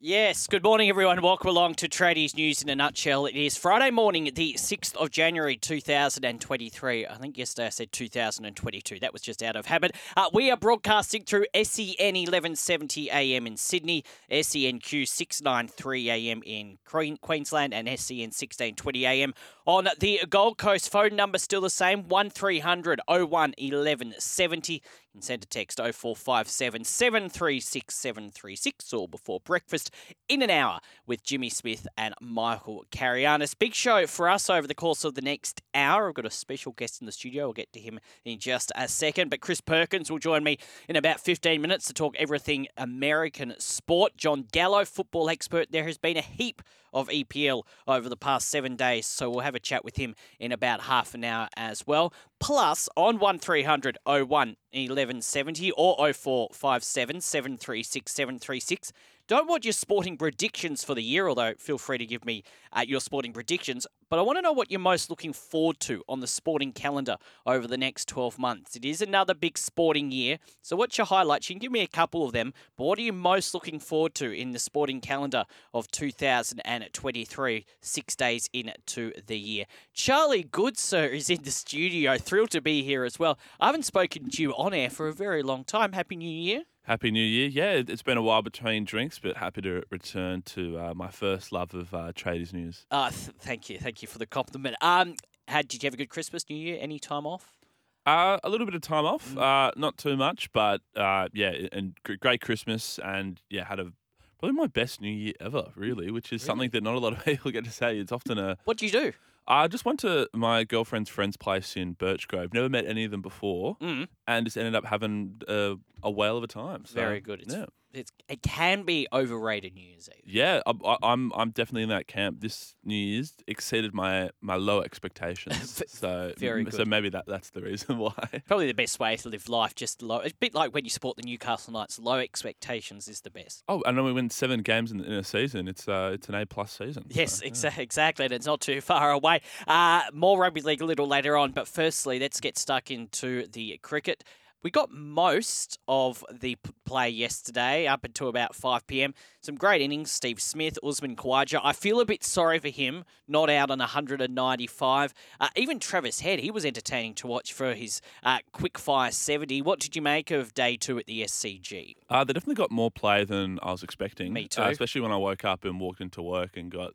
Yes, 0.00 0.46
good 0.46 0.62
morning, 0.62 0.88
everyone. 0.88 1.20
Welcome 1.22 1.48
along 1.48 1.74
to 1.74 1.88
Tradies 1.88 2.36
News 2.36 2.62
in 2.62 2.68
a 2.68 2.76
nutshell. 2.76 3.26
It 3.26 3.34
is 3.34 3.56
Friday 3.56 3.90
morning, 3.90 4.30
the 4.32 4.54
6th 4.56 4.94
of 4.94 5.10
January 5.10 5.56
2023. 5.56 7.04
I 7.08 7.14
think 7.16 7.36
yesterday 7.36 7.66
I 7.66 7.70
said 7.70 7.90
2022. 7.90 9.00
That 9.00 9.12
was 9.12 9.22
just 9.22 9.42
out 9.42 9.56
of 9.56 9.66
habit. 9.66 9.96
Uh, 10.16 10.30
we 10.32 10.52
are 10.52 10.56
broadcasting 10.56 11.24
through 11.24 11.46
SEN 11.52 12.14
1170 12.14 13.10
AM 13.10 13.48
in 13.48 13.56
Sydney, 13.56 14.04
SENQ 14.30 15.08
693 15.08 16.10
AM 16.10 16.42
in 16.46 16.78
Queensland, 16.84 17.74
and 17.74 17.88
SEN 17.88 18.30
1620 18.30 19.04
AM 19.04 19.34
on 19.66 19.88
the 19.98 20.20
Gold 20.30 20.58
Coast. 20.58 20.92
Phone 20.92 21.16
number 21.16 21.38
still 21.38 21.62
the 21.62 21.70
same 21.70 22.06
1300 22.06 23.00
01 23.08 23.28
1170 23.28 24.80
can 25.18 25.22
send 25.22 25.42
a 25.42 25.46
text 25.46 25.78
0457 25.78 26.84
736 26.84 27.92
736 27.92 28.92
or 28.92 29.08
before 29.08 29.40
breakfast 29.40 29.90
in 30.28 30.42
an 30.42 30.50
hour 30.50 30.78
with 31.08 31.24
Jimmy 31.24 31.50
Smith 31.50 31.88
and 31.96 32.14
Michael 32.20 32.84
Carayannis. 32.92 33.54
Big 33.54 33.74
show 33.74 34.06
for 34.06 34.28
us 34.28 34.48
over 34.48 34.68
the 34.68 34.76
course 34.76 35.04
of 35.04 35.14
the 35.14 35.20
next 35.20 35.60
hour. 35.74 36.08
I've 36.08 36.14
got 36.14 36.24
a 36.24 36.30
special 36.30 36.70
guest 36.70 37.00
in 37.02 37.06
the 37.06 37.12
studio. 37.12 37.46
I'll 37.46 37.52
get 37.52 37.72
to 37.72 37.80
him 37.80 37.98
in 38.24 38.38
just 38.38 38.70
a 38.76 38.86
second. 38.86 39.28
But 39.30 39.40
Chris 39.40 39.60
Perkins 39.60 40.08
will 40.08 40.20
join 40.20 40.44
me 40.44 40.58
in 40.88 40.94
about 40.94 41.18
15 41.18 41.60
minutes 41.60 41.88
to 41.88 41.94
talk 41.94 42.14
everything 42.16 42.68
American 42.76 43.54
sport. 43.58 44.16
Jon 44.16 44.46
Gallo, 44.52 44.84
football 44.84 45.28
expert. 45.28 45.72
There 45.72 45.84
has 45.84 45.98
been 45.98 46.16
a 46.16 46.22
heap 46.22 46.62
of 46.92 47.08
EPL 47.08 47.62
over 47.86 48.08
the 48.08 48.16
past 48.16 48.48
seven 48.48 48.76
days. 48.76 49.06
So 49.06 49.30
we'll 49.30 49.40
have 49.40 49.54
a 49.54 49.60
chat 49.60 49.84
with 49.84 49.96
him 49.96 50.14
in 50.38 50.52
about 50.52 50.82
half 50.82 51.14
an 51.14 51.24
hour 51.24 51.48
as 51.56 51.86
well. 51.86 52.12
Plus, 52.40 52.88
on 52.96 53.18
1300 53.18 53.98
01 54.04 54.26
1170 54.26 55.70
or 55.72 56.12
0457 56.12 57.20
736 57.20 58.12
736. 58.12 58.92
Don't 59.28 59.46
want 59.46 59.66
your 59.66 59.74
sporting 59.74 60.16
predictions 60.16 60.82
for 60.82 60.94
the 60.94 61.02
year, 61.02 61.28
although 61.28 61.52
feel 61.58 61.76
free 61.76 61.98
to 61.98 62.06
give 62.06 62.24
me 62.24 62.42
uh, 62.72 62.80
your 62.88 62.98
sporting 62.98 63.34
predictions. 63.34 63.86
But 64.08 64.18
I 64.18 64.22
want 64.22 64.38
to 64.38 64.42
know 64.42 64.52
what 64.52 64.70
you're 64.70 64.80
most 64.80 65.10
looking 65.10 65.34
forward 65.34 65.80
to 65.80 66.02
on 66.08 66.20
the 66.20 66.26
sporting 66.26 66.72
calendar 66.72 67.18
over 67.44 67.66
the 67.66 67.76
next 67.76 68.08
12 68.08 68.38
months. 68.38 68.74
It 68.74 68.86
is 68.86 69.02
another 69.02 69.34
big 69.34 69.58
sporting 69.58 70.10
year. 70.10 70.38
So, 70.62 70.76
what's 70.76 70.96
your 70.96 71.06
highlights? 71.06 71.50
You 71.50 71.56
can 71.56 71.60
give 71.60 71.72
me 71.72 71.82
a 71.82 71.86
couple 71.86 72.24
of 72.24 72.32
them, 72.32 72.54
but 72.78 72.84
what 72.84 72.98
are 72.98 73.02
you 73.02 73.12
most 73.12 73.52
looking 73.52 73.78
forward 73.78 74.14
to 74.14 74.32
in 74.32 74.52
the 74.52 74.58
sporting 74.58 75.02
calendar 75.02 75.44
of 75.74 75.90
2023, 75.90 77.66
six 77.82 78.16
days 78.16 78.48
into 78.54 79.12
the 79.26 79.38
year? 79.38 79.66
Charlie 79.92 80.44
Goodsir 80.44 81.12
is 81.12 81.28
in 81.28 81.42
the 81.42 81.50
studio. 81.50 82.16
Thrilled 82.16 82.52
to 82.52 82.62
be 82.62 82.82
here 82.82 83.04
as 83.04 83.18
well. 83.18 83.38
I 83.60 83.66
haven't 83.66 83.84
spoken 83.84 84.30
to 84.30 84.42
you 84.42 84.52
on 84.52 84.72
air 84.72 84.88
for 84.88 85.06
a 85.06 85.12
very 85.12 85.42
long 85.42 85.64
time. 85.64 85.92
Happy 85.92 86.16
New 86.16 86.30
Year. 86.30 86.62
Happy 86.88 87.10
New 87.10 87.20
Year. 87.20 87.48
Yeah, 87.48 87.82
it's 87.86 88.02
been 88.02 88.16
a 88.16 88.22
while 88.22 88.40
between 88.40 88.86
drinks, 88.86 89.18
but 89.18 89.36
happy 89.36 89.60
to 89.60 89.82
return 89.90 90.40
to 90.40 90.78
uh, 90.78 90.94
my 90.94 91.08
first 91.08 91.52
love 91.52 91.74
of 91.74 91.92
uh, 91.92 92.12
tradies 92.14 92.54
news. 92.54 92.86
Uh, 92.90 93.10
th- 93.10 93.36
thank 93.40 93.68
you. 93.68 93.78
Thank 93.78 94.00
you 94.00 94.08
for 94.08 94.16
the 94.16 94.24
compliment. 94.24 94.74
Um, 94.80 95.12
had, 95.48 95.68
did 95.68 95.82
you 95.82 95.86
have 95.88 95.92
a 95.92 95.98
good 95.98 96.08
Christmas, 96.08 96.48
New 96.48 96.56
Year? 96.56 96.78
Any 96.80 96.98
time 96.98 97.26
off? 97.26 97.58
Uh, 98.06 98.38
a 98.42 98.48
little 98.48 98.64
bit 98.64 98.74
of 98.74 98.80
time 98.80 99.04
off, 99.04 99.34
mm. 99.34 99.38
uh, 99.38 99.70
not 99.76 99.98
too 99.98 100.16
much, 100.16 100.50
but 100.54 100.80
uh, 100.96 101.28
yeah, 101.34 101.52
and 101.72 101.92
great 102.20 102.40
Christmas, 102.40 102.98
and 103.04 103.42
yeah, 103.50 103.64
had 103.64 103.80
a 103.80 103.92
probably 104.38 104.56
my 104.56 104.66
best 104.66 105.02
New 105.02 105.12
Year 105.12 105.34
ever, 105.40 105.66
really, 105.76 106.10
which 106.10 106.32
is 106.32 106.40
really? 106.40 106.46
something 106.46 106.70
that 106.70 106.82
not 106.82 106.94
a 106.94 107.00
lot 107.00 107.12
of 107.12 107.22
people 107.26 107.50
get 107.50 107.64
to 107.64 107.70
say. 107.70 107.98
It's 107.98 108.12
often 108.12 108.38
a. 108.38 108.56
What 108.64 108.78
do 108.78 108.86
you 108.86 108.92
do? 108.92 109.12
I 109.48 109.66
just 109.66 109.84
went 109.84 109.98
to 110.00 110.28
my 110.34 110.64
girlfriend's 110.64 111.08
friend's 111.08 111.38
place 111.38 111.74
in 111.74 111.94
Birchgrove. 111.94 112.52
Never 112.52 112.68
met 112.68 112.84
any 112.86 113.04
of 113.04 113.10
them 113.10 113.22
before, 113.22 113.78
mm. 113.78 114.06
and 114.26 114.46
just 114.46 114.58
ended 114.58 114.74
up 114.74 114.84
having 114.84 115.40
a, 115.48 115.76
a 116.02 116.10
whale 116.10 116.36
of 116.36 116.44
a 116.44 116.46
time. 116.46 116.84
So, 116.84 116.94
Very 116.94 117.20
good. 117.20 117.40
It's 117.40 117.54
yeah 117.54 117.64
it's, 117.92 118.12
it 118.28 118.42
can 118.42 118.82
be 118.82 119.06
overrated 119.12 119.74
New 119.74 119.86
Year's 119.86 120.08
Eve. 120.08 120.22
Yeah, 120.26 120.60
I, 120.66 120.70
am 120.70 120.98
I'm, 121.02 121.32
I'm 121.34 121.50
definitely 121.50 121.84
in 121.84 121.88
that 121.88 122.06
camp. 122.06 122.40
This 122.40 122.74
New 122.84 122.94
Year's 122.94 123.34
exceeded 123.46 123.94
my 123.94 124.30
my 124.40 124.56
low 124.56 124.82
expectations. 124.82 125.82
so 125.88 126.32
very 126.36 126.64
good. 126.64 126.74
So 126.74 126.84
maybe 126.84 127.08
that 127.10 127.24
that's 127.26 127.50
the 127.50 127.62
reason 127.62 127.98
why. 127.98 128.42
Probably 128.46 128.66
the 128.66 128.74
best 128.74 129.00
way 129.00 129.16
to 129.16 129.28
live 129.28 129.48
life, 129.48 129.74
just 129.74 130.02
low. 130.02 130.18
It's 130.18 130.34
a 130.34 130.36
bit 130.36 130.54
like 130.54 130.74
when 130.74 130.84
you 130.84 130.90
support 130.90 131.16
the 131.16 131.22
Newcastle 131.22 131.72
Knights. 131.72 131.98
Low 131.98 132.18
expectations 132.18 133.08
is 133.08 133.22
the 133.22 133.30
best. 133.30 133.64
Oh, 133.68 133.82
and 133.86 133.96
then 133.96 134.04
we 134.04 134.12
win 134.12 134.30
seven 134.30 134.62
games 134.62 134.92
in, 134.92 135.00
in 135.00 135.12
a 135.12 135.24
season. 135.24 135.68
It's 135.68 135.88
uh 135.88 136.10
it's 136.14 136.28
an 136.28 136.34
A 136.34 136.46
plus 136.46 136.72
season. 136.72 137.06
Yes, 137.08 137.38
so, 137.38 137.46
exa- 137.46 137.76
yeah. 137.76 137.82
exactly, 137.82 138.24
and 138.26 138.34
it's 138.34 138.46
not 138.46 138.60
too 138.60 138.80
far 138.80 139.10
away. 139.12 139.40
Uh, 139.66 140.02
more 140.12 140.38
rugby 140.38 140.60
league 140.60 140.82
a 140.82 140.86
little 140.86 141.06
later 141.06 141.36
on, 141.36 141.52
but 141.52 141.66
firstly, 141.66 142.18
let's 142.18 142.40
get 142.40 142.58
stuck 142.58 142.90
into 142.90 143.46
the 143.46 143.78
cricket. 143.82 144.24
We 144.60 144.72
got 144.72 144.90
most 144.90 145.78
of 145.86 146.24
the 146.32 146.56
play 146.84 147.08
yesterday 147.10 147.86
up 147.86 148.02
until 148.02 148.28
about 148.28 148.56
5 148.56 148.88
p.m. 148.88 149.14
Some 149.40 149.54
great 149.54 149.80
innings. 149.80 150.10
Steve 150.10 150.40
Smith, 150.40 150.76
Usman 150.82 151.14
Khawaja. 151.14 151.60
I 151.62 151.72
feel 151.72 152.00
a 152.00 152.04
bit 152.04 152.24
sorry 152.24 152.58
for 152.58 152.68
him, 152.68 153.04
not 153.28 153.50
out 153.50 153.70
on 153.70 153.78
195. 153.78 155.14
Uh, 155.38 155.48
even 155.54 155.78
Travis 155.78 156.20
Head, 156.20 156.40
he 156.40 156.50
was 156.50 156.64
entertaining 156.64 157.14
to 157.14 157.28
watch 157.28 157.52
for 157.52 157.74
his 157.74 158.00
uh, 158.24 158.38
quick 158.50 158.78
fire 158.78 159.12
70. 159.12 159.62
What 159.62 159.78
did 159.78 159.94
you 159.94 160.02
make 160.02 160.32
of 160.32 160.54
day 160.54 160.76
two 160.76 160.98
at 160.98 161.06
the 161.06 161.22
SCG? 161.22 161.94
Uh, 162.10 162.24
they 162.24 162.32
definitely 162.32 162.56
got 162.56 162.72
more 162.72 162.90
play 162.90 163.24
than 163.24 163.60
I 163.62 163.70
was 163.70 163.84
expecting. 163.84 164.32
Me 164.32 164.48
too. 164.48 164.62
Uh, 164.62 164.70
especially 164.70 165.02
when 165.02 165.12
I 165.12 165.18
woke 165.18 165.44
up 165.44 165.64
and 165.64 165.78
walked 165.78 166.00
into 166.00 166.20
work 166.20 166.56
and 166.56 166.68
got 166.68 166.94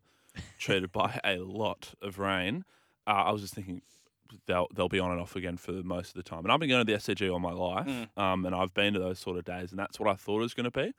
treated 0.58 0.92
by 0.92 1.18
a 1.24 1.38
lot 1.38 1.94
of 2.02 2.18
rain. 2.18 2.64
Uh, 3.06 3.10
I 3.10 3.32
was 3.32 3.40
just 3.40 3.54
thinking, 3.54 3.80
they'll 4.46 4.68
they'll 4.74 4.88
be 4.88 4.98
on 4.98 5.10
and 5.12 5.20
off 5.20 5.36
again 5.36 5.56
for 5.56 5.72
most 5.72 6.10
of 6.10 6.14
the 6.14 6.22
time. 6.22 6.40
And 6.40 6.52
I've 6.52 6.60
been 6.60 6.68
going 6.68 6.84
to 6.84 6.92
the 6.92 6.98
SCG 6.98 7.32
all 7.32 7.38
my 7.38 7.52
life, 7.52 7.86
mm. 7.86 8.08
um, 8.16 8.44
and 8.46 8.54
I've 8.54 8.74
been 8.74 8.94
to 8.94 9.00
those 9.00 9.18
sort 9.18 9.36
of 9.38 9.44
days, 9.44 9.70
and 9.70 9.78
that's 9.78 9.98
what 9.98 10.08
I 10.08 10.14
thought 10.14 10.38
it 10.38 10.42
was 10.42 10.54
going 10.54 10.64
to 10.64 10.70
be. 10.70 10.92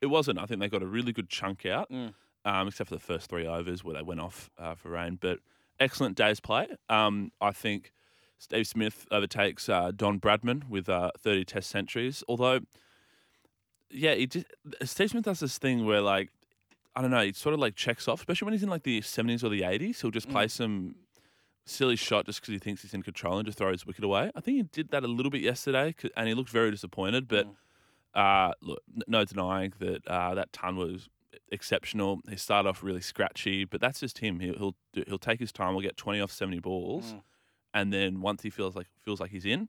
It 0.00 0.06
wasn't. 0.06 0.38
I 0.38 0.46
think 0.46 0.60
they 0.60 0.68
got 0.68 0.82
a 0.82 0.86
really 0.86 1.12
good 1.12 1.28
chunk 1.28 1.64
out, 1.66 1.90
mm. 1.90 2.12
um, 2.44 2.68
except 2.68 2.88
for 2.88 2.96
the 2.96 3.00
first 3.00 3.30
three 3.30 3.46
overs 3.46 3.84
where 3.84 3.94
they 3.94 4.02
went 4.02 4.20
off 4.20 4.50
uh, 4.58 4.74
for 4.74 4.90
rain. 4.90 5.18
But 5.20 5.38
excellent 5.78 6.16
day's 6.16 6.40
play. 6.40 6.68
Um, 6.88 7.32
I 7.40 7.52
think 7.52 7.92
Steve 8.38 8.66
Smith 8.66 9.06
overtakes 9.10 9.68
uh, 9.68 9.92
Don 9.94 10.18
Bradman 10.18 10.68
with 10.68 10.88
uh, 10.88 11.12
30 11.18 11.44
Test 11.44 11.70
centuries. 11.70 12.24
Although, 12.28 12.60
yeah, 13.90 14.14
he 14.14 14.26
just, 14.26 14.46
Steve 14.82 15.10
Smith 15.10 15.24
does 15.24 15.40
this 15.40 15.58
thing 15.58 15.86
where 15.86 16.00
like. 16.00 16.30
I 16.94 17.00
don't 17.00 17.10
know. 17.10 17.22
He 17.22 17.32
sort 17.32 17.54
of 17.54 17.58
like 17.58 17.74
checks 17.74 18.06
off, 18.06 18.20
especially 18.20 18.44
when 18.44 18.52
he's 18.52 18.62
in 18.62 18.68
like 18.68 18.82
the 18.82 19.00
70s 19.00 19.42
or 19.42 19.48
the 19.48 19.62
80s. 19.62 20.02
He'll 20.02 20.10
just 20.10 20.28
play 20.28 20.44
mm. 20.44 20.50
some 20.50 20.94
silly 21.64 21.96
shot 21.96 22.26
just 22.26 22.40
because 22.40 22.52
he 22.52 22.58
thinks 22.58 22.82
he's 22.82 22.94
in 22.94 23.02
control 23.02 23.38
and 23.38 23.46
just 23.46 23.58
throw 23.58 23.72
his 23.72 23.86
wicket 23.86 24.04
away. 24.04 24.30
I 24.34 24.40
think 24.40 24.56
he 24.56 24.62
did 24.62 24.90
that 24.90 25.04
a 25.04 25.08
little 25.08 25.30
bit 25.30 25.42
yesterday, 25.42 25.94
and 26.16 26.28
he 26.28 26.34
looked 26.34 26.50
very 26.50 26.70
disappointed. 26.70 27.28
But 27.28 27.46
mm. 27.46 27.54
uh, 28.14 28.54
look, 28.60 28.82
no 29.06 29.24
denying 29.24 29.72
that 29.78 30.06
uh, 30.06 30.34
that 30.34 30.52
ton 30.52 30.76
was 30.76 31.08
exceptional. 31.50 32.20
He 32.28 32.36
started 32.36 32.68
off 32.68 32.82
really 32.82 33.00
scratchy, 33.00 33.64
but 33.64 33.80
that's 33.80 34.00
just 34.00 34.18
him. 34.18 34.40
He'll 34.40 34.56
he'll, 34.56 34.76
do, 34.92 35.04
he'll 35.06 35.18
take 35.18 35.40
his 35.40 35.52
time. 35.52 35.72
He'll 35.72 35.82
get 35.82 35.96
twenty 35.96 36.20
off 36.20 36.32
seventy 36.32 36.60
balls, 36.60 37.14
mm. 37.14 37.22
and 37.74 37.92
then 37.92 38.20
once 38.20 38.42
he 38.42 38.50
feels 38.50 38.74
like 38.74 38.88
feels 39.04 39.20
like 39.20 39.30
he's 39.30 39.46
in, 39.46 39.68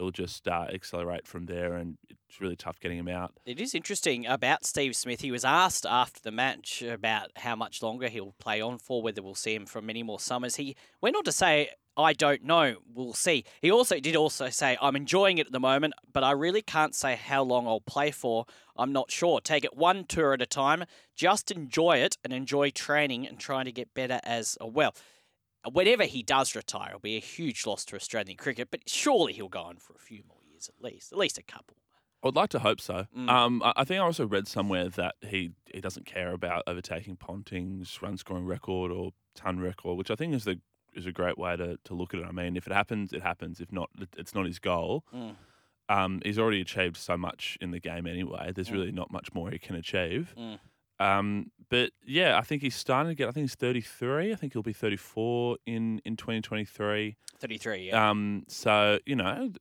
he'll 0.00 0.10
just 0.10 0.48
uh, 0.48 0.66
accelerate 0.72 1.26
from 1.26 1.46
there, 1.46 1.74
and 1.74 1.98
it's 2.28 2.40
really 2.40 2.56
tough 2.56 2.80
getting 2.80 2.98
him 2.98 3.08
out. 3.08 3.34
It 3.44 3.60
is 3.60 3.74
interesting 3.74 4.26
about 4.26 4.64
Steve 4.64 4.96
Smith. 4.96 5.20
He 5.20 5.30
was 5.30 5.44
asked 5.44 5.86
after 5.86 6.20
the 6.22 6.30
match 6.30 6.82
about 6.82 7.30
how 7.36 7.54
much 7.54 7.82
longer 7.82 8.08
he'll 8.08 8.34
play 8.38 8.60
on 8.60 8.78
for, 8.78 9.02
whether 9.02 9.22
we'll 9.22 9.34
see 9.34 9.54
him 9.54 9.66
for 9.66 9.82
many 9.82 10.02
more 10.02 10.18
summers. 10.18 10.56
He 10.56 10.74
went 11.00 11.16
on 11.16 11.24
to 11.24 11.32
say, 11.32 11.70
I 11.96 12.14
don't 12.14 12.44
know. 12.44 12.76
We'll 12.94 13.12
see. 13.12 13.44
He 13.60 13.70
also 13.70 14.00
did 14.00 14.16
also 14.16 14.48
say, 14.48 14.78
I'm 14.80 14.96
enjoying 14.96 15.38
it 15.38 15.46
at 15.46 15.52
the 15.52 15.60
moment, 15.60 15.94
but 16.10 16.24
I 16.24 16.30
really 16.30 16.62
can't 16.62 16.94
say 16.94 17.16
how 17.16 17.42
long 17.42 17.66
I'll 17.66 17.80
play 17.80 18.10
for. 18.10 18.46
I'm 18.76 18.92
not 18.92 19.10
sure. 19.10 19.40
Take 19.40 19.64
it 19.64 19.76
one 19.76 20.04
tour 20.04 20.32
at 20.32 20.40
a 20.40 20.46
time. 20.46 20.84
Just 21.14 21.50
enjoy 21.50 21.98
it 21.98 22.16
and 22.24 22.32
enjoy 22.32 22.70
training 22.70 23.26
and 23.26 23.38
trying 23.38 23.66
to 23.66 23.72
get 23.72 23.92
better 23.92 24.20
as 24.22 24.56
well 24.62 24.94
whenever 25.70 26.04
he 26.04 26.22
does 26.22 26.54
retire, 26.54 26.88
it'll 26.88 27.00
be 27.00 27.16
a 27.16 27.20
huge 27.20 27.66
loss 27.66 27.84
to 27.86 27.96
Australian 27.96 28.36
cricket, 28.36 28.68
but 28.70 28.88
surely 28.88 29.32
he'll 29.32 29.48
go 29.48 29.62
on 29.62 29.76
for 29.76 29.94
a 29.94 29.98
few 29.98 30.22
more 30.28 30.38
years 30.50 30.68
at 30.68 30.82
least, 30.82 31.12
at 31.12 31.18
least 31.18 31.38
a 31.38 31.42
couple. 31.42 31.76
I'd 32.22 32.36
like 32.36 32.50
to 32.50 32.58
hope 32.58 32.80
so. 32.80 33.06
Mm. 33.16 33.30
Um, 33.30 33.62
I 33.64 33.84
think 33.84 34.00
I 34.00 34.04
also 34.04 34.26
read 34.26 34.46
somewhere 34.46 34.90
that 34.90 35.14
he, 35.22 35.52
he 35.72 35.80
doesn't 35.80 36.04
care 36.04 36.32
about 36.32 36.64
overtaking 36.66 37.16
Ponting's 37.16 38.00
run 38.02 38.18
scoring 38.18 38.44
record 38.44 38.90
or 38.90 39.12
ton 39.34 39.58
record, 39.58 39.96
which 39.96 40.10
I 40.10 40.16
think 40.16 40.34
is 40.34 40.44
the 40.44 40.60
is 40.92 41.06
a 41.06 41.12
great 41.12 41.38
way 41.38 41.56
to, 41.56 41.78
to 41.84 41.94
look 41.94 42.14
at 42.14 42.20
it. 42.20 42.26
I 42.26 42.32
mean, 42.32 42.56
if 42.56 42.66
it 42.66 42.72
happens, 42.72 43.12
it 43.12 43.22
happens. 43.22 43.60
If 43.60 43.70
not, 43.70 43.90
it's 44.18 44.34
not 44.34 44.44
his 44.44 44.58
goal. 44.58 45.04
Mm. 45.14 45.36
Um, 45.88 46.20
he's 46.24 46.38
already 46.38 46.60
achieved 46.60 46.96
so 46.96 47.16
much 47.16 47.56
in 47.60 47.70
the 47.70 47.80
game 47.80 48.06
anyway. 48.06 48.52
There's 48.54 48.68
mm. 48.68 48.72
really 48.72 48.92
not 48.92 49.10
much 49.10 49.32
more 49.32 49.50
he 49.50 49.58
can 49.58 49.76
achieve. 49.76 50.34
Mm. 51.00 51.18
Um, 51.18 51.50
but 51.70 51.90
yeah, 52.04 52.36
I 52.38 52.42
think 52.42 52.62
he's 52.62 52.74
starting 52.74 53.10
to 53.10 53.14
get. 53.14 53.28
I 53.28 53.32
think 53.32 53.44
he's 53.44 53.54
33. 53.54 54.32
I 54.32 54.34
think 54.36 54.52
he'll 54.52 54.62
be 54.62 54.72
34 54.72 55.56
in 55.66 56.00
in 56.04 56.16
2023. 56.16 57.16
33, 57.38 57.76
yeah. 57.88 58.10
Um, 58.10 58.44
so 58.48 58.98
you 59.06 59.16
know, 59.16 59.52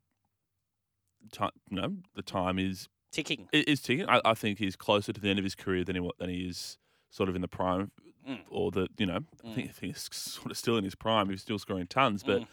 time, 1.31 1.51
you 1.69 1.79
know, 1.81 1.93
the 2.15 2.21
time 2.21 2.59
is 2.59 2.87
Ticking. 3.11 3.47
is 3.53 3.81
ticking. 3.81 4.07
I, 4.09 4.21
I 4.25 4.33
think 4.33 4.59
he's 4.59 4.75
closer 4.75 5.11
to 5.13 5.19
the 5.21 5.29
end 5.29 5.39
of 5.39 5.43
his 5.45 5.55
career 5.55 5.83
than 5.83 5.95
he 5.95 6.09
than 6.19 6.29
he 6.29 6.47
is 6.47 6.77
sort 7.09 7.29
of 7.29 7.35
in 7.35 7.41
the 7.41 7.47
prime, 7.47 7.91
Mm. 8.27 8.39
or 8.51 8.69
the 8.69 8.87
you 8.97 9.05
know, 9.05 9.19
I 9.43 9.53
think, 9.55 9.69
I 9.69 9.71
think 9.71 9.93
he's 9.95 10.09
sort 10.11 10.51
of 10.51 10.57
still 10.57 10.77
in 10.77 10.83
his 10.83 10.93
prime. 10.93 11.29
He's 11.29 11.41
still 11.41 11.57
scoring 11.57 11.87
tons, 11.87 12.21
but 12.21 12.41
Mm. 12.41 12.47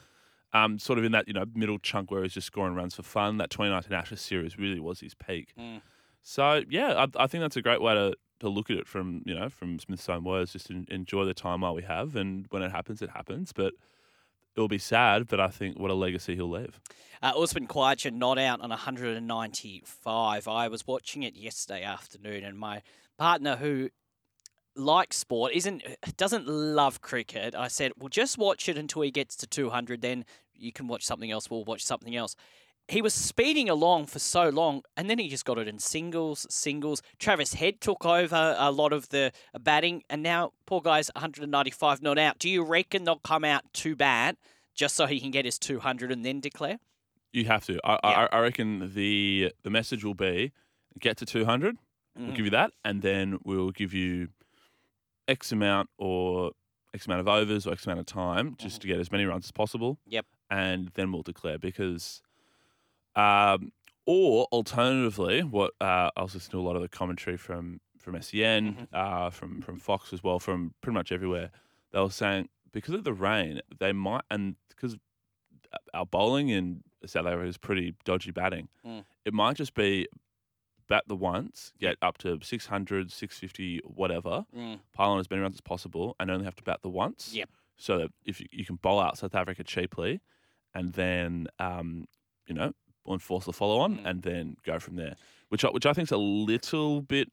um, 0.54 0.78
sort 0.78 0.98
of 0.98 1.04
in 1.04 1.12
that 1.12 1.26
you 1.28 1.34
know 1.34 1.44
middle 1.54 1.78
chunk 1.78 2.10
where 2.10 2.22
he's 2.22 2.32
just 2.34 2.46
scoring 2.46 2.74
runs 2.74 2.94
for 2.94 3.02
fun. 3.02 3.36
That 3.38 3.50
2019 3.50 3.92
Ashes 3.92 4.20
series 4.20 4.56
really 4.58 4.80
was 4.80 5.00
his 5.00 5.14
peak. 5.14 5.52
Mm. 5.58 5.80
So 6.22 6.62
yeah, 6.70 7.04
I, 7.16 7.24
I 7.24 7.26
think 7.26 7.42
that's 7.42 7.56
a 7.56 7.62
great 7.62 7.82
way 7.82 7.94
to, 7.94 8.14
to 8.40 8.48
look 8.48 8.70
at 8.70 8.76
it 8.76 8.86
from 8.86 9.22
you 9.24 9.34
know 9.34 9.48
from 9.48 9.78
Smith's 9.78 10.08
own 10.08 10.24
words. 10.24 10.52
Just 10.52 10.70
en- 10.70 10.86
enjoy 10.90 11.24
the 11.24 11.34
time 11.34 11.62
while 11.62 11.74
we 11.74 11.82
have, 11.82 12.16
and 12.16 12.46
when 12.50 12.62
it 12.62 12.70
happens, 12.70 13.02
it 13.02 13.10
happens. 13.10 13.52
But 13.52 13.74
it'll 14.54 14.68
be 14.68 14.78
sad. 14.78 15.26
But 15.26 15.40
I 15.40 15.48
think 15.48 15.78
what 15.78 15.90
a 15.90 15.94
legacy 15.94 16.34
he'll 16.34 16.50
leave. 16.50 16.80
Uh, 17.22 17.32
Usman 17.36 17.66
Khawaja 17.66 18.12
not 18.12 18.38
out 18.38 18.60
on 18.60 18.70
195. 18.70 20.48
I 20.48 20.68
was 20.68 20.86
watching 20.86 21.22
it 21.22 21.36
yesterday 21.36 21.82
afternoon, 21.82 22.44
and 22.44 22.58
my 22.58 22.82
partner, 23.18 23.56
who 23.56 23.90
likes 24.74 25.16
sport, 25.16 25.52
isn't 25.54 25.82
doesn't 26.16 26.46
love 26.46 27.00
cricket. 27.00 27.54
I 27.54 27.68
said, 27.68 27.92
"Well, 27.96 28.08
just 28.08 28.38
watch 28.38 28.68
it 28.68 28.76
until 28.76 29.02
he 29.02 29.10
gets 29.10 29.36
to 29.36 29.46
200. 29.46 30.02
Then 30.02 30.24
you 30.54 30.72
can 30.72 30.86
watch 30.86 31.04
something 31.04 31.30
else. 31.30 31.50
We'll 31.50 31.64
watch 31.64 31.84
something 31.84 32.14
else." 32.14 32.36
He 32.88 33.02
was 33.02 33.12
speeding 33.14 33.68
along 33.68 34.06
for 34.06 34.20
so 34.20 34.48
long, 34.48 34.82
and 34.96 35.10
then 35.10 35.18
he 35.18 35.28
just 35.28 35.44
got 35.44 35.58
it 35.58 35.66
in 35.66 35.78
singles, 35.80 36.46
singles. 36.48 37.02
Travis 37.18 37.54
Head 37.54 37.80
took 37.80 38.06
over 38.06 38.54
a 38.58 38.70
lot 38.70 38.92
of 38.92 39.08
the 39.08 39.32
batting, 39.60 40.04
and 40.08 40.22
now 40.22 40.52
poor 40.66 40.80
guy's 40.80 41.10
195 41.16 42.00
not 42.00 42.16
out. 42.18 42.38
Do 42.38 42.48
you 42.48 42.62
reckon 42.62 43.02
they'll 43.04 43.16
come 43.18 43.44
out 43.44 43.62
too 43.72 43.96
bad 43.96 44.36
just 44.74 44.94
so 44.94 45.06
he 45.06 45.18
can 45.18 45.32
get 45.32 45.44
his 45.44 45.58
200 45.58 46.12
and 46.12 46.24
then 46.24 46.38
declare? 46.38 46.78
You 47.32 47.46
have 47.46 47.66
to. 47.66 47.80
I, 47.84 47.98
Yeah. 48.04 48.28
I, 48.32 48.36
I 48.36 48.40
reckon 48.40 48.94
the 48.94 49.52
the 49.62 49.70
message 49.70 50.04
will 50.04 50.14
be 50.14 50.52
get 51.00 51.16
to 51.18 51.26
200. 51.26 51.76
We'll 52.16 52.28
Mm. 52.28 52.36
give 52.36 52.44
you 52.46 52.50
that, 52.52 52.70
and 52.84 53.02
then 53.02 53.38
we'll 53.44 53.72
give 53.72 53.92
you 53.92 54.28
X 55.28 55.50
amount 55.52 55.90
or 55.98 56.52
X 56.94 57.06
amount 57.06 57.20
of 57.20 57.28
overs 57.28 57.66
or 57.66 57.72
X 57.72 57.84
amount 57.84 57.98
of 58.00 58.06
time 58.06 58.54
just 58.58 58.80
to 58.82 58.86
get 58.86 58.98
as 59.00 59.10
many 59.10 59.24
runs 59.24 59.46
as 59.46 59.50
possible. 59.52 59.98
Yep. 60.06 60.24
And 60.50 60.92
then 60.94 61.10
we'll 61.12 61.22
declare 61.22 61.58
because, 61.58 62.22
um, 63.16 63.72
or 64.06 64.44
alternatively, 64.52 65.42
what 65.42 65.72
uh, 65.80 66.10
I 66.16 66.22
was 66.22 66.34
listening 66.34 66.52
to 66.52 66.60
a 66.60 66.66
lot 66.66 66.76
of 66.76 66.82
the 66.82 66.88
commentary 66.88 67.36
from 67.36 67.80
from 67.98 68.14
SEN, 68.22 68.74
Mhm. 68.74 68.88
uh, 68.92 69.30
from 69.30 69.60
from 69.62 69.78
Fox 69.80 70.12
as 70.12 70.22
well, 70.22 70.38
from 70.38 70.74
pretty 70.80 70.94
much 70.94 71.10
everywhere. 71.10 71.50
They 71.92 72.00
were 72.00 72.10
saying 72.10 72.48
because 72.72 72.94
of 72.94 73.02
the 73.04 73.12
rain, 73.12 73.60
they 73.78 73.92
might 73.92 74.22
and 74.30 74.56
because 74.68 74.96
our 75.92 76.06
bowling 76.06 76.48
in 76.50 76.84
South 77.04 77.26
Africa 77.26 77.46
is 77.48 77.58
pretty 77.58 77.94
dodgy 78.04 78.30
batting. 78.30 78.68
Mm. 78.84 79.04
It 79.24 79.34
might 79.34 79.56
just 79.56 79.74
be 79.74 80.06
bat 80.88 81.02
the 81.08 81.16
once, 81.16 81.72
get 81.80 81.96
up 82.00 82.16
to 82.18 82.38
600, 82.42 83.10
650, 83.10 83.80
whatever, 83.84 84.46
Mm. 84.54 84.80
pile 84.92 85.10
on 85.10 85.18
as 85.18 85.28
many 85.28 85.42
runs 85.42 85.56
as 85.56 85.60
possible, 85.60 86.14
and 86.20 86.30
only 86.30 86.44
have 86.44 86.54
to 86.56 86.62
bat 86.62 86.82
the 86.82 86.88
once. 86.88 87.34
Yep. 87.34 87.50
So 87.76 87.98
that 87.98 88.12
if 88.24 88.40
you, 88.40 88.46
you 88.52 88.64
can 88.64 88.76
bowl 88.76 89.00
out 89.00 89.18
South 89.18 89.34
Africa 89.34 89.64
cheaply, 89.64 90.20
and 90.74 90.92
then 90.92 91.48
um, 91.58 92.06
you 92.46 92.54
know 92.54 92.72
enforce 93.14 93.44
the 93.44 93.52
follow 93.52 93.78
on, 93.80 93.98
Mm. 93.98 94.06
and 94.06 94.22
then 94.22 94.56
go 94.64 94.78
from 94.78 94.96
there. 94.96 95.16
Which 95.48 95.64
I, 95.64 95.68
which 95.68 95.86
I 95.86 95.92
think 95.92 96.08
is 96.08 96.12
a 96.12 96.16
little 96.16 97.02
bit 97.02 97.30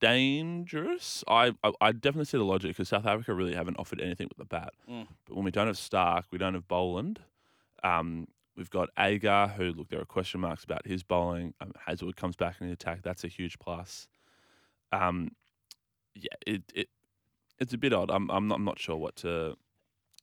dangerous. 0.00 1.22
I 1.28 1.52
I, 1.62 1.72
I 1.80 1.92
definitely 1.92 2.24
see 2.26 2.38
the 2.38 2.44
logic 2.44 2.70
because 2.70 2.88
South 2.88 3.06
Africa 3.06 3.34
really 3.34 3.54
haven't 3.54 3.78
offered 3.78 4.00
anything 4.00 4.28
with 4.28 4.38
the 4.38 4.44
bat. 4.44 4.72
Mm. 4.88 5.06
But 5.26 5.36
when 5.36 5.44
we 5.44 5.50
don't 5.50 5.66
have 5.66 5.78
Stark, 5.78 6.26
we 6.30 6.38
don't 6.38 6.54
have 6.54 6.66
Boland. 6.68 7.20
Um, 7.84 8.26
we've 8.56 8.70
got 8.70 8.88
Agar, 8.98 9.48
who 9.48 9.72
look 9.72 9.88
there 9.88 10.00
are 10.00 10.04
question 10.04 10.40
marks 10.40 10.64
about 10.64 10.86
his 10.86 11.02
bowling. 11.02 11.54
Um, 11.60 11.72
Hazlewood 11.86 12.16
comes 12.16 12.36
back 12.36 12.56
in 12.60 12.66
the 12.66 12.72
attack. 12.72 13.02
That's 13.02 13.24
a 13.24 13.28
huge 13.28 13.58
plus. 13.58 14.08
Um, 14.92 15.30
yeah, 16.14 16.34
it 16.46 16.62
it 16.74 16.88
it's 17.58 17.72
a 17.74 17.78
bit 17.78 17.92
odd. 17.92 18.10
I'm 18.10 18.30
I'm 18.30 18.48
not, 18.48 18.56
I'm 18.56 18.64
not 18.64 18.78
sure 18.78 18.96
what 18.96 19.16
to 19.16 19.56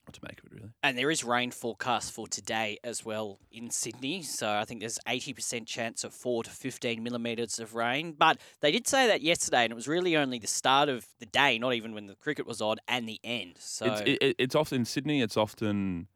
what 0.07 0.13
to 0.13 0.21
make 0.23 0.39
of 0.39 0.45
it 0.45 0.53
really. 0.53 0.69
And 0.83 0.97
there 0.97 1.11
is 1.11 1.23
rain 1.23 1.51
forecast 1.51 2.11
for 2.13 2.27
today 2.27 2.77
as 2.83 3.03
well 3.05 3.39
in 3.51 3.69
Sydney. 3.69 4.23
So 4.23 4.49
I 4.49 4.63
think 4.65 4.79
there's 4.79 4.99
80% 5.07 5.67
chance 5.67 6.03
of 6.03 6.13
4 6.13 6.43
to 6.45 6.49
15 6.49 7.03
millimetres 7.03 7.59
of 7.59 7.75
rain. 7.75 8.13
But 8.17 8.39
they 8.61 8.71
did 8.71 8.87
say 8.87 9.07
that 9.07 9.21
yesterday, 9.21 9.63
and 9.63 9.71
it 9.71 9.75
was 9.75 9.87
really 9.87 10.15
only 10.15 10.39
the 10.39 10.47
start 10.47 10.87
of 10.89 11.05
the 11.19 11.25
day, 11.25 11.59
not 11.59 11.73
even 11.73 11.93
when 11.93 12.07
the 12.07 12.15
cricket 12.15 12.47
was 12.47 12.61
on, 12.61 12.77
and 12.87 13.07
the 13.07 13.19
end. 13.23 13.55
So 13.59 13.85
It's 13.85 14.01
it, 14.01 14.17
it- 14.21 14.35
it's 14.39 14.55
often 14.55 14.79
in 14.79 14.85
Sydney. 14.85 15.21
It's 15.21 15.37
often 15.37 16.07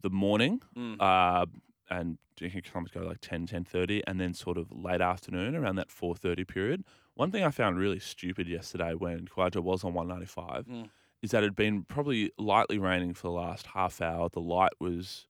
the 0.00 0.10
morning, 0.10 0.62
Mm. 0.76 0.96
uh, 1.00 1.46
and 1.90 2.18
you 2.38 2.48
can 2.50 2.62
sometimes 2.64 2.90
go 2.92 3.00
like 3.00 3.20
10, 3.20 3.46
10.30, 3.46 4.02
and 4.06 4.18
then 4.20 4.32
sort 4.32 4.56
of 4.56 4.70
late 4.72 5.00
afternoon 5.02 5.54
around 5.54 5.76
that 5.76 5.90
four 5.90 6.14
thirty 6.16 6.44
period. 6.44 6.84
One 7.14 7.30
thing 7.30 7.44
I 7.44 7.50
found 7.50 7.76
really 7.76 7.98
stupid 7.98 8.48
yesterday 8.48 8.94
when 8.94 9.26
Khawaja 9.26 9.60
was 9.62 9.84
on 9.84 9.92
one 9.92 10.08
ninety 10.08 10.24
five 10.26 10.64
Mm. 10.66 10.88
Is 11.22 11.30
that 11.30 11.42
it 11.42 11.46
had 11.46 11.56
been 11.56 11.84
probably 11.84 12.32
lightly 12.38 12.78
raining 12.78 13.14
for 13.14 13.28
the 13.28 13.32
last 13.32 13.68
half 13.68 14.00
hour. 14.00 14.28
The 14.28 14.40
light 14.40 14.72
was 14.78 15.26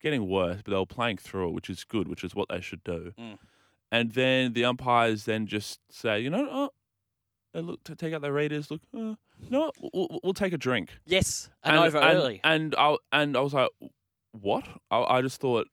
getting 0.00 0.28
worse, 0.28 0.60
but 0.62 0.70
they 0.72 0.76
were 0.76 0.86
playing 0.86 1.18
through 1.18 1.48
it, 1.48 1.54
which 1.54 1.70
is 1.70 1.84
good, 1.84 2.08
which 2.08 2.24
is 2.24 2.34
what 2.34 2.48
they 2.48 2.60
should 2.60 2.84
do. 2.84 3.12
Mm. 3.18 3.38
And 3.90 4.12
then 4.12 4.52
the 4.52 4.64
umpires 4.64 5.24
then 5.24 5.46
just 5.46 5.80
say, 5.90 6.20
you 6.20 6.30
know, 6.30 6.48
oh, 6.50 6.70
they 7.52 7.60
look 7.60 7.84
to 7.84 7.94
take 7.94 8.12
out 8.12 8.22
their 8.22 8.32
readers. 8.32 8.70
Look, 8.70 8.82
uh, 8.94 8.98
you 8.98 9.50
know 9.50 9.60
what? 9.60 9.74
We'll, 9.94 10.20
we'll- 10.22 10.34
take 10.34 10.52
a 10.52 10.58
drink 10.58 10.98
yes, 11.06 11.48
and, 11.62 11.78
over 11.78 11.98
and, 11.98 12.18
early. 12.18 12.40
And 12.42 12.74
I 12.76 12.96
and 13.12 13.36
I 13.36 13.40
was 13.40 13.54
like, 13.54 13.70
what? 14.32 14.66
I, 14.90 15.02
I 15.02 15.22
just 15.22 15.40
thought, 15.40 15.68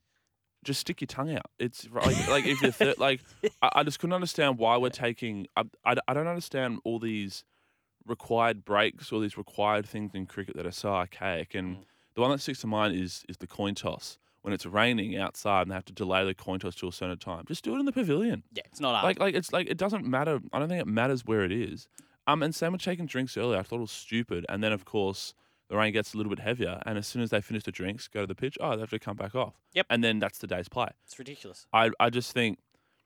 just 0.63 0.81
stick 0.81 1.01
your 1.01 1.07
tongue 1.07 1.33
out. 1.33 1.47
It's 1.57 1.88
like, 1.91 2.27
like 2.29 2.45
if 2.45 2.62
you're 2.62 2.71
thir- 2.71 2.94
like, 3.00 3.21
I, 3.62 3.69
I 3.77 3.83
just 3.83 4.00
couldn't 4.00 4.13
understand 4.13 4.59
why 4.59 4.77
we're 4.77 4.89
taking. 4.89 5.47
I, 5.57 5.63
I, 5.83 5.95
I 6.07 6.13
don't 6.13 6.27
understand 6.27 6.79
all 6.83 7.00
these 7.00 7.44
required 8.06 8.65
breaks, 8.65 9.12
or 9.12 9.21
these 9.21 9.38
required 9.38 9.86
things 9.86 10.12
in 10.13 10.25
cricket 10.25 10.56
that 10.56 10.65
are 10.65 10.71
so 10.71 10.89
archaic. 10.94 11.56
And 11.56 11.77
Mm. 11.77 11.83
the 12.15 12.21
one 12.21 12.31
that 12.31 12.39
sticks 12.39 12.59
to 12.62 12.68
mind 12.68 12.95
is 12.95 13.25
is 13.30 13.38
the 13.38 13.48
coin 13.48 13.75
toss. 13.75 14.18
When 14.42 14.53
it's 14.56 14.65
raining 14.65 15.15
outside 15.18 15.62
and 15.63 15.71
they 15.71 15.75
have 15.75 15.86
to 15.86 15.94
delay 15.94 16.25
the 16.25 16.33
coin 16.33 16.59
toss 16.59 16.74
to 16.77 16.88
a 16.88 16.92
certain 16.92 17.19
time, 17.19 17.44
just 17.48 17.63
do 17.63 17.75
it 17.75 17.80
in 17.80 17.86
the 17.86 17.92
pavilion. 17.92 18.44
yeah, 18.51 18.63
it's 18.65 18.80
not 18.80 18.94
hard. 18.95 19.03
Like 19.03 19.19
like 19.19 19.36
it's 19.36 19.53
like 19.53 19.69
it 19.69 19.77
doesn't 19.77 20.06
matter. 20.06 20.39
I 20.51 20.57
don't 20.59 20.68
think 20.68 20.81
it 20.81 20.88
matters 20.88 21.25
where 21.25 21.44
it 21.44 21.51
is. 21.51 21.88
Um, 22.27 22.42
and 22.44 22.53
same 22.56 22.71
with 22.71 22.81
taking 22.81 23.06
drinks 23.06 23.38
earlier. 23.38 23.59
I 23.59 23.63
thought 23.63 23.77
it 23.77 23.81
was 23.81 23.91
stupid. 23.91 24.46
And 24.50 24.63
then 24.63 24.72
of 24.74 24.84
course 24.86 25.34
the 25.67 25.77
rain 25.77 25.93
gets 25.93 26.13
a 26.13 26.17
little 26.17 26.29
bit 26.31 26.39
heavier, 26.39 26.81
and 26.86 26.98
as 26.98 27.08
soon 27.08 27.22
as 27.22 27.29
they 27.29 27.39
finish 27.39 27.63
the 27.63 27.72
drinks, 27.72 28.08
go 28.08 28.22
to 28.22 28.27
the 28.27 28.36
pitch. 28.36 28.58
Oh, 28.60 28.75
they 28.75 28.81
have 28.81 28.89
to 28.89 29.00
come 29.00 29.15
back 29.15 29.36
off. 29.36 29.53
Yep. 29.74 29.86
And 29.91 30.03
then 30.03 30.17
that's 30.20 30.39
the 30.39 30.48
day's 30.48 30.67
play. 30.67 30.89
it's 31.05 31.17
ridiculous. 31.20 31.67
I 31.72 31.91
I 32.00 32.10
just 32.10 32.31
think 32.34 32.58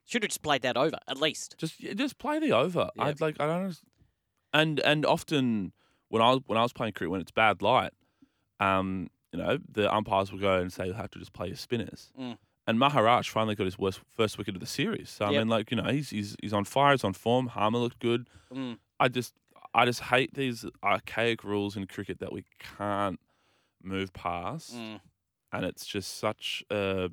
Should 0.06 0.24
have 0.24 0.30
just 0.30 0.42
played 0.42 0.62
that 0.62 0.78
over, 0.78 0.98
at 1.08 1.18
least. 1.18 1.56
just 1.58 1.80
just 1.80 2.18
play 2.18 2.40
the 2.40 2.54
over. 2.54 2.90
Yeah. 2.96 3.04
I'd 3.04 3.20
like 3.22 3.42
I 3.42 3.46
don't. 3.48 3.78
And 4.60 4.80
and 4.82 5.06
often 5.06 5.74
when 6.10 6.22
I 6.22 6.30
was 6.32 6.40
when 6.48 6.58
I 6.58 6.64
was 6.64 6.74
playing 6.74 6.94
cricket 6.94 7.12
when 7.12 7.22
it's 7.22 7.32
bad 7.32 7.62
light, 7.62 7.92
um, 8.60 9.10
you 9.32 9.40
know 9.40 9.58
the 9.78 9.94
umpires 9.94 10.32
will 10.32 10.40
go 10.40 10.60
and 10.62 10.72
say 10.72 10.88
you 10.88 10.94
have 10.94 11.12
to 11.12 11.20
just 11.20 11.34
play 11.34 11.48
your 11.48 11.58
spinners. 11.58 12.12
Mm. 12.20 12.38
And 12.68 12.80
Maharaj 12.80 13.30
finally 13.30 13.54
got 13.54 13.66
his 13.66 13.78
worst, 13.78 14.00
first 14.18 14.38
wicket 14.40 14.56
of 14.56 14.60
the 14.62 14.66
series. 14.66 15.10
So 15.12 15.26
I 15.26 15.32
Yep. 15.32 15.40
mean, 15.42 15.48
like 15.50 15.72
you 15.72 15.78
know, 15.78 15.90
he's 15.92 16.10
he's 16.10 16.36
he's 16.42 16.54
on 16.54 16.64
fire. 16.64 16.94
He's 16.94 17.04
on 17.04 17.14
form. 17.14 17.48
Harmer 17.48 17.80
looked 17.80 18.00
good. 18.00 18.28
Mm. 18.54 18.78
I 19.00 19.08
just 19.10 19.34
I 19.74 19.86
just 19.86 20.02
hate 20.04 20.34
these 20.34 20.66
archaic 20.84 21.44
rules 21.44 21.76
in 21.78 21.86
cricket 21.86 22.20
that 22.20 22.32
we 22.32 22.46
can't 22.78 23.20
move 23.84 24.14
past, 24.14 24.74
Mm. 24.74 25.00
and 25.52 25.66
it's 25.66 25.86
just 25.86 26.18
such 26.18 26.64
a 26.72 27.10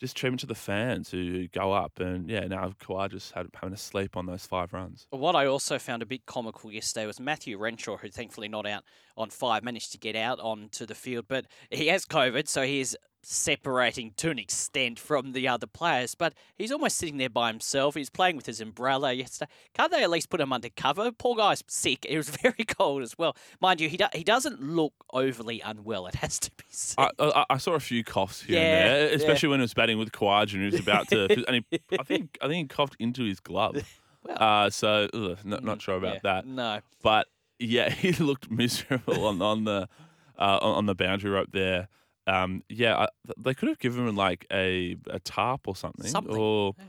just 0.00 0.16
treatment 0.16 0.40
to 0.40 0.46
the 0.46 0.54
fans 0.54 1.10
who 1.10 1.48
go 1.48 1.72
up 1.72 2.00
and 2.00 2.28
yeah. 2.28 2.46
Now 2.46 2.72
Khawaja 2.80 3.12
just 3.12 3.32
had 3.32 3.46
having 3.54 3.74
to 3.74 3.80
sleep 3.80 4.16
on 4.16 4.26
those 4.26 4.46
five 4.46 4.72
runs. 4.72 5.06
What 5.10 5.34
I 5.34 5.46
also 5.46 5.78
found 5.78 6.02
a 6.02 6.06
bit 6.06 6.26
comical 6.26 6.70
yesterday 6.70 7.06
was 7.06 7.18
Matthew 7.18 7.58
Renshaw, 7.58 7.96
who 7.96 8.08
thankfully 8.08 8.48
not 8.48 8.66
out 8.66 8.84
on 9.16 9.30
five, 9.30 9.64
managed 9.64 9.92
to 9.92 9.98
get 9.98 10.16
out 10.16 10.38
onto 10.40 10.86
the 10.86 10.94
field, 10.94 11.26
but 11.28 11.46
he 11.70 11.86
has 11.88 12.04
COVID, 12.04 12.48
so 12.48 12.62
he 12.62 12.80
is 12.80 12.96
separating 13.28 14.12
to 14.16 14.30
an 14.30 14.38
extent 14.38 14.98
from 14.98 15.32
the 15.32 15.48
other 15.48 15.66
players. 15.66 16.14
But 16.14 16.32
he's 16.56 16.70
almost 16.70 16.96
sitting 16.96 17.16
there 17.16 17.28
by 17.28 17.48
himself. 17.48 17.94
He's 17.96 18.08
playing 18.08 18.36
with 18.36 18.46
his 18.46 18.60
umbrella 18.60 19.12
yesterday. 19.12 19.50
Can't 19.74 19.90
they 19.90 20.02
at 20.04 20.10
least 20.10 20.30
put 20.30 20.40
him 20.40 20.52
under 20.52 20.68
cover? 20.70 21.10
Poor 21.10 21.34
guy's 21.36 21.62
sick. 21.66 22.06
It 22.08 22.16
was 22.16 22.28
very 22.42 22.64
cold 22.64 23.02
as 23.02 23.18
well, 23.18 23.36
mind 23.60 23.80
you. 23.80 23.88
He 23.88 23.96
do- 23.96 24.06
he 24.12 24.22
doesn't 24.24 24.62
look 24.62 24.92
overly 25.12 25.60
unwell. 25.60 26.06
It 26.06 26.14
has 26.16 26.38
to 26.40 26.50
be 26.52 26.64
said. 26.68 27.08
I, 27.18 27.24
I, 27.24 27.44
I 27.50 27.56
saw 27.58 27.72
a 27.72 27.80
few 27.80 28.04
coughs 28.04 28.42
here 28.42 28.58
Yeah, 28.60 28.62
and 28.62 28.88
there, 28.90 29.08
yeah. 29.08 29.14
especially 29.16 29.48
when 29.48 29.58
he 29.60 29.62
was 29.62 29.74
batting 29.74 29.98
with 29.98 30.12
Kawaj 30.12 30.52
and 30.54 30.62
he 30.62 30.70
was 30.70 30.80
about 30.80 31.08
to. 31.08 31.44
and 31.48 31.64
he, 31.70 31.80
I 31.98 32.02
think 32.04 32.38
I 32.40 32.46
think 32.48 32.70
he 32.70 32.76
coughed 32.76 32.96
into 32.98 33.24
his 33.24 33.40
glove. 33.40 33.76
Well, 34.24 34.36
Uh, 34.40 34.70
so 34.70 35.08
ugh, 35.14 35.38
not, 35.44 35.62
not 35.62 35.80
sure 35.80 35.94
about 35.96 36.14
Yeah, 36.14 36.20
that. 36.24 36.46
No. 36.48 36.80
But 37.00 37.28
yeah, 37.60 37.90
he 37.90 38.10
looked 38.10 38.50
miserable 38.50 39.24
on 39.24 39.40
on 39.40 39.62
the 39.62 39.88
uh, 40.36 40.58
on, 40.60 40.78
on 40.78 40.86
the 40.86 40.96
boundary 40.96 41.30
rope 41.30 41.50
there. 41.52 41.86
Um, 42.26 42.62
yeah, 42.68 42.96
I, 42.96 43.08
they 43.38 43.54
could 43.54 43.68
have 43.68 43.78
given 43.78 44.06
him 44.08 44.16
like 44.16 44.46
a, 44.52 44.96
a 45.08 45.20
tarp 45.20 45.68
or 45.68 45.76
something, 45.76 46.06
Something. 46.10 46.36
or 46.36 46.74
Yeah. 46.78 46.84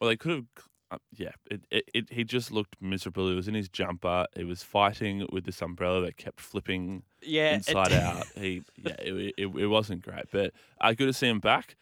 or 0.00 0.08
they 0.08 0.16
could 0.16 0.32
have 0.32 0.44
uh, 0.92 0.98
yeah, 1.16 1.30
it, 1.48 1.60
it, 1.70 1.84
it, 1.94 2.12
he 2.12 2.24
just 2.24 2.50
looked 2.50 2.74
miserable. 2.80 3.28
He 3.28 3.36
was 3.36 3.46
in 3.46 3.54
his 3.54 3.68
jumper. 3.68 4.26
He 4.34 4.42
was 4.42 4.64
fighting 4.64 5.24
with 5.30 5.44
this 5.44 5.62
umbrella 5.62 6.00
that 6.02 6.16
kept 6.16 6.40
flipping 6.40 7.04
Yeah, 7.22 7.50
it- 7.52 7.54
inside 7.68 7.92
out. 7.92 8.26
He, 8.34 8.62
yeah, 8.76 8.96
it, 8.98 9.34
it, 9.38 9.46
it 9.56 9.66
wasn't 9.68 10.02
great, 10.02 10.24
but 10.32 10.52
uh, 10.80 10.92
good 10.94 11.06
to 11.06 11.12
see 11.12 11.28
him 11.28 11.38
back. 11.38 11.76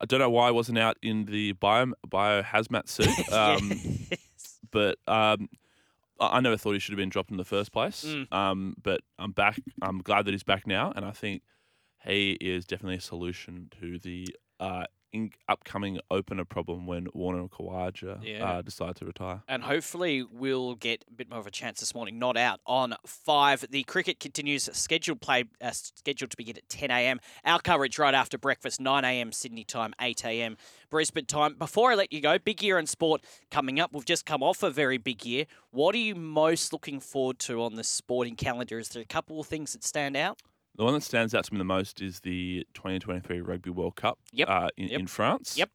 I 0.00 0.06
don't 0.06 0.20
know 0.20 0.30
why 0.30 0.48
I 0.48 0.52
wasn't 0.52 0.78
out 0.78 0.96
in 1.02 1.26
the 1.26 1.52
bio, 1.52 1.92
bio 2.08 2.42
hazmat 2.42 2.88
suit, 2.88 3.08
um, 3.30 3.72
Yes. 4.10 4.58
but 4.70 4.96
um, 5.06 5.50
I 6.18 6.38
I 6.38 6.40
never 6.40 6.56
thought 6.56 6.72
he 6.72 6.78
should 6.78 6.92
have 6.92 6.98
been 6.98 7.10
dropped 7.10 7.30
in 7.30 7.36
the 7.36 7.44
first 7.44 7.72
place. 7.72 8.06
Mm. 8.06 8.32
Um, 8.32 8.74
but 8.82 9.02
I'm 9.18 9.32
back. 9.32 9.60
I'm 9.82 9.98
glad 9.98 10.24
that 10.24 10.32
he's 10.32 10.42
back 10.44 10.66
now, 10.66 10.92
and 10.96 11.04
I 11.04 11.10
think 11.10 11.42
he 12.06 12.32
is 12.40 12.64
definitely 12.64 12.96
a 12.96 13.00
solution 13.00 13.68
to 13.80 13.98
the 13.98 14.28
uh, 14.60 14.84
in- 15.12 15.30
upcoming 15.48 15.98
opener 16.10 16.44
problem 16.44 16.86
when 16.86 17.06
Warner 17.14 17.40
and 17.40 17.50
Khawaja 17.50 18.18
Yeah. 18.22 18.44
uh, 18.44 18.62
decide 18.62 18.96
to 18.96 19.04
retire. 19.06 19.42
And 19.48 19.62
hopefully 19.62 20.22
we'll 20.22 20.74
get 20.74 21.04
a 21.08 21.12
bit 21.12 21.28
more 21.30 21.38
of 21.38 21.46
a 21.46 21.50
chance 21.50 21.80
this 21.80 21.94
morning. 21.94 22.18
Not 22.18 22.36
out 22.36 22.60
on 22.66 22.94
five. 23.06 23.64
The 23.70 23.82
cricket 23.84 24.18
continues 24.20 24.68
scheduled 24.72 25.20
play 25.20 25.44
uh, 25.60 25.70
scheduled 25.72 26.30
to 26.32 26.36
begin 26.36 26.56
at 26.56 26.68
10 26.68 26.90
a.m. 26.90 27.20
Our 27.44 27.60
coverage 27.60 27.98
right 27.98 28.14
after 28.14 28.36
breakfast, 28.38 28.80
9 28.80 29.04
a.m. 29.04 29.32
Sydney 29.32 29.64
time, 29.64 29.94
8 30.00 30.24
a.m. 30.24 30.56
Brisbane 30.90 31.26
time. 31.26 31.54
Before 31.58 31.92
I 31.92 31.94
let 31.94 32.12
you 32.12 32.20
go, 32.20 32.38
big 32.38 32.62
year 32.62 32.78
in 32.78 32.86
sport 32.86 33.22
coming 33.50 33.78
up. 33.80 33.92
We've 33.92 34.04
just 34.04 34.26
come 34.26 34.42
off 34.42 34.62
a 34.62 34.70
very 34.70 34.98
big 34.98 35.24
year. 35.24 35.46
What 35.70 35.94
are 35.94 35.98
you 35.98 36.14
most 36.14 36.72
looking 36.72 37.00
forward 37.00 37.38
to 37.40 37.62
on 37.62 37.74
the 37.76 37.84
sporting 37.84 38.36
calendar? 38.36 38.78
Is 38.78 38.88
there 38.90 39.02
a 39.02 39.06
couple 39.06 39.40
of 39.40 39.46
things 39.46 39.72
that 39.72 39.84
stand 39.84 40.16
out? 40.16 40.40
The 40.76 40.84
one 40.84 40.94
that 40.94 41.02
stands 41.02 41.34
out 41.34 41.44
to 41.44 41.52
me 41.54 41.58
the 41.58 41.64
most 41.64 42.02
is 42.02 42.20
the 42.20 42.66
2023 42.74 43.40
Rugby 43.40 43.70
World 43.70 43.96
Cup 43.96 44.18
Yep, 44.32 44.48
uh, 44.48 44.68
in, 44.76 44.88
yep, 44.88 45.00
in 45.00 45.06
France. 45.06 45.56
yep. 45.56 45.70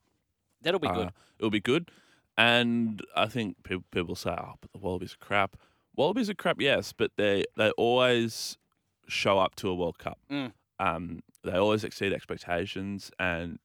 That'll 0.62 0.80
be 0.80 0.88
good. 0.90 1.08
Uh, 1.08 1.12
it'll 1.40 1.50
be 1.50 1.60
good. 1.60 1.90
And 2.38 3.02
I 3.16 3.26
think 3.28 3.64
people, 3.64 3.84
people 3.92 4.16
say, 4.16 4.30
oh, 4.32 4.54
but 4.62 4.72
the 4.72 4.78
Wallabies 4.78 5.14
are 5.14 5.26
crap. 5.26 5.58
Wallabies 5.96 6.30
are 6.30 6.34
crap, 6.36 6.62
yes, 6.62 6.94
but 6.94 7.12
they, 7.18 7.44
they 7.58 7.72
always 7.72 8.58
show 9.08 9.40
up 9.40 9.56
to 9.56 9.70
a 9.70 9.76
World 9.76 9.98
Cup. 9.98 10.20
Mm. 10.32 10.54
Um, 10.80 11.20
they 11.44 11.54
always 11.58 11.84
exceed 11.84 12.14
expectations, 12.14 13.12
and 13.20 13.60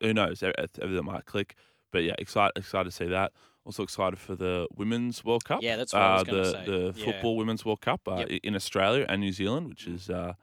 who 0.00 0.12
knows, 0.12 0.42
everything 0.42 1.04
might 1.04 1.24
click. 1.24 1.54
But 1.92 2.02
yeah, 2.02 2.14
excited, 2.18 2.52
excited 2.56 2.84
to 2.84 2.90
see 2.90 3.06
that. 3.06 3.32
Also 3.64 3.82
excited 3.84 4.18
for 4.18 4.34
the 4.34 4.66
Women's 4.74 5.24
World 5.24 5.44
Cup. 5.44 5.62
Yeah, 5.62 5.76
that's 5.76 5.92
what 5.92 6.02
I 6.02 6.12
was 6.14 6.22
uh, 6.22 6.24
gonna 6.26 6.42
the, 6.42 6.50
say. 6.52 6.64
The 6.66 6.94
Yeah. 6.96 7.04
Football 7.04 7.36
Women's 7.36 7.64
World 7.64 7.80
Cup 7.80 8.00
uh, 8.06 8.16
Yep. 8.28 8.28
in 8.42 8.54
Australia 8.54 9.06
and 9.08 9.20
New 9.22 9.32
Zealand, 9.32 9.68
which 9.68 9.86
is 9.86 10.10
uh, 10.10 10.34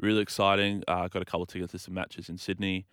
really 0.00 0.20
exciting. 0.20 0.82
Uh, 0.88 1.08
got 1.08 1.22
a 1.22 1.24
couple 1.24 1.42
of 1.42 1.48
tickets 1.48 1.72
to 1.72 1.78
some 1.78 1.94
matches 1.94 2.28
in 2.28 2.38
Sydney. 2.38 2.86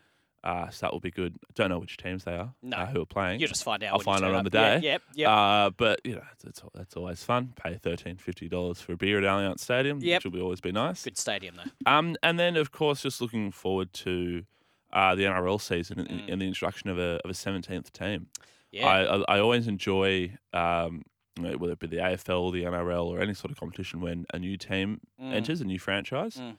Uh, 0.43 0.69
so 0.69 0.86
that 0.86 0.91
will 0.91 1.00
be 1.00 1.10
good. 1.10 1.38
Don't 1.55 1.69
know 1.69 1.79
which 1.79 1.95
teams 1.95 2.25
they 2.25 2.33
are 2.36 2.53
No. 2.62 2.75
uh, 2.75 2.86
who 2.88 3.01
are 3.01 3.05
playing. 3.05 3.39
You 3.39 3.48
just 3.48 3.63
find 3.63 3.81
out. 3.81 3.93
I'll 3.93 4.00
find 4.00 4.25
out 4.25 4.33
on 4.36 4.43
the 4.43 4.50
day. 4.50 4.79
Yep, 4.83 5.01
yep. 5.15 5.29
Uh, 5.29 5.69
but 5.77 6.01
you 6.03 6.15
know, 6.15 6.22
it's, 6.33 6.43
it's, 6.43 6.62
that's 6.74 6.98
always 6.98 7.24
fun. 7.24 7.53
Pay 7.55 7.75
$13, 7.75 8.17
$50 8.17 8.77
for 8.81 8.91
a 8.91 8.98
beer 8.98 9.19
at 9.19 9.24
Allianz 9.24 9.60
Stadium, 9.62 10.00
Yep. 10.01 10.17
which 10.19 10.25
will 10.25 10.31
be, 10.38 10.41
always 10.41 10.60
be 10.60 10.74
nice. 10.74 11.05
Good 11.05 11.17
stadium 11.17 11.55
though. 11.55 11.89
Um, 11.89 12.17
and 12.24 12.38
then 12.38 12.57
of 12.57 12.74
course, 12.74 13.01
just 13.01 13.22
looking 13.22 13.51
forward 13.51 13.93
to 13.93 14.43
uh, 14.91 15.15
the 15.15 15.24
NRL 15.24 15.62
season 15.62 16.00
and, 16.00 16.10
Mm. 16.10 16.33
and 16.33 16.41
the 16.41 16.45
introduction 16.48 16.89
of 16.89 17.00
a 17.00 17.22
of 17.24 17.31
a 17.31 17.33
seventeenth 17.33 17.93
team. 17.93 18.27
Yeah. 18.69 18.86
I, 18.86 19.03
I 19.15 19.24
I 19.38 19.39
always 19.39 19.67
enjoy 19.69 20.36
um, 20.51 21.03
you 21.38 21.43
know, 21.43 21.53
whether 21.57 21.72
it 21.74 21.79
be 21.79 21.88
the 21.88 21.98
AFL, 21.98 22.51
the 22.51 22.63
NRL, 22.63 23.05
or 23.05 23.22
any 23.22 23.33
sort 23.33 23.50
of 23.51 23.57
competition 23.57 24.01
when 24.01 24.25
a 24.33 24.39
new 24.39 24.57
team 24.57 25.00
Mm. 25.22 25.33
enters 25.33 25.62
a 25.62 25.63
new 25.65 25.79
franchise. 25.79 26.36
Mm. 26.36 26.57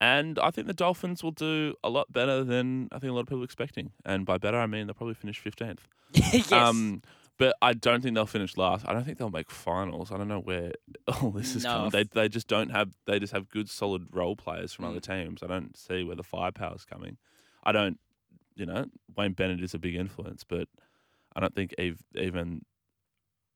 And 0.00 0.38
I 0.38 0.50
think 0.50 0.66
the 0.66 0.72
Dolphins 0.72 1.22
will 1.22 1.30
do 1.32 1.74
a 1.84 1.90
lot 1.90 2.10
better 2.12 2.42
than 2.42 2.88
I 2.90 2.98
think 2.98 3.10
a 3.10 3.14
lot 3.14 3.20
of 3.20 3.26
people 3.26 3.42
are 3.42 3.44
expecting. 3.44 3.92
And 4.04 4.24
by 4.24 4.38
better, 4.38 4.56
I 4.58 4.66
mean 4.66 4.86
they'll 4.86 4.94
probably 4.94 5.14
finish 5.14 5.38
fifteenth. 5.38 5.86
yes. 6.14 6.50
Um, 6.52 7.02
but 7.36 7.54
I 7.62 7.72
don't 7.74 8.02
think 8.02 8.14
they'll 8.14 8.26
finish 8.26 8.56
last. 8.56 8.86
I 8.88 8.92
don't 8.92 9.04
think 9.04 9.18
they'll 9.18 9.30
make 9.30 9.50
finals. 9.50 10.10
I 10.12 10.16
don't 10.18 10.28
know 10.28 10.40
where 10.40 10.72
all 11.22 11.30
this 11.30 11.54
is 11.54 11.64
No, 11.64 11.70
coming. 11.70 11.90
They 11.90 12.04
they 12.04 12.28
just 12.28 12.48
don't 12.48 12.70
have. 12.70 12.88
They 13.06 13.18
just 13.18 13.32
have 13.34 13.48
good 13.50 13.68
solid 13.68 14.06
role 14.12 14.36
players 14.36 14.72
from 14.72 14.86
Mm. 14.86 14.88
other 14.90 15.00
teams. 15.00 15.42
I 15.42 15.46
don't 15.48 15.76
see 15.76 16.02
where 16.04 16.16
the 16.16 16.22
firepower 16.22 16.74
is 16.76 16.84
coming. 16.84 17.18
I 17.62 17.72
don't. 17.72 17.98
You 18.56 18.66
know, 18.66 18.86
Wayne 19.16 19.32
Bennett 19.32 19.62
is 19.62 19.74
a 19.74 19.78
big 19.78 19.94
influence, 19.94 20.44
but 20.44 20.68
I 21.34 21.40
don't 21.40 21.54
think 21.54 21.74
ev- 21.78 22.02
even 22.14 22.62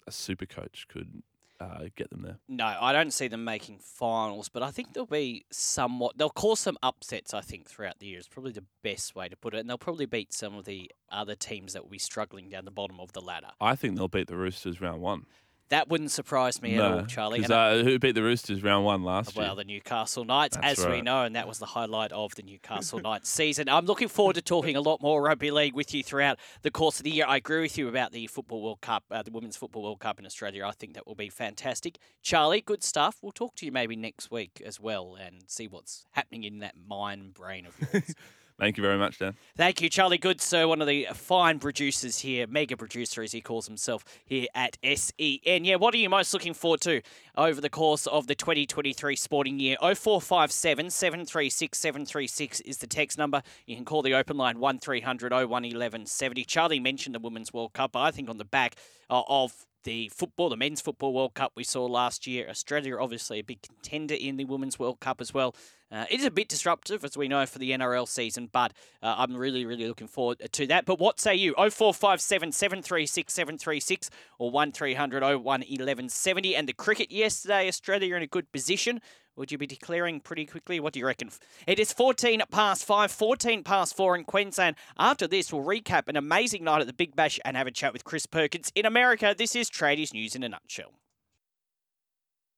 a 0.07 0.13
super 0.13 0.47
coach 0.47 0.87
could 0.89 1.23
uh, 1.65 1.89
get 1.97 2.11
them 2.11 2.23
there. 2.23 2.39
No, 2.49 2.65
I 2.65 2.93
don't 2.93 3.13
see 3.13 3.29
them 3.29 3.45
making 3.45 3.79
finals, 3.79 4.49
but 4.49 4.63
I 4.63 4.71
think 4.71 4.93
they'll 4.93 5.07
be 5.07 5.45
somewhat. 5.51 6.19
They'll 6.19 6.31
cause 6.31 6.61
some 6.61 6.79
upsets. 6.83 7.35
I 7.35 7.41
think 7.41 7.69
throughout 7.69 7.99
the 7.99 8.07
year 8.07 8.19
is 8.19 8.29
probably 8.29 8.53
the 8.53 8.65
best 8.83 9.15
way 9.15 9.29
to 9.29 9.37
put 9.37 9.55
it, 9.55 9.59
and 9.59 9.69
they'll 9.69 9.79
probably 9.79 10.07
beat 10.07 10.33
some 10.33 10.57
of 10.57 10.65
the 10.65 10.91
other 11.11 11.35
teams 11.35 11.73
that 11.73 11.83
will 11.83 11.91
be 11.91 11.99
struggling 11.99 12.49
down 12.49 12.65
the 12.65 12.71
bottom 12.71 13.01
of 13.01 13.13
the 13.13 13.21
ladder. 13.21 13.49
I 13.61 13.77
think 13.77 13.97
they'll 13.97 14.09
beat 14.09 14.29
the 14.29 14.37
Roosters 14.37 14.81
round 14.81 15.01
one. 15.01 15.27
That 15.71 15.89
wouldn't 15.89 16.11
surprise 16.11 16.61
me 16.61 16.77
at 16.77 16.81
all, 16.81 17.07
Charlie. 17.07 17.43
And 17.43 17.51
uh, 17.51 17.83
who 17.83 17.99
beat 17.99 18.15
the 18.15 18.23
Roosters 18.23 18.63
round 18.63 18.85
one 18.85 19.03
last 19.03 19.35
well, 19.35 19.47
year? 19.47 19.57
the 19.57 19.65
Newcastle 19.65 20.25
Knights, 20.25 20.57
That's 20.57 20.81
as 20.81 20.87
we 20.87 21.01
know, 21.01 21.23
and 21.23 21.35
that 21.37 21.49
was 21.49 21.59
the 21.59 21.67
highlight 21.67 22.13
of 22.13 22.35
the 22.35 22.43
Newcastle 22.43 23.01
Knights 23.01 23.29
season. 23.31 23.69
I'm 23.69 23.87
looking 23.87 24.09
forward 24.09 24.35
to 24.35 24.43
talking 24.43 24.77
a 24.77 24.81
lot 24.81 25.01
more 25.01 25.23
rugby 25.23 25.51
league 25.51 25.75
with 25.75 25.95
you 25.95 26.03
throughout 26.03 26.39
the 26.63 26.71
course 26.71 26.99
of 26.99 27.05
the 27.05 27.11
year. 27.11 27.25
I 27.27 27.37
agree 27.37 27.63
with 27.63 27.79
you 27.79 27.89
about 27.89 28.13
the 28.13 28.27
Football 28.27 28.63
World 28.63 28.83
Cup, 28.83 29.05
uh, 29.11 29.23
the 29.23 29.31
Women's 29.31 29.57
Football 29.57 29.83
World 29.85 30.01
Cup 30.01 30.19
in 30.19 30.27
Australia. 30.27 30.67
I 30.67 30.73
think 30.73 30.95
that 30.95 31.07
will 31.07 31.15
be 31.15 31.31
fantastic. 31.31 31.99
Charlie, 32.23 32.61
good 32.61 32.83
stuff. 32.83 33.19
We'll 33.23 33.33
talk 33.33 33.55
to 33.57 33.67
you 33.67 33.73
maybe 33.73 33.97
next 33.97 34.31
week 34.31 34.63
as 34.65 34.79
well 34.79 35.17
and 35.19 35.45
see 35.47 35.67
what's 35.67 36.07
happening 36.13 36.45
in 36.45 36.59
that 36.59 36.75
mind 36.87 37.35
brain 37.35 37.67
of 37.67 37.75
yours. 37.81 38.15
Thank 38.59 38.77
you 38.77 38.83
very 38.83 38.97
much, 38.97 39.19
Dan. 39.19 39.35
Thank 39.57 39.81
you, 39.81 39.89
Charlie 39.89 40.19
Goodsir, 40.19 40.69
one 40.69 40.81
of 40.81 40.87
the 40.87 41.09
fine 41.13 41.59
producers 41.59 42.21
here, 42.21 42.47
mega 42.47 42.77
producer 42.77 43.21
as 43.21 43.33
he 43.33 43.41
calls 43.41 43.67
himself 43.67 44.05
here 44.25 44.47
at 44.55 44.79
SEN. 44.85 45.65
Yeah, 45.65 45.75
what 45.75 45.93
are 45.93 45.99
you 45.99 46.09
most 46.09 46.33
looking 46.33 46.55
forward 46.55 46.81
to 46.83 47.03
over 47.37 47.61
the 47.61 47.69
course 47.69 48.07
of 48.07 48.29
the 48.29 48.37
2023 48.37 49.17
sporting 49.17 49.59
year? 49.59 49.77
0457 49.81 50.91
736 50.91 51.77
736 51.77 52.61
is 52.61 52.79
the 52.79 52.87
text 52.87 53.19
number. 53.19 53.43
You 53.67 53.75
can 53.75 53.85
call 53.85 54.03
the 54.03 54.15
open 54.15 54.37
line 54.37 54.61
1300 54.61 55.33
01 55.33 55.49
1170. 55.49 56.45
Charlie 56.45 56.79
mentioned 56.79 57.17
the 57.17 57.21
Women's 57.21 57.53
World 57.53 57.73
Cup. 57.73 57.97
I 57.97 58.13
think 58.13 58.31
on 58.31 58.39
the 58.39 58.45
back 58.45 58.77
uh, 59.11 59.23
of 59.27 59.67
the 59.85 60.09
football, 60.09 60.49
the 60.49 60.57
men's 60.57 60.81
football 60.81 61.13
World 61.13 61.35
Cup 61.35 61.53
we 61.55 61.65
saw 61.65 61.87
last 61.87 62.27
year. 62.27 62.49
Australia, 62.49 62.99
obviously, 62.99 63.39
a 63.39 63.45
big 63.45 63.63
contender 63.63 64.15
in 64.15 64.37
the 64.37 64.45
Women's 64.45 64.79
World 64.79 65.01
Cup 65.01 65.21
as 65.21 65.33
well. 65.33 65.55
Uh, 65.93 66.07
it 66.11 66.19
is 66.19 66.27
a 66.27 66.31
bit 66.31 66.49
disruptive, 66.49 67.05
as 67.05 67.17
we 67.17 67.29
know, 67.29 67.47
for 67.47 67.61
the 67.61 67.71
NRL 67.71 68.09
season, 68.09 68.49
but 68.51 68.73
uh, 69.01 69.15
I'm 69.19 69.37
really, 69.37 69.65
really 69.65 69.87
looking 69.87 70.09
forward 70.09 70.41
to 70.51 70.67
that. 70.67 70.87
But 70.87 70.99
what 70.99 71.21
say 71.21 71.37
you? 71.37 71.55
0457 71.55 72.51
736 72.51 73.33
736 73.33 74.11
or 74.39 74.51
1300 74.51 75.23
01 75.23 75.45
1170. 75.45 76.57
And 76.57 76.69
the 76.69 76.73
cricket 76.73 77.13
yesterday, 77.13 77.69
Australia 77.69 78.17
in 78.17 78.23
a 78.23 78.27
good 78.27 78.51
position. 78.51 79.01
Would 79.37 79.51
you 79.51 79.59
be 79.59 79.67
declaring 79.67 80.21
pretty 80.21 80.47
quickly? 80.47 80.79
What 80.79 80.93
do 80.93 81.01
you 81.01 81.07
reckon? 81.07 81.31
It 81.67 81.81
is 81.81 81.93
14 81.93 82.43
past 82.53 82.85
5, 82.85 83.11
14 83.11 83.65
past 83.65 83.97
4 83.97 84.17
in 84.17 84.25
Queensland. 84.25 84.77
After 84.97 85.27
this, 85.27 85.53
we'll 85.53 85.65
recap 85.65 86.07
an 86.07 86.17
amazing 86.17 86.63
night 86.63 86.81
at 86.81 86.87
the 86.87 86.93
Big 86.93 87.17
Bash 87.17 87.41
and 87.45 87.57
have 87.57 87.67
a 87.67 87.73
chat 87.73 87.93
with 87.93 88.05
Chris 88.05 88.27
Perkins. 88.27 88.71
In 88.77 88.87
America, 88.87 89.35
this 89.37 89.57
is 89.57 89.69
Tradies 89.69 90.15
News 90.15 90.37
in 90.37 90.45
a 90.45 90.49
nutshell. 90.49 90.95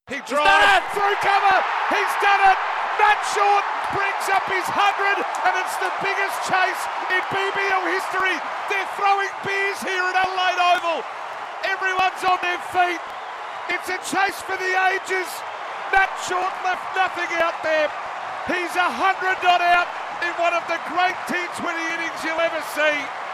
He 0.08 0.20
drives 0.28 0.86
through 0.92 1.16
cover. 1.24 1.56
He's 1.88 2.14
done 2.20 2.44
it. 2.44 2.58
Matt 3.00 3.20
Short 3.32 3.64
brings 3.96 4.26
up 4.36 4.44
his 4.52 4.68
100, 4.68 5.24
and 5.48 5.54
it's 5.56 5.76
the 5.80 5.92
biggest 6.04 6.36
chase 6.44 6.82
in 7.08 7.22
BBL 7.32 7.84
history. 7.88 8.36
They're 8.68 8.92
throwing 9.00 9.32
beers 9.48 9.80
here 9.80 10.04
at 10.12 10.16
Adelaide 10.28 10.60
Oval. 10.76 11.00
Everyone's 11.64 12.22
on 12.24 12.38
their 12.44 12.60
feet. 12.68 13.00
It's 13.72 13.88
a 13.88 13.98
chase 14.04 14.38
for 14.44 14.60
the 14.60 14.72
ages. 14.92 15.28
Matt 15.92 16.10
Short 16.26 16.52
left 16.64 16.86
nothing 16.96 17.30
out 17.38 17.62
there. 17.62 17.90
He's 18.46 18.74
a 18.76 18.88
100 18.88 19.42
not 19.42 19.60
out 19.60 19.88
in 20.22 20.32
one 20.40 20.54
of 20.54 20.62
the 20.68 20.78
great 20.88 21.16
T20 21.26 21.94
innings 21.94 22.24
you'll 22.24 22.40
ever 22.40 22.62
see. 22.74 23.26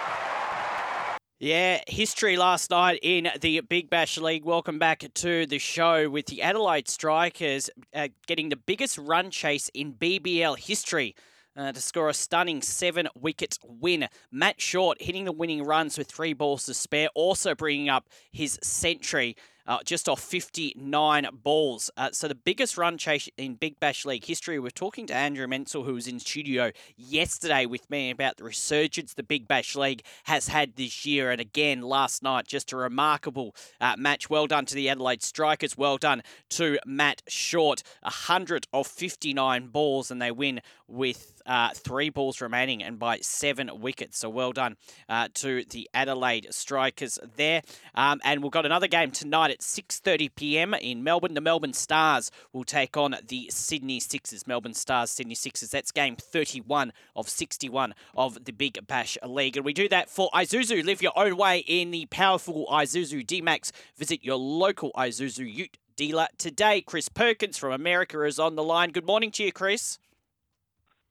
Yeah, 1.39 1.81
history 1.89 2.37
last 2.37 2.71
night 2.71 3.01
in 3.03 3.29
the 3.41 3.63
Big 3.63 3.91
Bash 3.91 4.17
League. 4.17 4.45
Welcome 4.45 4.79
back 4.79 5.05
to 5.13 5.45
the 5.45 5.59
show 5.59 6.09
with 6.09 6.27
the 6.27 6.41
Adelaide 6.41 6.89
Strikers 6.89 7.69
uh, 7.93 8.09
getting 8.29 8.49
the 8.49 8.57
biggest 8.57 8.97
run 8.97 9.31
chase 9.31 9.69
in 9.75 9.93
BBL 9.95 10.59
history. 10.59 11.17
Uh, 11.55 11.71
to 11.71 11.83
score 11.83 12.09
a 12.09 12.15
stunning 12.15 12.63
seven 12.63 13.09
wicket 13.15 13.59
win. 13.63 14.09
Matt 14.31 14.59
Short 14.59 15.03
hitting 15.03 15.27
the 15.27 15.33
winning 15.33 15.65
runs 15.65 15.99
with 15.99 16.07
three 16.07 16.33
balls 16.33 16.65
to 16.65 16.73
spare, 16.73 17.09
also 17.15 17.55
bringing 17.55 17.91
up 17.91 18.09
his 18.31 18.59
century. 18.63 19.37
Uh, 19.67 19.79
just 19.85 20.09
off 20.09 20.21
59 20.21 21.29
balls. 21.43 21.91
Uh, 21.97 22.11
so 22.13 22.29
the 22.29 22.35
biggest 22.35 22.77
run 22.77 22.99
chase 22.99 23.29
in 23.37 23.55
Big 23.55 23.79
Bash 23.81 24.05
League 24.05 24.25
history. 24.25 24.59
We're 24.59 24.71
talking 24.71 25.07
to 25.07 25.15
Andrew 25.15 25.47
Menczel, 25.47 25.85
who 25.85 25.95
was 25.95 26.07
in 26.07 26.21
studio 26.21 26.73
yesterday 26.97 27.67
with 27.67 27.89
me 27.91 28.11
about 28.11 28.37
the 28.37 28.45
resurgence 28.45 29.15
the 29.15 29.23
Big 29.23 29.47
Bash 29.47 29.77
League 29.77 30.03
has 30.25 30.49
had 30.49 30.77
this 30.77 31.07
year. 31.07 31.31
And 31.31 31.41
again, 31.41 31.81
last 31.81 32.23
night, 32.23 32.47
just 32.47 32.73
a 32.73 32.77
remarkable 32.77 33.55
uh, 33.81 33.95
match. 33.99 34.29
Well 34.29 34.47
done 34.47 34.67
to 34.67 34.75
the 34.75 34.89
Adelaide 34.89 35.23
Strikers. 35.23 35.77
Well 35.77 35.99
done 35.99 36.23
to 36.51 36.79
Matt 36.87 37.23
Short. 37.29 37.83
100 38.03 38.67
of 38.73 38.87
59 38.87 39.69
balls, 39.69 40.11
and 40.11 40.21
they 40.21 40.31
win 40.31 40.61
with 40.89 41.43
uh, 41.47 41.71
three 41.75 42.11
balls 42.11 42.41
remaining 42.41 42.83
and 42.83 42.99
by 42.99 43.19
seven 43.19 43.71
wickets. 43.81 44.19
So 44.19 44.29
well 44.29 44.53
done 44.53 44.77
uh, 45.09 45.29
to 45.35 45.65
the 45.65 45.89
Adelaide 45.95 46.49
Strikers 46.51 47.19
there. 47.37 47.63
Um, 47.95 48.21
and 48.25 48.43
we've 48.43 48.53
got 48.53 48.67
another 48.67 48.87
game 48.87 49.11
tonight 49.11 49.52
at 49.53 49.61
6:30 49.61 50.35
p.m. 50.35 50.75
in 50.75 51.05
Melbourne. 51.05 51.35
The 51.35 51.41
Melbourne 51.41 51.73
Stars 51.73 52.31
will 52.53 52.65
take 52.65 52.97
on 52.97 53.17
the 53.29 53.49
Sydney 53.51 54.01
Sixers. 54.01 54.47
Melbourne 54.47 54.75
Stars, 54.75 55.11
Sydney 55.11 55.37
Sixers. 55.37 55.71
That's 55.71 55.93
game 55.93 56.17
31 56.17 56.93
of 57.15 57.29
61 57.29 57.95
of 58.17 58.45
the 58.45 58.53
Big 58.53 58.85
Bash 58.87 59.17
League. 59.25 59.57
And 59.57 59.65
we 59.65 59.73
do 59.73 59.89
that 59.91 60.11
for 60.11 60.31
Isuzu. 60.35 60.85
Live 60.85 61.03
your 61.03 61.17
own 61.17 61.37
way 61.37 61.59
in 61.59 61.91
the 61.91 62.07
powerful 62.07 62.67
Isuzu 62.71 63.27
D-Max. 63.27 63.71
Visit 63.97 64.25
your 64.25 64.37
local 64.37 64.91
Isuzu 64.97 65.53
Ute 65.53 65.79
dealer 65.95 66.27
today. 66.39 66.81
Chris 66.81 67.09
Perkins 67.09 67.59
from 67.59 67.73
America 67.73 68.23
is 68.23 68.39
on 68.39 68.57
the 68.57 68.65
line. 68.65 68.91
Good 68.91 69.07
morning 69.07 69.31
to 69.33 69.45
you, 69.45 69.53
Chris. 69.53 69.99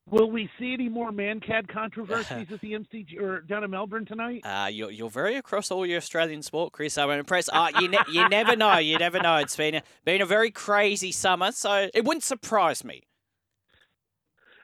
Will 0.09 0.31
we 0.31 0.49
see 0.59 0.73
any 0.73 0.89
more 0.89 1.11
Mankad 1.11 1.67
controversies 1.67 2.47
at 2.51 2.59
the 2.61 2.73
MCG 2.73 3.19
or 3.21 3.41
down 3.41 3.63
in 3.63 3.69
Melbourne 3.71 4.05
tonight? 4.05 4.41
Uh, 4.43 4.67
you're, 4.71 4.91
you're 4.91 5.09
very 5.09 5.35
across 5.37 5.71
all 5.71 5.85
your 5.85 5.97
Australian 5.97 6.41
sport, 6.41 6.73
Chris. 6.73 6.97
I'm 6.97 7.09
impressed. 7.11 7.49
Uh, 7.53 7.69
you, 7.79 7.87
ne- 7.87 7.97
you 8.11 8.27
never 8.29 8.55
know. 8.55 8.77
You 8.77 8.97
never 8.97 9.19
know. 9.19 9.37
It's 9.37 9.55
been 9.55 9.75
a, 9.75 9.83
been 10.03 10.21
a 10.21 10.25
very 10.25 10.51
crazy 10.51 11.11
summer, 11.11 11.51
so 11.51 11.89
it 11.93 12.03
wouldn't 12.03 12.23
surprise 12.23 12.83
me. 12.83 13.03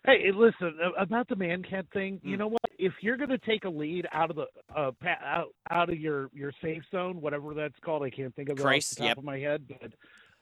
Hey, 0.06 0.32
listen 0.34 0.74
about 0.98 1.27
the 1.27 1.36
Mankad 1.36 1.91
thing. 1.91 2.20
You 2.24 2.36
Mm. 2.36 2.39
know 2.39 2.48
what? 2.48 2.62
If 2.79 2.94
you're 3.01 3.17
going 3.17 3.29
to 3.29 3.38
take 3.39 3.65
a 3.65 3.70
lead 3.70 4.08
out 4.13 4.29
of 4.29 4.38
the 4.38 4.46
uh, 4.74 4.91
pa- 5.01 5.17
out 5.22 5.48
out 5.70 5.89
of 5.89 6.00
your 6.00 6.29
your 6.34 6.53
safe 6.62 6.84
zone, 6.91 7.20
whatever 7.20 7.53
that's 7.53 7.77
called, 7.84 8.03
I 8.03 8.10
can't 8.10 8.34
think 8.36 8.48
of 8.50 8.58
it 8.58 8.62
Crease, 8.63 8.94
off 8.94 8.98
the 8.98 9.01
top 9.01 9.08
yep. 9.10 9.17
of 9.17 9.24
my 9.25 9.38
head, 9.38 9.63
but 9.67 9.91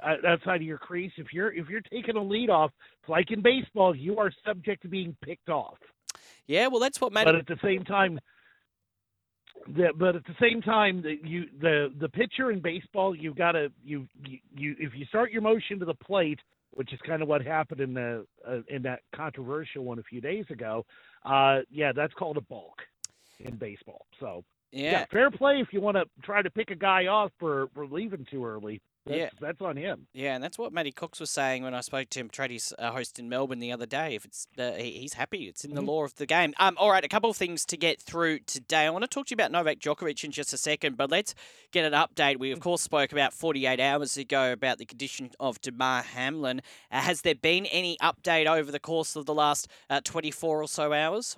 outside 0.04 0.58
of 0.58 0.62
your 0.64 0.78
crease, 0.78 1.12
if 1.18 1.28
you're 1.34 1.54
if 1.54 1.70
you're 1.70 1.82
taking 1.82 2.16
a 2.16 2.24
lead 2.24 2.50
off, 2.50 2.72
like 3.08 3.32
in 3.32 3.42
baseball, 3.42 3.96
you 3.96 4.18
are 4.18 4.32
subject 4.46 4.82
to 4.84 4.88
being 4.88 5.16
picked 5.24 5.50
off. 5.50 5.78
Yeah, 6.48 6.68
well, 6.68 6.80
that's 6.80 7.02
what 7.02 7.12
made 7.12 7.26
but 7.26 7.36
it. 7.36 7.40
at 7.40 7.48
the 7.48 7.60
same 7.62 7.84
time 7.84 8.20
the, 9.68 9.90
but 9.98 10.16
at 10.16 10.26
the 10.26 10.36
same 10.40 10.62
time 10.62 11.02
the 11.02 11.18
you 11.24 11.46
the 11.60 11.92
the 12.00 12.10
pitcher 12.10 12.52
in 12.52 12.62
baseball 12.62 13.16
you've 13.16 13.36
got 13.36 13.54
to 13.54 13.72
you, 13.84 14.08
you 14.26 14.40
you 14.56 14.76
if 14.80 14.94
you 14.96 15.06
start 15.06 15.32
your 15.32 15.42
motion 15.42 15.80
to 15.80 15.86
the 15.86 15.94
plate 15.94 16.40
which 16.72 16.92
is 16.94 17.00
kind 17.08 17.22
of 17.22 17.28
what 17.28 17.42
happened 17.42 17.80
in 17.80 17.94
the 17.94 18.26
uh, 18.48 18.60
in 18.68 18.82
that 18.84 19.00
controversial 19.16 19.84
one 19.84 19.98
a 19.98 20.04
few 20.04 20.22
days 20.22 20.46
ago 20.50 20.86
uh 21.24 21.60
yeah 21.72 21.92
that's 21.96 22.14
called 22.14 22.38
a 22.38 22.42
balk 22.42 22.82
in 23.40 23.56
baseball 23.56 24.06
so 24.20 24.44
yeah, 24.72 24.92
Yeah, 24.92 25.06
fair 25.12 25.32
play 25.32 25.60
if 25.62 25.70
you 25.72 25.82
want 25.82 25.98
to 25.98 26.06
try 26.22 26.42
to 26.42 26.50
pick 26.50 26.70
a 26.70 26.76
guy 26.76 27.08
off 27.08 27.32
for 27.40 27.68
for 27.74 27.88
leaving 27.88 28.26
too 28.30 28.46
early 28.46 28.82
that's, 29.06 29.18
Yeah. 29.18 29.30
that's 29.40 29.62
on 29.62 29.78
him 29.78 30.08
yeah, 30.14 30.36
and 30.36 30.44
that's 30.44 30.58
what 30.58 30.74
Matty 30.74 30.92
Cox 30.92 31.20
was 31.20 31.30
saying 31.30 31.64
when 31.64 31.74
I 31.74 31.82
spoke 31.82 32.10
to 32.12 32.20
him, 32.20 32.30
Tradi's 32.30 32.74
uh, 32.80 32.92
host 32.92 33.20
in 33.20 33.30
Melbourne 33.30 33.60
the 33.60 33.72
other 33.72 33.86
day. 33.86 34.16
If 34.16 34.26
it's 34.26 34.48
uh, 34.58 34.72
he, 34.74 34.92
he's 34.92 35.14
happy, 35.14 35.44
it's 35.48 35.64
in 35.64 35.76
the 35.76 35.82
Mhm. 35.82 35.88
law 35.88 36.04
of 36.04 36.16
the 36.16 36.26
game. 36.26 36.54
Um, 36.60 36.76
all 36.80 36.90
right, 36.90 37.04
a 37.04 37.08
couple 37.08 37.30
of 37.30 37.38
things 37.38 37.66
to 37.68 37.78
get 37.78 38.02
through 38.02 38.40
today. 38.40 38.86
I 38.86 38.90
want 38.90 39.04
to 39.04 39.08
talk 39.08 39.28
to 39.28 39.32
you 39.32 39.36
about 39.36 39.52
Novak 39.52 39.80
Djokovic 39.80 40.24
in 40.24 40.32
just 40.32 40.54
a 40.54 40.58
second, 40.58 40.98
but 40.98 41.10
let's 41.12 41.36
get 41.72 41.86
an 41.86 41.94
update. 41.94 42.40
We 42.40 42.52
of 42.52 42.60
course 42.60 42.82
spoke 42.82 43.12
about 43.12 43.34
48 43.34 43.80
hours 43.80 44.18
ago 44.18 44.52
about 44.52 44.78
the 44.78 44.86
condition 44.86 45.32
of 45.40 45.60
Damar 45.62 46.02
Hamlin. 46.02 46.62
Uh, 46.92 47.02
has 47.02 47.22
there 47.22 47.36
been 47.36 47.66
any 47.68 47.98
update 48.02 48.48
over 48.48 48.72
the 48.72 48.80
course 48.80 49.16
of 49.16 49.26
the 49.26 49.34
last 49.34 49.68
uh, 49.90 50.02
24 50.04 50.62
or 50.64 50.68
so 50.68 50.94
hours? 50.94 51.38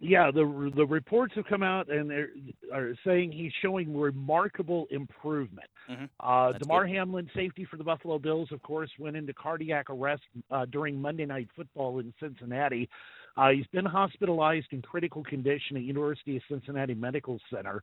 Yeah, 0.00 0.30
the 0.30 0.72
the 0.74 0.84
reports 0.84 1.34
have 1.36 1.46
come 1.46 1.62
out 1.62 1.88
and 1.88 2.10
they're 2.10 2.28
are 2.72 2.94
saying 3.04 3.32
he's 3.32 3.52
showing 3.62 3.96
remarkable 3.96 4.86
improvement. 4.90 5.68
Mhm. 5.88 6.08
Uh, 6.20 6.52
Damar 6.52 6.86
Hamlin, 6.86 7.30
safety 7.34 7.64
for 7.64 7.76
the 7.76 7.84
Buffalo 7.84 8.18
Bills, 8.18 8.52
of 8.52 8.62
course, 8.62 8.90
went 8.98 9.16
into 9.16 9.32
cardiac 9.32 9.88
arrest 9.88 10.22
uh, 10.50 10.66
during 10.66 11.00
Monday 11.00 11.24
Night 11.24 11.48
Football 11.56 12.00
in 12.00 12.12
Cincinnati. 12.20 12.88
Uh, 13.36 13.50
he's 13.50 13.66
been 13.68 13.84
hospitalized 13.84 14.68
in 14.72 14.82
critical 14.82 15.22
condition 15.22 15.76
at 15.76 15.82
University 15.82 16.36
of 16.36 16.42
Cincinnati 16.48 16.94
Medical 16.94 17.38
Center. 17.50 17.82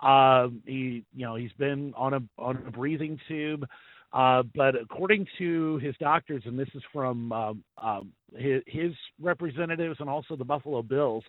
Uh, 0.00 0.48
he, 0.64 1.04
you 1.14 1.26
know, 1.26 1.34
he's 1.34 1.52
been 1.54 1.92
on 1.96 2.14
a 2.14 2.22
on 2.38 2.56
a 2.66 2.70
breathing 2.70 3.18
tube. 3.26 3.66
Uh, 4.12 4.42
but 4.54 4.74
according 4.74 5.26
to 5.36 5.76
his 5.78 5.94
doctors, 6.00 6.42
and 6.46 6.58
this 6.58 6.68
is 6.74 6.82
from 6.92 7.30
um, 7.32 7.64
um, 7.82 8.12
his, 8.36 8.62
his 8.66 8.92
representatives 9.20 9.96
and 10.00 10.08
also 10.08 10.34
the 10.34 10.44
Buffalo 10.44 10.82
Bills, 10.82 11.24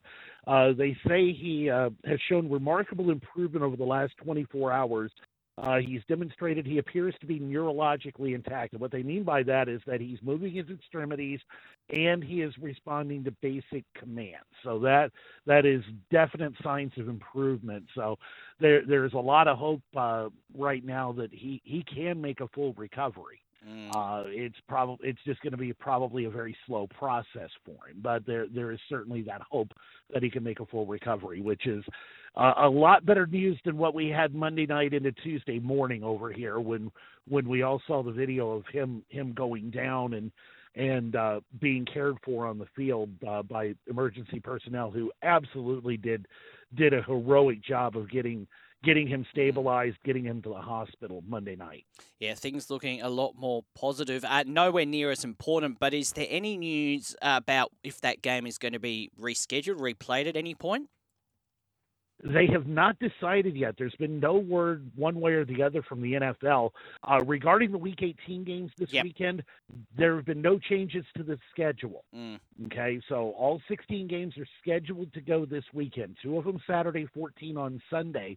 uh, 0.48 0.72
they 0.78 0.96
say 1.08 1.34
he 1.34 1.70
uh, 1.70 1.90
has 2.06 2.20
shown 2.30 2.50
remarkable 2.50 3.12
improvement 3.12 3.64
over 3.64 3.76
the 3.76 3.84
last 3.84 4.14
24 4.24 4.72
hours. 4.72 5.12
Uh, 5.62 5.78
he's 5.78 6.02
demonstrated 6.08 6.66
he 6.66 6.78
appears 6.78 7.14
to 7.20 7.26
be 7.26 7.40
neurologically 7.40 8.34
intact. 8.34 8.74
And 8.74 8.82
what 8.82 8.92
they 8.92 9.04
mean 9.04 9.24
by 9.24 9.44
that 9.44 9.68
is 9.68 9.82
that 9.88 10.00
he's 10.00 10.20
moving 10.22 10.54
his 10.54 10.70
extremities 10.70 11.40
and 11.90 12.24
he 12.24 12.42
is 12.42 12.54
responding 12.62 13.24
to 13.26 13.32
basic 13.42 13.84
commands. 13.94 14.46
So 14.64 14.80
that 14.80 15.12
that 15.46 15.66
is 15.66 15.84
definite 16.12 16.54
signs 16.64 16.94
of 16.98 17.10
improvement. 17.10 17.86
So 17.96 18.18
there 18.60 18.86
there's 18.86 19.14
a 19.14 19.20
lot 19.20 19.48
of 19.48 19.58
hope 19.58 19.82
uh, 19.96 20.30
right 20.58 20.84
now 20.86 21.12
that 21.14 21.34
he 21.34 21.62
he 21.66 21.84
can 21.84 22.22
make 22.22 22.40
a 22.42 22.48
full 22.50 22.74
recovery. 22.74 23.42
Mm. 23.68 23.90
Uh, 23.94 24.24
it's 24.28 24.56
probably 24.68 25.10
it's 25.10 25.20
just 25.26 25.42
going 25.42 25.52
to 25.52 25.58
be 25.58 25.74
probably 25.74 26.26
a 26.26 26.30
very 26.30 26.56
slow 26.66 26.88
process 26.88 27.50
for 27.66 27.90
him, 27.90 27.98
but 28.02 28.26
there 28.26 28.48
there 28.48 28.72
is 28.72 28.80
certainly 28.88 29.22
that 29.24 29.42
hope 29.50 29.72
that 30.14 30.24
he 30.24 30.30
can 30.30 30.44
make 30.44 30.60
a 30.62 30.66
full 30.66 30.86
recovery, 30.86 31.42
which 31.42 31.68
is 31.68 31.84
uh, 32.36 32.54
a 32.58 32.70
lot 32.70 33.06
better 33.06 33.28
news 33.28 33.60
than 33.66 33.78
what 33.78 33.94
we 33.94 34.08
had 34.08 34.34
Monday 34.34 34.66
night 34.66 34.94
into 34.94 35.12
Tuesday 35.12 35.60
morning 35.60 36.04
over 36.04 36.32
here 36.32 36.60
when 36.60 36.90
when 37.28 37.50
we 37.50 37.64
all 37.64 37.82
saw 37.86 38.02
the 38.02 38.12
video 38.12 38.52
of 38.52 38.64
him 38.72 39.04
him 39.10 39.34
going 39.34 39.70
down 39.72 40.14
and 40.14 40.32
and 40.76 41.16
uh, 41.16 41.42
being 41.60 41.86
cared 41.86 42.16
for 42.24 42.46
on 42.46 42.58
the 42.58 42.68
field 42.76 43.10
uh, 43.28 43.42
by 43.42 43.74
emergency 43.88 44.40
personnel 44.40 44.90
who 44.90 45.12
absolutely 45.24 45.98
did 45.98 46.28
did 46.76 46.94
a 46.94 47.02
heroic 47.02 47.62
job 47.64 47.98
of 47.98 48.10
getting 48.10 48.48
getting 48.84 49.08
him 49.08 49.26
stabilized, 49.32 49.98
getting 50.06 50.24
him 50.24 50.42
to 50.44 50.50
the 50.50 50.56
hospital 50.56 51.24
Monday 51.28 51.56
night. 51.56 51.86
Yeah, 52.20 52.34
things 52.34 52.70
looking 52.70 53.02
a 53.02 53.10
lot 53.10 53.34
more 53.38 53.64
positive. 53.76 54.24
Uh, 54.26 54.44
nowhere 54.48 54.86
near 54.86 55.12
as 55.12 55.24
important, 55.24 55.80
but 55.80 55.94
is 55.94 56.14
there 56.14 56.28
any 56.30 56.58
news 56.58 57.16
about 57.22 57.72
if 57.84 58.02
that 58.02 58.22
game 58.22 58.46
is 58.48 58.58
going 58.58 58.74
to 58.74 58.80
be 58.80 59.10
rescheduled, 59.20 59.80
replayed 59.80 60.28
at 60.28 60.36
any 60.38 60.56
point? 60.56 60.90
They 62.22 62.48
have 62.48 62.68
not 62.68 62.98
decided 63.00 63.56
yet. 63.56 63.76
There's 63.78 63.96
been 63.98 64.20
no 64.20 64.34
word 64.36 64.92
one 64.98 65.22
way 65.22 65.32
or 65.34 65.46
the 65.46 65.64
other 65.64 65.82
from 65.82 66.02
the 66.02 66.14
NFL 66.14 66.72
uh, 67.10 67.22
regarding 67.26 67.72
the 67.72 67.78
Week 67.78 68.00
18 68.02 68.44
games 68.44 68.72
this 68.78 68.92
Yep. 68.92 69.04
weekend. 69.06 69.44
There 69.98 70.18
have 70.18 70.26
been 70.26 70.42
no 70.42 70.60
changes 70.60 71.06
to 71.16 71.24
the 71.24 71.40
schedule. 71.50 72.04
Mm. 72.14 72.40
Okay, 72.66 73.00
so 73.08 73.32
all 73.38 73.62
16 73.70 74.08
games 74.08 74.38
are 74.38 74.46
scheduled 74.62 75.14
to 75.14 75.22
go 75.22 75.46
this 75.46 75.64
weekend. 75.74 76.18
Two 76.22 76.38
of 76.38 76.44
them 76.44 76.60
Saturday, 76.68 77.06
14 77.14 77.56
on 77.56 77.82
Sunday. 77.90 78.36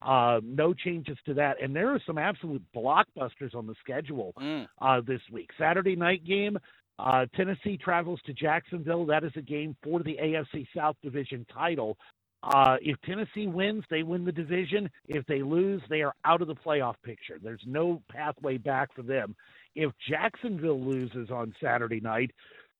Uh, 0.00 0.40
no 0.44 0.72
changes 0.72 1.18
to 1.26 1.34
that, 1.34 1.60
and 1.60 1.74
there 1.74 1.88
are 1.90 2.00
some 2.06 2.18
absolute 2.18 2.62
blockbusters 2.74 3.54
on 3.54 3.66
the 3.66 3.74
schedule 3.80 4.32
Mm. 4.38 4.68
uh, 4.80 5.00
this 5.00 5.20
week. 5.32 5.50
Saturday 5.58 5.96
night 5.96 6.24
game, 6.24 6.56
uh, 7.00 7.26
Tennessee 7.34 7.76
travels 7.76 8.20
to 8.26 8.32
Jacksonville. 8.32 9.04
That 9.06 9.24
is 9.24 9.32
a 9.36 9.42
game 9.42 9.76
for 9.82 10.00
the 10.02 10.16
AFC 10.20 10.66
South 10.74 10.96
Division 11.02 11.44
title. 11.52 11.96
Uh, 12.44 12.76
if 12.80 13.00
Tennessee 13.00 13.48
wins, 13.48 13.82
they 13.90 14.04
win 14.04 14.24
the 14.24 14.30
division. 14.30 14.88
If 15.08 15.26
they 15.26 15.42
lose, 15.42 15.82
they 15.88 16.02
are 16.02 16.14
out 16.24 16.40
of 16.42 16.46
the 16.46 16.54
playoff 16.54 16.94
picture. 17.02 17.38
There's 17.42 17.64
no 17.66 18.00
pathway 18.08 18.58
back 18.58 18.94
for 18.94 19.02
them. 19.02 19.34
If 19.74 19.90
Jacksonville 20.08 20.80
loses 20.80 21.30
on 21.32 21.52
Saturday 21.60 22.00
night, 22.00 22.30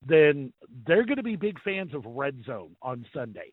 then 0.05 0.53
they're 0.87 1.03
going 1.05 1.17
to 1.17 1.23
be 1.23 1.35
big 1.35 1.59
fans 1.61 1.93
of 1.93 2.05
Red 2.05 2.41
Zone 2.45 2.77
on 2.81 3.05
Sunday 3.13 3.51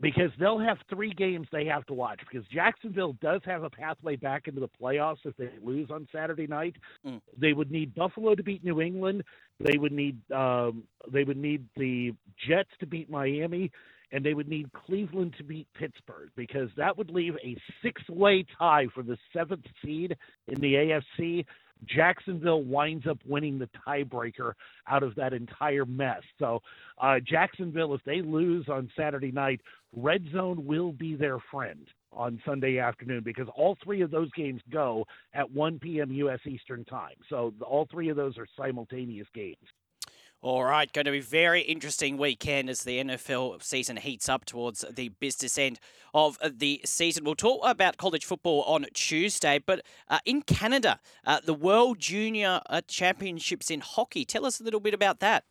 because 0.00 0.30
they'll 0.38 0.58
have 0.58 0.78
three 0.88 1.12
games 1.12 1.46
they 1.50 1.64
have 1.66 1.84
to 1.86 1.94
watch 1.94 2.20
because 2.20 2.46
Jacksonville 2.48 3.14
does 3.20 3.40
have 3.44 3.62
a 3.62 3.70
pathway 3.70 4.16
back 4.16 4.46
into 4.46 4.60
the 4.60 4.68
playoffs 4.80 5.18
if 5.24 5.36
they 5.36 5.50
lose 5.62 5.90
on 5.90 6.06
Saturday 6.12 6.46
night. 6.46 6.76
Mm. 7.06 7.20
They 7.36 7.52
would 7.52 7.70
need 7.70 7.94
Buffalo 7.94 8.34
to 8.34 8.42
beat 8.42 8.64
New 8.64 8.80
England. 8.80 9.24
They 9.60 9.78
would 9.78 9.92
need 9.92 10.18
um, 10.32 10.84
they 11.12 11.24
would 11.24 11.36
need 11.36 11.64
the 11.76 12.14
Jets 12.48 12.70
to 12.80 12.86
beat 12.86 13.10
Miami, 13.10 13.72
and 14.12 14.24
they 14.24 14.34
would 14.34 14.48
need 14.48 14.70
Cleveland 14.72 15.34
to 15.38 15.44
beat 15.44 15.66
Pittsburgh 15.74 16.30
because 16.36 16.70
that 16.76 16.96
would 16.96 17.10
leave 17.10 17.34
a 17.44 17.56
six-way 17.82 18.44
tie 18.58 18.86
for 18.94 19.02
the 19.02 19.18
seventh 19.32 19.66
seed 19.84 20.16
in 20.46 20.60
the 20.60 20.74
AFC. 20.74 21.44
Jacksonville 21.86 22.62
winds 22.62 23.06
up 23.06 23.18
winning 23.26 23.58
the 23.58 23.68
tiebreaker 23.86 24.52
out 24.88 25.02
of 25.02 25.14
that 25.16 25.32
entire 25.32 25.84
mess. 25.84 26.22
So, 26.38 26.60
uh, 27.00 27.20
Jacksonville, 27.20 27.94
if 27.94 28.02
they 28.04 28.22
lose 28.22 28.68
on 28.68 28.90
Saturday 28.96 29.32
night, 29.32 29.60
Red 29.96 30.24
Zone 30.32 30.66
will 30.66 30.92
be 30.92 31.14
their 31.14 31.38
friend 31.50 31.86
on 32.12 32.40
Sunday 32.44 32.78
afternoon 32.78 33.22
because 33.24 33.48
all 33.54 33.76
three 33.82 34.00
of 34.02 34.10
those 34.10 34.30
games 34.32 34.60
go 34.70 35.06
at 35.34 35.50
1 35.50 35.78
p.m. 35.78 36.10
U.S. 36.12 36.40
Eastern 36.46 36.84
Time. 36.84 37.14
So 37.28 37.52
all 37.64 37.86
three 37.90 38.08
of 38.08 38.16
those 38.16 38.36
are 38.38 38.46
simultaneous 38.56 39.28
games. 39.34 39.56
All 40.40 40.62
right, 40.62 40.92
going 40.92 41.06
to 41.06 41.10
be 41.10 41.18
very 41.18 41.62
interesting 41.62 42.16
weekend 42.16 42.70
as 42.70 42.84
the 42.84 43.02
NFL 43.02 43.60
season 43.60 43.96
heats 43.96 44.28
up 44.28 44.44
towards 44.44 44.84
the 44.88 45.08
business 45.08 45.58
end 45.58 45.80
of 46.14 46.38
the 46.60 46.80
season. 46.84 47.24
We'll 47.24 47.34
talk 47.34 47.60
about 47.64 47.96
college 47.96 48.24
football 48.24 48.62
on 48.62 48.86
Tuesday, 48.94 49.58
but 49.58 49.84
uh, 50.06 50.20
in 50.24 50.42
Canada, 50.42 51.00
uh, 51.26 51.40
the 51.44 51.54
World 51.54 51.98
Junior 51.98 52.60
uh, 52.70 52.82
Championships 52.86 53.68
in 53.68 53.80
hockey. 53.80 54.24
Tell 54.24 54.46
us 54.46 54.60
a 54.60 54.62
little 54.62 54.78
bit 54.78 54.94
about 54.94 55.18
that. 55.18 55.42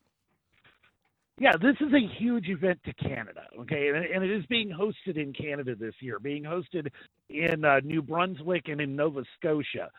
Yeah, 1.38 1.52
this 1.62 1.76
is 1.82 1.94
a 1.94 2.08
huge 2.18 2.48
event 2.48 2.80
to 2.86 2.94
Canada, 2.94 3.42
okay, 3.60 3.90
and, 3.90 4.24
it 4.24 4.32
is 4.32 4.46
being 4.46 4.70
hosted 4.70 5.22
in 5.22 5.34
Canada 5.34 5.76
this 5.76 5.96
year, 6.00 6.18
being 6.18 6.44
hosted 6.44 6.88
in 7.30 7.66
uh, 7.66 7.82
New 7.84 8.02
Brunswick 8.02 8.70
and 8.70 8.80
in 8.80 8.96
Nova 8.96 9.26
Scotia. 9.38 9.92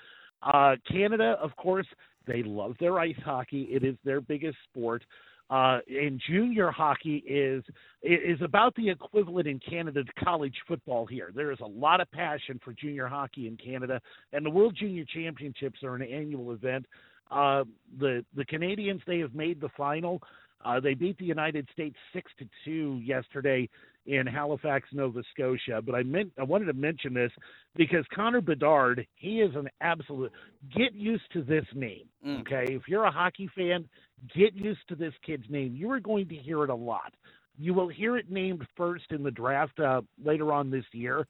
Uh, 0.42 0.77
Canada, 0.90 1.37
of 1.42 1.55
course, 1.57 1.87
they 2.29 2.43
love 2.45 2.77
their 2.79 2.99
ice 3.01 3.19
hockey. 3.25 3.62
It 3.71 3.83
is 3.83 3.97
their 4.05 4.21
biggest 4.21 4.59
sport. 4.71 5.03
Uh, 5.51 5.79
and 5.88 6.21
junior 6.29 6.71
hockey 6.71 7.25
is 7.27 7.64
is 8.03 8.38
about 8.43 8.75
the 8.75 8.91
equivalent 8.91 9.49
in 9.49 9.59
Canada 9.59 10.05
to 10.05 10.25
college 10.25 10.55
football 10.67 11.07
here. 11.07 11.33
There 11.35 11.51
is 11.53 11.59
a 11.61 11.67
lot 11.67 12.03
of 12.03 12.11
passion 12.11 12.61
for 12.62 12.75
junior 12.75 13.09
hockey 13.09 13.47
in 13.47 13.57
Canada, 13.57 13.99
and 14.35 14.45
the 14.45 14.51
World 14.51 14.77
Junior 14.79 15.07
Championships 15.07 15.83
are 15.83 15.95
an 15.95 16.03
annual 16.03 16.53
event. 16.53 16.85
Uh, 17.31 17.64
the 17.99 18.25
the 18.37 18.45
Canadians 18.45 19.01
they 19.07 19.21
have 19.21 19.35
made 19.35 19.59
the 19.59 19.71
final. 19.75 20.21
Uh, 20.64 20.81
they 20.81 20.93
beat 20.93 21.17
the 21.19 21.25
United 21.25 21.67
States 21.73 21.97
six 22.12 22.31
to 22.38 22.47
two 22.64 23.01
yesterday 23.03 23.69
in 24.09 24.27
Halifax, 24.27 24.88
Nova 24.92 25.23
Scotia. 25.33 25.81
But 25.85 25.94
I 25.94 26.03
meant 26.03 26.33
I 26.38 26.42
wanted 26.42 26.64
to 26.64 26.73
mention 26.73 27.14
this 27.14 27.31
because 27.77 28.05
Connor 28.12 28.40
Bedard, 28.40 29.07
he 29.14 29.40
is 29.40 29.55
an 29.55 29.68
absolute. 29.81 30.33
Get 30.75 30.94
used 30.94 31.31
to 31.35 31.42
this 31.42 31.66
name, 31.75 32.07
mm. 32.27 32.40
okay? 32.40 32.73
If 32.73 32.88
you're 32.88 33.05
a 33.05 33.11
hockey 33.11 33.49
fan, 33.55 33.88
get 34.35 34.55
used 34.55 34.81
to 34.88 34.94
this 34.94 35.12
kid's 35.25 35.44
name. 35.49 35.77
You 35.77 35.90
are 35.92 36.01
going 36.01 36.27
to 36.29 36.35
hear 36.35 36.64
it 36.64 36.71
a 36.71 36.75
lot. 36.75 37.12
You 37.59 37.75
will 37.75 37.88
hear 37.88 38.16
it 38.16 38.31
named 38.31 38.66
first 38.77 39.05
in 39.11 39.23
the 39.23 39.31
draft 39.31 39.79
uh, 39.79 40.01
later 40.25 40.53
on 40.53 40.71
this 40.71 40.85
year. 40.92 41.27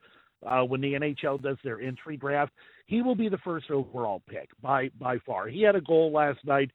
Uh, 0.46 0.62
when 0.62 0.80
the 0.80 0.92
NHL 0.92 1.42
does 1.42 1.56
their 1.64 1.80
entry 1.80 2.16
draft, 2.16 2.52
he 2.86 3.02
will 3.02 3.16
be 3.16 3.28
the 3.28 3.38
first 3.38 3.72
overall 3.72 4.22
pick 4.28 4.48
by 4.62 4.88
by 5.00 5.18
far. 5.26 5.48
He 5.48 5.62
had 5.62 5.74
a 5.74 5.80
goal 5.80 6.12
last 6.12 6.38
night 6.44 6.70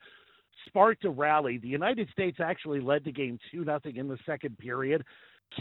sparked 0.67 1.05
a 1.05 1.09
rally. 1.09 1.57
The 1.57 1.67
United 1.67 2.09
States 2.11 2.37
actually 2.41 2.81
led 2.81 3.03
the 3.05 3.11
game 3.11 3.39
2 3.51 3.63
nothing 3.63 3.95
in 3.95 4.07
the 4.07 4.17
second 4.25 4.57
period. 4.57 5.03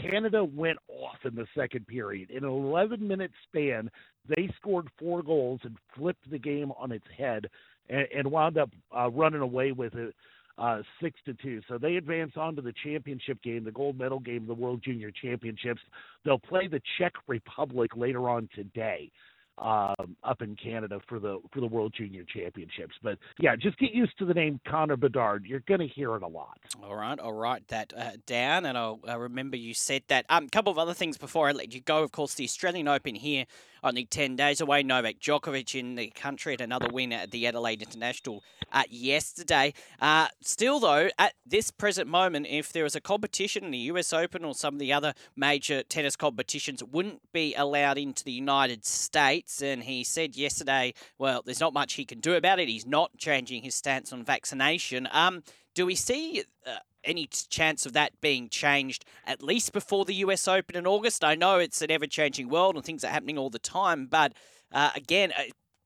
Canada 0.01 0.43
went 0.43 0.77
off 0.87 1.17
in 1.25 1.35
the 1.35 1.47
second 1.55 1.87
period. 1.87 2.29
In 2.29 2.43
an 2.43 2.49
11 2.49 3.05
minute 3.05 3.31
span, 3.47 3.89
they 4.27 4.49
scored 4.57 4.87
four 4.99 5.21
goals 5.21 5.59
and 5.63 5.77
flipped 5.95 6.29
the 6.29 6.39
game 6.39 6.71
on 6.77 6.91
its 6.91 7.05
head 7.17 7.47
and, 7.89 8.07
and 8.15 8.31
wound 8.31 8.57
up 8.57 8.69
uh, 8.95 9.09
running 9.09 9.41
away 9.41 9.71
with 9.71 9.95
it 9.95 10.15
uh, 10.57 10.81
six 11.01 11.19
to 11.25 11.33
two. 11.33 11.61
So 11.67 11.77
they 11.77 11.95
advance 11.95 12.33
on 12.35 12.55
to 12.55 12.61
the 12.61 12.73
championship 12.83 13.41
game, 13.41 13.63
the 13.63 13.71
gold 13.71 13.97
medal 13.97 14.19
game, 14.19 14.45
the 14.45 14.53
World 14.53 14.81
Junior 14.83 15.11
Championships. 15.11 15.81
They'll 16.23 16.39
play 16.39 16.67
the 16.67 16.81
Czech 16.97 17.13
Republic 17.27 17.91
later 17.95 18.29
on 18.29 18.49
today 18.53 19.11
um, 19.57 20.15
up 20.23 20.41
in 20.41 20.55
Canada 20.55 20.99
for 21.07 21.19
the 21.19 21.39
for 21.51 21.59
the 21.59 21.67
World 21.67 21.93
Junior 21.95 22.23
Championships. 22.23 22.95
But 23.01 23.17
yeah, 23.39 23.55
just 23.55 23.77
get 23.77 23.93
used 23.93 24.17
to 24.19 24.25
the 24.25 24.33
name 24.33 24.59
Connor 24.67 24.97
Bedard. 24.97 25.45
You're 25.45 25.61
going 25.61 25.79
to 25.79 25.87
hear 25.87 26.15
it 26.15 26.23
a 26.23 26.27
lot. 26.27 26.57
All 26.83 26.95
right, 26.95 27.19
I'll 27.21 27.33
write 27.33 27.67
that 27.67 27.93
uh, 27.95 28.11
down, 28.25 28.65
and 28.65 28.77
I'll 28.77 28.99
uh, 29.07 29.17
remember 29.17 29.57
you 29.57 29.73
said 29.73 30.03
that. 30.07 30.25
A 30.29 30.35
um, 30.35 30.49
couple 30.49 30.71
of 30.71 30.77
other 30.77 30.93
things 30.93 31.17
before 31.17 31.49
I 31.49 31.51
let 31.51 31.73
you 31.73 31.81
go. 31.81 32.03
Of 32.03 32.11
course, 32.11 32.33
the 32.33 32.43
Australian 32.45 32.87
Open 32.87 33.15
here 33.15 33.45
only 33.83 34.05
10 34.05 34.35
days 34.35 34.61
away. 34.61 34.83
Novak 34.83 35.19
Djokovic 35.19 35.79
in 35.79 35.95
the 35.95 36.07
country 36.07 36.53
at 36.53 36.61
another 36.61 36.87
win 36.91 37.11
at 37.11 37.31
the 37.31 37.47
Adelaide 37.47 37.81
International 37.81 38.43
uh, 38.71 38.83
yesterday. 38.89 39.73
Uh, 40.01 40.27
still, 40.41 40.79
though, 40.79 41.09
at 41.17 41.33
this 41.45 41.71
present 41.71 42.09
moment, 42.09 42.47
if 42.49 42.71
there 42.71 42.83
was 42.83 42.95
a 42.95 43.01
competition 43.01 43.63
in 43.65 43.71
the 43.71 43.77
US 43.77 44.13
Open 44.13 44.43
or 44.45 44.53
some 44.53 44.75
of 44.75 44.79
the 44.79 44.93
other 44.93 45.13
major 45.35 45.83
tennis 45.83 46.15
competitions, 46.15 46.83
wouldn't 46.83 47.21
be 47.31 47.53
allowed 47.55 47.97
into 47.97 48.23
the 48.23 48.31
United 48.31 48.85
States. 48.85 49.61
And 49.61 49.83
he 49.83 50.03
said 50.03 50.35
yesterday, 50.35 50.93
well, 51.17 51.41
there's 51.43 51.59
not 51.59 51.73
much 51.73 51.93
he 51.93 52.05
can 52.05 52.19
do 52.19 52.35
about 52.35 52.59
it. 52.59 52.67
He's 52.67 52.85
not 52.85 53.17
changing 53.17 53.63
his 53.63 53.75
stance 53.75 54.13
on 54.13 54.23
vaccination. 54.23 55.07
Um, 55.11 55.43
do 55.75 55.85
we 55.85 55.95
see 55.95 56.43
uh, 56.67 56.75
any 57.03 57.27
chance 57.27 57.85
of 57.85 57.93
that 57.93 58.19
being 58.21 58.49
changed 58.49 59.05
at 59.25 59.41
least 59.43 59.73
before 59.73 60.05
the 60.05 60.15
US 60.15 60.47
Open 60.47 60.75
in 60.75 60.87
August? 60.87 61.23
I 61.23 61.35
know 61.35 61.59
it's 61.59 61.81
an 61.81 61.91
ever 61.91 62.07
changing 62.07 62.49
world 62.49 62.75
and 62.75 62.83
things 62.83 63.03
are 63.03 63.09
happening 63.09 63.37
all 63.37 63.49
the 63.49 63.59
time, 63.59 64.07
but 64.07 64.33
uh, 64.71 64.91
again, 64.95 65.31
uh, 65.37 65.43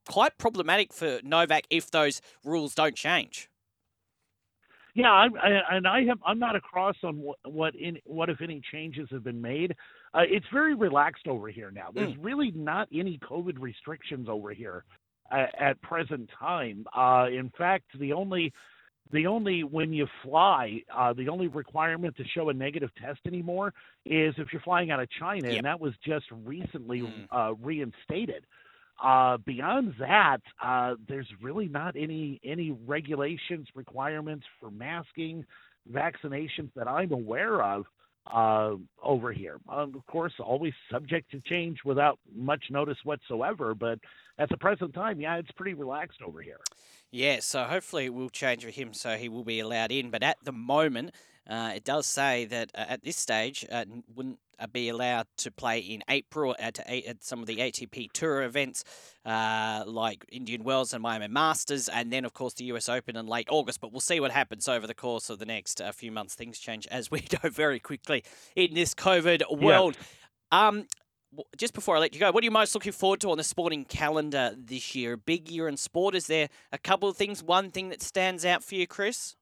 quite 0.08 0.38
problematic 0.38 0.94
for 0.94 1.20
Novak 1.24 1.66
if 1.70 1.92
those 1.92 2.22
rules 2.44 2.74
don't 2.74 2.96
change. 2.96 3.50
Yeah, 4.96 5.12
I'm, 5.12 5.36
I, 5.36 5.76
and 5.76 5.88
I 5.88 6.06
have 6.06 6.18
I'm 6.26 6.40
not 6.40 6.56
across 6.56 6.96
on 7.04 7.18
what 7.18 7.38
what, 7.44 7.76
in, 7.76 8.00
what 8.06 8.30
if 8.30 8.42
any 8.42 8.62
changes 8.72 9.08
have 9.12 9.24
been 9.24 9.40
made. 9.40 9.76
Uh, 10.14 10.22
it's 10.28 10.46
very 10.52 10.74
relaxed 10.74 11.28
over 11.28 11.50
here 11.50 11.70
now. 11.70 11.90
There's 11.94 12.14
mm. 12.14 12.24
really 12.24 12.52
not 12.56 12.88
any 12.92 13.20
COVID 13.20 13.60
restrictions 13.60 14.28
over 14.28 14.54
here 14.54 14.86
at, 15.32 15.54
at 15.62 15.82
present 15.84 16.30
time. 16.40 16.86
Uh, 16.96 17.28
in 17.32 17.52
fact, 17.56 17.86
the 18.00 18.14
only 18.14 18.52
the 19.12 19.28
only 19.28 19.64
when 19.64 19.94
you 19.94 20.08
fly, 20.24 20.82
uh, 20.94 21.14
the 21.14 21.30
only 21.30 21.48
requirement 21.48 22.16
to 22.18 22.24
show 22.26 22.50
a 22.50 22.54
negative 22.54 22.90
test 23.02 23.20
anymore 23.26 23.74
is 24.06 24.34
if 24.38 24.52
you're 24.52 24.62
flying 24.62 24.92
out 24.92 25.00
of 25.00 25.10
China, 25.20 25.48
yep. 25.48 25.58
and 25.58 25.66
that 25.66 25.80
was 25.80 25.94
just 26.06 26.26
recently 26.32 27.02
mm. 27.02 27.28
uh, 27.32 27.54
reinstated. 27.56 28.46
Uh, 29.04 29.38
beyond 29.46 29.94
that, 30.00 30.40
uh, 30.64 30.96
there's 31.08 31.28
really 31.42 31.68
not 31.68 31.96
any 31.96 32.40
any 32.44 32.72
regulations, 32.86 33.68
requirements 33.76 34.46
for 34.60 34.72
masking, 34.72 35.46
vaccinations 35.92 36.72
that 36.76 36.88
I'm 36.88 37.12
aware 37.12 37.62
of 37.62 37.86
uh, 38.34 38.76
over 39.04 39.32
here. 39.32 39.60
Um, 39.70 39.94
of 39.96 40.06
course, 40.08 40.34
always 40.40 40.74
subject 40.92 41.32
to 41.32 41.42
change 41.42 41.78
without 41.86 42.20
much 42.36 42.66
notice 42.70 42.98
whatsoever. 43.04 43.76
But 43.76 44.00
at 44.40 44.50
the 44.50 44.58
present 44.58 44.94
time, 44.94 45.20
yeah, 45.20 45.38
it's 45.38 45.52
pretty 45.52 45.74
relaxed 45.74 46.22
over 46.22 46.42
here. 46.42 46.60
Yeah, 47.12 47.40
so 47.40 47.64
hopefully 47.64 48.06
it 48.06 48.14
will 48.14 48.30
change 48.30 48.64
for 48.64 48.70
him 48.70 48.94
so 48.94 49.16
he 49.16 49.30
will 49.30 49.46
be 49.46 49.60
allowed 49.60 49.92
in. 49.92 50.10
But 50.10 50.24
at 50.24 50.38
the 50.44 50.52
moment, 50.52 51.12
uh, 51.50 51.72
it 51.76 51.84
does 51.84 52.06
say 52.06 52.46
that 52.46 52.72
uh, 52.76 52.86
at 52.90 53.04
this 53.04 53.18
stage, 53.18 53.66
uh, 53.72 53.86
wouldn't 54.14 54.40
uh, 54.60 54.68
be 54.68 54.90
allowed 54.90 55.28
to 55.38 55.52
play 55.52 55.80
in 55.80 56.04
April 56.10 56.56
at, 56.60 56.80
at 56.80 57.24
some 57.24 57.40
of 57.40 57.46
the 57.46 57.58
ATP 57.58 58.12
Tour 58.12 58.44
events 58.44 58.84
uh, 59.26 59.84
like 59.88 60.26
Indian 60.30 60.64
Wells 60.64 60.94
and 60.94 61.02
Miami 61.02 61.28
Masters, 61.28 61.88
and 61.88 62.12
then, 62.12 62.26
of 62.26 62.34
course, 62.34 62.54
the 62.56 62.66
US 62.66 62.90
Open 62.90 63.16
in 63.16 63.28
late 63.28 63.48
August. 63.50 63.80
But 63.80 63.92
we'll 63.92 64.02
see 64.02 64.20
what 64.20 64.32
happens 64.32 64.68
over 64.68 64.86
the 64.86 64.96
course 64.96 65.30
of 65.30 65.40
the 65.40 65.46
next 65.46 65.80
uh, 65.80 65.92
few 65.92 66.12
months. 66.12 66.36
Things 66.36 66.60
change, 66.60 66.86
as 66.88 67.10
we 67.12 67.24
know, 67.44 67.50
very 67.50 67.80
quickly 67.80 68.24
in 68.56 68.74
this 68.74 68.94
COVID 68.94 69.60
world. 69.62 69.96
Yeah. 70.52 70.68
Um, 70.68 70.88
just 71.58 71.74
before 71.74 71.98
I 71.98 72.00
let 72.00 72.14
you 72.14 72.20
go, 72.20 72.32
what 72.32 72.44
are 72.44 72.46
you 72.46 72.52
most 72.52 72.74
looking 72.74 72.92
forward 72.92 73.22
to 73.22 73.32
on 73.32 73.38
the 73.38 73.44
sporting 73.44 73.86
calendar 73.86 74.54
this 74.58 74.96
year? 74.96 75.14
A 75.14 75.18
big 75.18 75.50
year 75.50 75.68
in 75.68 75.78
sport. 75.78 76.16
Is 76.16 76.28
there 76.28 76.50
a 76.72 76.78
couple 76.78 77.10
of 77.10 77.18
things? 77.18 77.44
One 77.44 77.72
thing 77.72 77.90
that 77.90 78.02
stands 78.02 78.46
out 78.46 78.64
for 78.64 78.76
you, 78.76 78.88
Chris? 78.88 79.36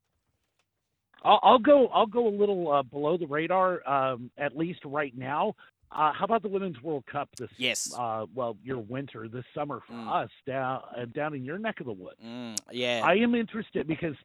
I'll, 1.24 1.40
I'll 1.42 1.60
go. 1.60 1.88
I'll 1.88 2.06
go 2.06 2.28
a 2.28 2.36
little 2.36 2.72
uh, 2.72 2.84
below 2.84 3.18
the 3.18 3.28
radar, 3.28 3.88
um, 3.88 4.30
at 4.38 4.56
least 4.56 4.80
right 4.86 5.16
now. 5.18 5.56
Uh, 5.92 6.12
how 6.12 6.26
about 6.26 6.42
the 6.42 6.50
Women's 6.50 6.82
World 6.82 7.06
Cup 7.06 7.30
this? 7.38 7.50
Yes. 7.58 7.94
Uh, 7.98 8.26
well, 8.34 8.58
your 8.64 8.80
winter 8.80 9.28
this 9.28 9.46
summer 9.56 9.82
for 9.88 9.94
mm. 9.94 10.24
us 10.24 10.30
down 10.46 10.82
uh, 10.98 11.06
down 11.14 11.34
in 11.34 11.44
your 11.46 11.58
neck 11.58 11.80
of 11.80 11.86
the 11.86 11.94
woods. 11.94 12.20
Mm, 12.24 12.58
yeah. 12.72 13.02
I 13.04 13.16
am 13.16 13.34
interested 13.34 13.88
because 13.88 14.16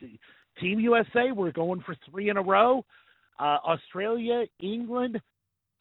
Team 0.60 0.80
USA 0.80 1.32
we're 1.32 1.52
going 1.52 1.80
for 1.80 1.96
three 2.10 2.28
in 2.28 2.36
a 2.36 2.42
row. 2.42 2.84
Uh, 3.38 3.58
Australia, 3.64 4.44
England, 4.60 5.20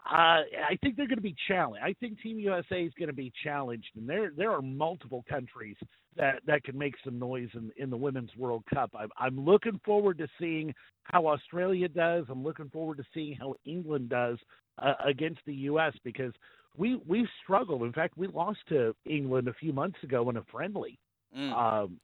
uh, 0.05 0.41
I 0.69 0.77
think 0.81 0.95
they're 0.95 1.07
going 1.07 1.17
to 1.17 1.21
be 1.21 1.35
challenged. 1.47 1.83
I 1.83 1.93
think 1.93 2.19
Team 2.21 2.39
USA 2.39 2.83
is 2.83 2.93
going 2.97 3.09
to 3.09 3.13
be 3.13 3.31
challenged, 3.43 3.89
and 3.95 4.07
there 4.07 4.31
there 4.35 4.51
are 4.51 4.61
multiple 4.61 5.23
countries 5.29 5.75
that 6.15 6.41
that 6.47 6.63
can 6.63 6.77
make 6.77 6.95
some 7.03 7.19
noise 7.19 7.49
in 7.53 7.71
in 7.77 7.89
the 7.89 7.97
Women's 7.97 8.35
World 8.37 8.63
Cup. 8.73 8.91
I'm 8.97 9.09
I'm 9.17 9.39
looking 9.39 9.79
forward 9.85 10.17
to 10.19 10.27
seeing 10.39 10.73
how 11.03 11.27
Australia 11.27 11.87
does. 11.87 12.25
I'm 12.29 12.43
looking 12.43 12.69
forward 12.69 12.97
to 12.97 13.03
seeing 13.13 13.35
how 13.35 13.55
England 13.65 14.09
does 14.09 14.37
uh, 14.81 14.93
against 15.05 15.41
the 15.45 15.53
U.S. 15.53 15.93
because 16.03 16.33
we 16.77 16.99
we 17.05 17.27
struggled. 17.43 17.83
In 17.83 17.93
fact, 17.93 18.17
we 18.17 18.27
lost 18.27 18.59
to 18.69 18.95
England 19.05 19.47
a 19.47 19.53
few 19.53 19.73
months 19.73 19.97
ago 20.03 20.29
in 20.29 20.37
a 20.37 20.43
friendly. 20.51 20.97
Mm. 21.37 21.53
Um, 21.53 21.99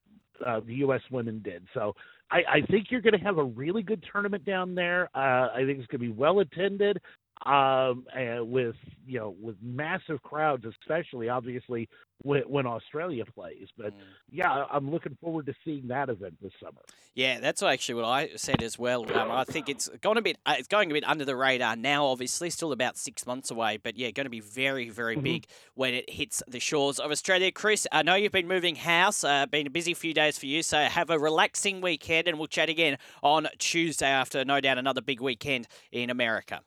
uh, 0.45 0.59
the 0.67 0.75
U.S. 0.75 1.01
women 1.11 1.41
did. 1.43 1.63
So 1.73 1.95
I, 2.29 2.37
I 2.55 2.61
think 2.69 2.87
you're 2.89 3.01
going 3.01 3.17
to 3.17 3.23
have 3.23 3.37
a 3.37 3.43
really 3.43 3.81
good 3.81 4.03
tournament 4.11 4.45
down 4.45 4.75
there. 4.75 5.09
Uh, 5.15 5.49
I 5.53 5.63
think 5.65 5.79
it's 5.79 5.87
going 5.87 6.01
to 6.01 6.07
be 6.07 6.11
well 6.11 6.39
attended. 6.39 6.99
Um, 7.45 8.05
uh, 8.15 8.43
with 8.43 8.75
you 9.05 9.19
know 9.19 9.35
with 9.41 9.55
massive 9.61 10.21
crowds, 10.23 10.65
especially 10.65 11.29
obviously 11.29 11.89
when, 12.23 12.41
when 12.43 12.65
Australia 12.65 13.25
plays. 13.25 13.67
But 13.77 13.93
mm. 13.93 14.01
yeah, 14.31 14.65
I'm 14.71 14.89
looking 14.89 15.17
forward 15.21 15.45
to 15.47 15.53
seeing 15.63 15.87
that 15.89 16.09
event 16.09 16.35
this 16.41 16.53
summer. 16.63 16.81
Yeah, 17.13 17.39
that's 17.39 17.63
actually 17.63 17.95
what 17.95 18.05
I 18.05 18.29
said 18.35 18.61
as 18.61 18.77
well. 18.77 19.03
Um, 19.17 19.31
I 19.31 19.43
think 19.45 19.69
it's 19.69 19.87
going 20.01 20.17
a 20.17 20.21
bit, 20.21 20.37
uh, 20.45 20.55
it's 20.57 20.67
going 20.67 20.91
a 20.91 20.93
bit 20.93 21.07
under 21.07 21.23
the 21.23 21.35
radar 21.35 21.75
now. 21.75 22.05
Obviously, 22.05 22.49
still 22.49 22.71
about 22.71 22.97
six 22.97 23.25
months 23.25 23.51
away, 23.51 23.77
but 23.77 23.97
yeah, 23.97 24.11
going 24.11 24.25
to 24.25 24.29
be 24.29 24.41
very, 24.41 24.89
very 24.89 25.15
mm-hmm. 25.15 25.23
big 25.23 25.47
when 25.75 25.93
it 25.93 26.09
hits 26.09 26.43
the 26.47 26.59
shores 26.59 26.99
of 26.99 27.11
Australia. 27.11 27.51
Chris, 27.51 27.87
I 27.91 28.03
know 28.03 28.15
you've 28.15 28.31
been 28.31 28.47
moving 28.47 28.75
house. 28.75 29.23
Uh, 29.23 29.45
been 29.45 29.67
a 29.67 29.69
busy 29.69 29.93
few 29.93 30.13
days 30.13 30.37
for 30.37 30.45
you, 30.45 30.63
so 30.63 30.77
have 30.79 31.09
a 31.09 31.19
relaxing 31.19 31.79
weekend, 31.79 32.27
and 32.27 32.37
we'll 32.37 32.47
chat 32.47 32.69
again 32.69 32.97
on 33.23 33.47
Tuesday 33.59 34.07
after 34.07 34.43
no 34.43 34.59
doubt 34.59 34.77
another 34.77 35.01
big 35.01 35.21
weekend 35.21 35.67
in 35.91 36.09
America. 36.09 36.61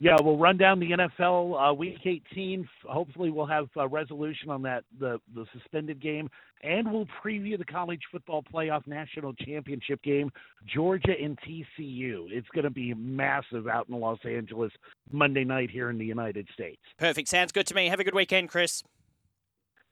Yeah, 0.00 0.16
we'll 0.22 0.38
run 0.38 0.56
down 0.56 0.78
the 0.78 0.90
NFL 0.90 1.70
uh, 1.70 1.74
Week 1.74 1.98
18. 2.04 2.68
Hopefully, 2.84 3.30
we'll 3.30 3.46
have 3.46 3.68
a 3.76 3.88
resolution 3.88 4.48
on 4.48 4.62
that 4.62 4.84
the 5.00 5.20
the 5.34 5.44
suspended 5.52 6.00
game, 6.00 6.30
and 6.62 6.92
we'll 6.92 7.08
preview 7.24 7.58
the 7.58 7.64
college 7.64 8.02
football 8.12 8.42
playoff 8.42 8.86
national 8.86 9.32
championship 9.34 10.00
game, 10.02 10.30
Georgia 10.72 11.14
and 11.20 11.36
TCU. 11.40 12.26
It's 12.30 12.48
going 12.54 12.64
to 12.64 12.70
be 12.70 12.94
massive 12.94 13.66
out 13.66 13.88
in 13.88 13.98
Los 13.98 14.20
Angeles 14.24 14.70
Monday 15.10 15.44
night 15.44 15.70
here 15.70 15.90
in 15.90 15.98
the 15.98 16.06
United 16.06 16.48
States. 16.52 16.80
Perfect. 16.96 17.28
Sounds 17.28 17.50
good 17.50 17.66
to 17.66 17.74
me. 17.74 17.88
Have 17.88 17.98
a 17.98 18.04
good 18.04 18.14
weekend, 18.14 18.48
Chris. 18.48 18.84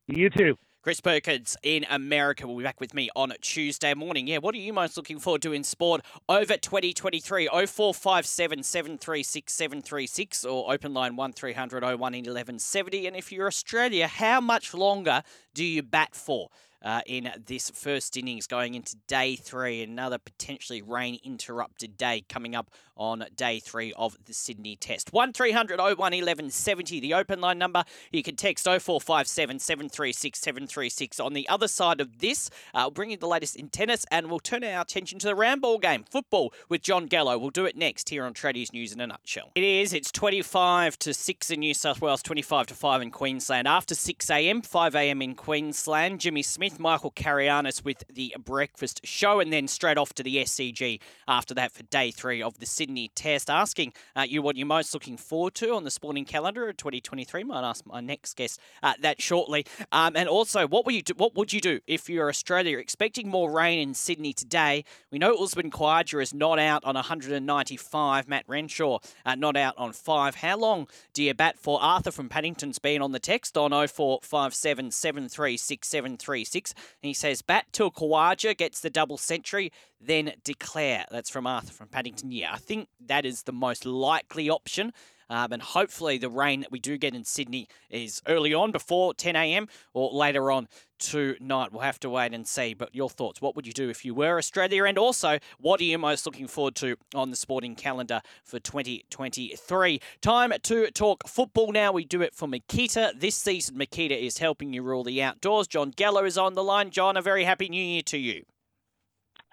You 0.07 0.31
too. 0.31 0.57
Chris 0.87 1.01
Perkins 1.01 1.57
in 1.65 1.85
America 1.91 2.47
will 2.47 2.57
be 2.57 2.63
back 2.63 2.81
with 2.81 2.95
me 2.95 3.11
on 3.17 3.33
Tuesday 3.41 3.93
morning. 3.93 4.29
Yeah, 4.29 4.39
what 4.39 4.55
are 4.55 4.59
you 4.59 4.73
most 4.73 4.97
looking 4.97 5.19
forward 5.19 5.43
to 5.43 5.53
in 5.53 5.65
sport 5.65 6.01
over 6.29 6.57
2023? 6.57 7.49
0457 7.49 8.63
736 8.63 9.53
736 9.53 10.45
or 10.45 10.73
open 10.73 10.95
line 10.95 11.17
1300 11.17 11.83
01 11.83 11.99
1170. 11.99 13.09
And 13.09 13.17
if 13.17 13.33
you're 13.33 13.49
Australia, 13.49 14.07
how 14.07 14.41
much 14.41 14.75
longer 14.75 15.25
do 15.55 15.65
you 15.65 15.83
bat 15.83 16.15
for? 16.15 16.51
uh, 16.87 17.01
in 17.07 17.31
this 17.47 17.69
first 17.71 18.17
innings 18.17 18.47
going 18.47 18.75
into 18.75 18.97
day 19.09 19.37
three. 19.37 19.83
Another 19.83 20.19
potentially 20.19 20.83
rain 20.83 21.19
interrupted 21.25 21.97
day 21.97 22.25
coming 22.29 22.55
up 22.55 22.71
on 22.97 23.25
day 23.37 23.61
three 23.61 23.93
of 23.97 24.17
the 24.25 24.33
Sydney 24.33 24.77
Test. 24.77 25.13
1300 25.13 25.79
01 25.79 25.97
1170, 25.97 27.01
the 27.01 27.15
open 27.15 27.41
line 27.41 27.59
number. 27.59 27.85
You 28.13 28.23
can 28.23 28.37
text 28.37 28.65
0457 28.65 29.59
736 29.59 30.39
736. 30.39 31.21
On 31.21 31.33
the 31.33 31.49
other 31.49 31.69
side 31.69 32.01
of 32.01 32.19
this, 32.19 32.51
uh, 32.75 32.83
will 32.85 32.91
bring 32.91 33.11
you 33.11 33.17
the 33.17 33.27
latest 33.27 33.57
in 33.57 33.69
tennis 33.69 34.07
and 34.11 34.29
we'll 34.31 34.41
turn 34.41 34.65
our 34.65 34.83
attention 34.83 35.19
to 35.21 35.27
the 35.27 35.35
round 35.35 35.61
ball 35.61 35.79
game, 35.79 36.05
football 36.11 36.53
with 36.69 36.83
Jon 36.83 37.07
Gallo. 37.07 37.39
We'll 37.39 37.51
do 37.51 37.67
it 37.67 37.77
next 37.77 38.09
here 38.09 38.25
on 38.25 38.35
Tradies 38.35 38.73
News 38.73 38.93
in 38.93 39.01
a 39.01 39.07
nutshell. 39.07 39.53
It 39.55 39.65
is, 39.65 39.93
it's 39.93 40.11
25 40.13 40.99
to 41.01 41.15
6 41.15 41.51
in 41.51 41.61
New 41.61 41.75
South 41.75 42.01
Wales, 42.01 42.23
25 42.23 42.67
to 42.69 42.75
5 42.75 43.03
in 43.03 43.11
Queensland. 43.11 43.69
After 43.69 43.95
6 43.95 44.31
a.m., 44.31 44.63
5 44.63 44.95
a.m. 44.95 45.23
in 45.23 45.35
Queensland, 45.35 46.21
Jimmy 46.21 46.43
Smith 46.43 46.79
Michael 46.79 47.11
Carayannis 47.11 47.85
with 47.85 48.05
the 48.13 48.35
breakfast 48.43 49.01
show, 49.05 49.41
and 49.41 49.53
then 49.53 49.69
straight 49.69 49.99
off 49.99 50.15
to 50.15 50.23
the 50.23 50.37
SCG 50.37 51.01
after 51.29 51.55
that 51.55 51.73
for 51.73 51.83
day 51.85 52.11
three 52.11 52.43
of 52.43 52.59
the 52.59 52.67
Sydney 52.67 52.86
Test. 53.15 53.51
Asking 53.51 53.93
uh, 54.15 54.25
you 54.29 54.43
what 54.43 54.57
you're 54.57 54.67
most 54.67 54.95
looking 54.95 55.17
forward 55.17 55.55
to 55.57 55.75
on 55.75 55.85
the 55.85 55.91
sporting 55.91 56.25
calendar 56.25 56.69
of 56.69 56.77
2023. 56.77 57.45
Might 57.45 57.69
ask 57.69 57.85
my 57.87 58.01
next 58.01 58.37
guest 58.37 58.61
uh, 58.83 58.95
that 59.01 59.21
shortly. 59.21 59.67
Um, 59.93 60.17
and 60.17 60.29
also, 60.29 60.67
what 60.67 60.87
would 60.87 60.95
you 60.95 61.03
do, 61.03 61.15
what 61.17 61.35
would 61.35 61.53
you 61.53 61.61
do 61.61 61.81
if 61.87 62.09
you're 62.09 62.29
Australia 62.29 62.79
expecting 62.79 63.29
more 63.29 63.51
rain 63.51 63.81
in 63.81 63.95
Sydney 63.95 64.33
today? 64.33 64.85
We 65.11 65.19
know 65.19 65.35
Usman 65.35 65.71
Khawaja 65.71 66.23
is 66.23 66.33
not 66.33 66.59
out 66.59 66.85
on 66.85 66.95
195. 66.95 68.29
Matt 68.29 68.45
Renshaw 68.47 68.99
uh, 69.25 69.35
not 69.35 69.57
out 69.57 69.75
on 69.77 69.93
five. 69.93 70.37
How 70.37 70.57
long 70.57 70.87
do 71.13 71.23
you 71.23 71.35
bat 71.35 71.59
for? 71.59 71.81
Arthur 71.83 72.11
from 72.11 72.29
Paddington's 72.29 72.79
been 72.79 73.03
on 73.03 73.13
the 73.13 73.19
text 73.19 73.57
on 73.57 73.71
0457 73.71 74.91
736 74.91 75.89
736. 75.89 76.73
And 76.73 77.09
he 77.09 77.15
says, 77.15 77.43
bat 77.43 77.67
till 77.73 77.91
Khawaja 77.91 78.57
gets 78.57 78.81
the 78.81 78.91
double 78.91 79.19
century, 79.19 79.73
then 80.01 80.33
declare. 80.45 81.07
That's 81.11 81.31
from 81.31 81.47
Arthur 81.47 81.73
from 81.73 81.89
Paddington. 81.89 82.31
Yeah, 82.31 82.53
I 82.53 82.59
think 82.59 82.89
that 83.07 83.25
is 83.25 83.43
the 83.43 83.53
most 83.53 83.85
likely 83.85 84.51
option. 84.51 84.93
Um, 85.29 85.53
and 85.53 85.63
hopefully, 85.63 86.19
the 86.19 86.31
rain 86.31 86.61
that 86.61 86.71
we 86.71 86.79
do 86.79 86.97
get 86.97 87.15
in 87.15 87.25
Sydney 87.25 87.69
is 87.91 88.23
early 88.29 88.55
on 88.55 88.71
before 88.71 89.13
10 89.15 89.35
a.m. 89.35 89.69
or 89.93 90.13
later 90.13 90.51
on 90.51 90.69
tonight. 90.99 91.73
We'll 91.73 91.83
have 91.83 91.99
to 92.01 92.11
wait 92.11 92.33
and 92.33 92.47
see. 92.47 92.75
But 92.75 92.95
your 92.95 93.11
thoughts? 93.11 93.43
What 93.43 93.57
would 93.57 93.67
you 93.67 93.73
do 93.73 93.89
if 93.89 94.05
you 94.05 94.15
were 94.15 94.39
Australia? 94.39 94.85
And 94.85 94.99
also, 94.99 95.39
what 95.59 95.81
are 95.81 95.85
you 95.85 95.99
most 95.99 96.27
looking 96.27 96.47
forward 96.47 96.77
to 96.77 96.97
on 97.15 97.31
the 97.31 97.37
sporting 97.37 97.75
calendar 97.75 98.21
for 98.45 98.61
2023? 98.61 100.01
Time 100.21 100.53
to 100.63 100.91
talk 100.93 101.27
football 101.27 101.73
now. 101.73 101.93
We 101.93 102.05
do 102.05 102.23
it 102.23 102.35
for 102.35 102.47
Makita. 102.47 103.19
This 103.19 103.35
season, 103.35 103.77
Makita 103.77 104.19
is 104.19 104.39
helping 104.39 104.73
you 104.73 104.83
rule 104.83 105.03
the 105.03 105.23
outdoors. 105.23 105.67
Jon 105.67 105.91
Gallo 105.91 106.25
is 106.25 106.39
on 106.39 106.55
the 106.55 106.63
line. 106.63 106.91
John, 106.91 107.17
a 107.17 107.23
very 107.23 107.45
happy 107.45 107.69
new 107.69 107.83
year 107.83 108.03
to 108.03 108.19
you. 108.19 108.45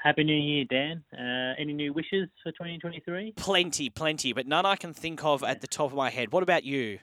Happy 0.03 0.25
New 0.25 0.35
Year, 0.35 0.65
Dan. 0.65 1.01
Uh, 1.17 1.53
any 1.57 1.71
new 1.71 1.93
wishes 1.93 2.27
for 2.43 2.51
2023? 2.51 3.35
Plenty, 3.37 3.89
plenty, 3.89 4.33
but 4.33 4.45
none 4.45 4.65
I 4.65 4.75
can 4.75 4.93
think 4.93 5.23
of 5.23 5.45
at 5.45 5.61
the 5.61 5.67
top 5.67 5.91
of 5.91 5.95
my 5.95 6.09
head. 6.09 6.33
What 6.33 6.43
about 6.43 6.65
you? 6.65 6.99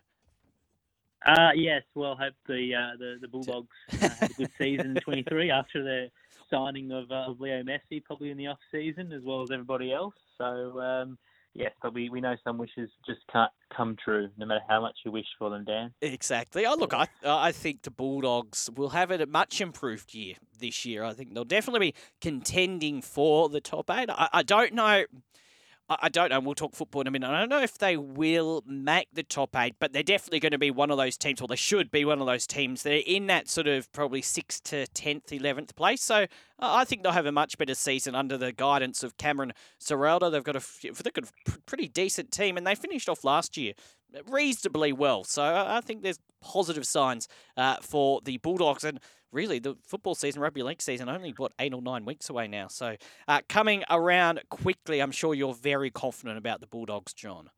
Uh, 1.24 1.52
yes, 1.54 1.82
well, 1.94 2.14
hope 2.14 2.34
the 2.46 2.74
uh, 2.74 2.98
the, 2.98 3.16
the 3.22 3.26
Bulldogs 3.28 3.68
uh, 3.94 4.08
have 4.10 4.30
a 4.30 4.34
good 4.34 4.50
season 4.58 4.98
23 5.02 5.50
after 5.50 5.82
the 5.82 6.10
signing 6.50 6.92
of, 6.92 7.10
uh, 7.10 7.30
of 7.30 7.40
Leo 7.40 7.62
Messi, 7.62 8.04
probably 8.04 8.32
in 8.32 8.36
the 8.36 8.48
off 8.48 8.58
season 8.70 9.12
as 9.12 9.22
well 9.22 9.42
as 9.42 9.50
everybody 9.50 9.94
else. 9.94 10.14
So 10.36 10.78
um, 10.78 11.16
yes, 11.54 11.72
but 11.82 11.94
we, 11.94 12.08
we 12.08 12.20
know 12.20 12.36
some 12.44 12.58
wishes 12.58 12.90
just 13.06 13.20
can't 13.32 13.50
come 13.76 13.96
true, 14.02 14.28
no 14.36 14.46
matter 14.46 14.60
how 14.68 14.80
much 14.80 14.96
you 15.04 15.12
wish 15.12 15.26
for 15.38 15.50
them, 15.50 15.64
Dan. 15.64 15.92
Exactly. 16.00 16.66
Oh, 16.66 16.76
look, 16.76 16.94
I 16.94 17.08
uh, 17.24 17.36
I 17.36 17.52
think 17.52 17.82
the 17.82 17.90
Bulldogs 17.90 18.70
will 18.74 18.90
have 18.90 19.10
it 19.10 19.20
a 19.20 19.26
much 19.26 19.60
improved 19.60 20.14
year 20.14 20.34
this 20.58 20.84
year. 20.84 21.04
I 21.04 21.12
think 21.12 21.34
they'll 21.34 21.44
definitely 21.44 21.92
be 21.92 21.94
contending 22.20 23.02
for 23.02 23.48
the 23.48 23.60
top 23.60 23.90
eight. 23.90 24.10
I, 24.10 24.28
I 24.32 24.42
don't 24.42 24.74
know. 24.74 25.04
I 25.90 26.08
don't 26.08 26.30
know. 26.30 26.38
We'll 26.38 26.54
talk 26.54 26.76
football 26.76 27.00
in 27.00 27.08
a 27.08 27.10
minute. 27.10 27.28
I 27.28 27.40
don't 27.40 27.48
know 27.48 27.60
if 27.60 27.76
they 27.76 27.96
will 27.96 28.62
make 28.64 29.08
the 29.12 29.24
top 29.24 29.56
eight, 29.56 29.74
but 29.80 29.92
they're 29.92 30.04
definitely 30.04 30.38
going 30.38 30.52
to 30.52 30.58
be 30.58 30.70
one 30.70 30.90
of 30.92 30.96
those 30.96 31.16
teams, 31.16 31.40
or 31.40 31.48
they 31.48 31.56
should 31.56 31.90
be 31.90 32.04
one 32.04 32.20
of 32.20 32.26
those 32.26 32.46
teams 32.46 32.84
They're 32.84 33.02
in 33.04 33.26
that 33.26 33.48
sort 33.48 33.66
of 33.66 33.90
probably 33.92 34.22
sixth 34.22 34.62
to 34.64 34.86
tenth, 34.88 35.32
eleventh 35.32 35.74
place. 35.74 36.00
So 36.00 36.26
I 36.60 36.84
think 36.84 37.02
they'll 37.02 37.12
have 37.12 37.26
a 37.26 37.32
much 37.32 37.58
better 37.58 37.74
season 37.74 38.14
under 38.14 38.38
the 38.38 38.52
guidance 38.52 39.02
of 39.02 39.16
Cameron 39.16 39.52
Ciraldo. 39.80 40.30
They've 40.30 40.44
got 40.44 40.56
a 40.56 40.62
they've 40.82 41.12
got 41.12 41.24
a 41.24 41.58
pretty 41.66 41.88
decent 41.88 42.30
team, 42.30 42.56
and 42.56 42.64
they 42.64 42.76
finished 42.76 43.08
off 43.08 43.24
last 43.24 43.56
year 43.56 43.72
reasonably 44.28 44.92
well. 44.92 45.24
So 45.24 45.42
I 45.42 45.80
think 45.80 46.02
there's 46.02 46.18
positive 46.40 46.86
signs 46.86 47.28
uh, 47.56 47.76
for 47.80 48.20
the 48.24 48.38
Bulldogs 48.38 48.84
and 48.84 49.00
really 49.32 49.58
the 49.58 49.76
football 49.86 50.14
season, 50.14 50.40
rugby 50.40 50.62
league 50.62 50.82
season, 50.82 51.08
only 51.08 51.34
what 51.36 51.52
eight 51.58 51.74
or 51.74 51.82
nine 51.82 52.04
weeks 52.04 52.28
away 52.30 52.48
now. 52.48 52.68
So 52.68 52.96
uh, 53.28 53.40
coming 53.48 53.84
around 53.90 54.40
quickly, 54.50 55.00
I'm 55.00 55.12
sure 55.12 55.34
you're 55.34 55.54
very 55.54 55.90
confident 55.90 56.38
about 56.38 56.60
the 56.60 56.66
Bulldogs, 56.66 57.12
John. 57.12 57.50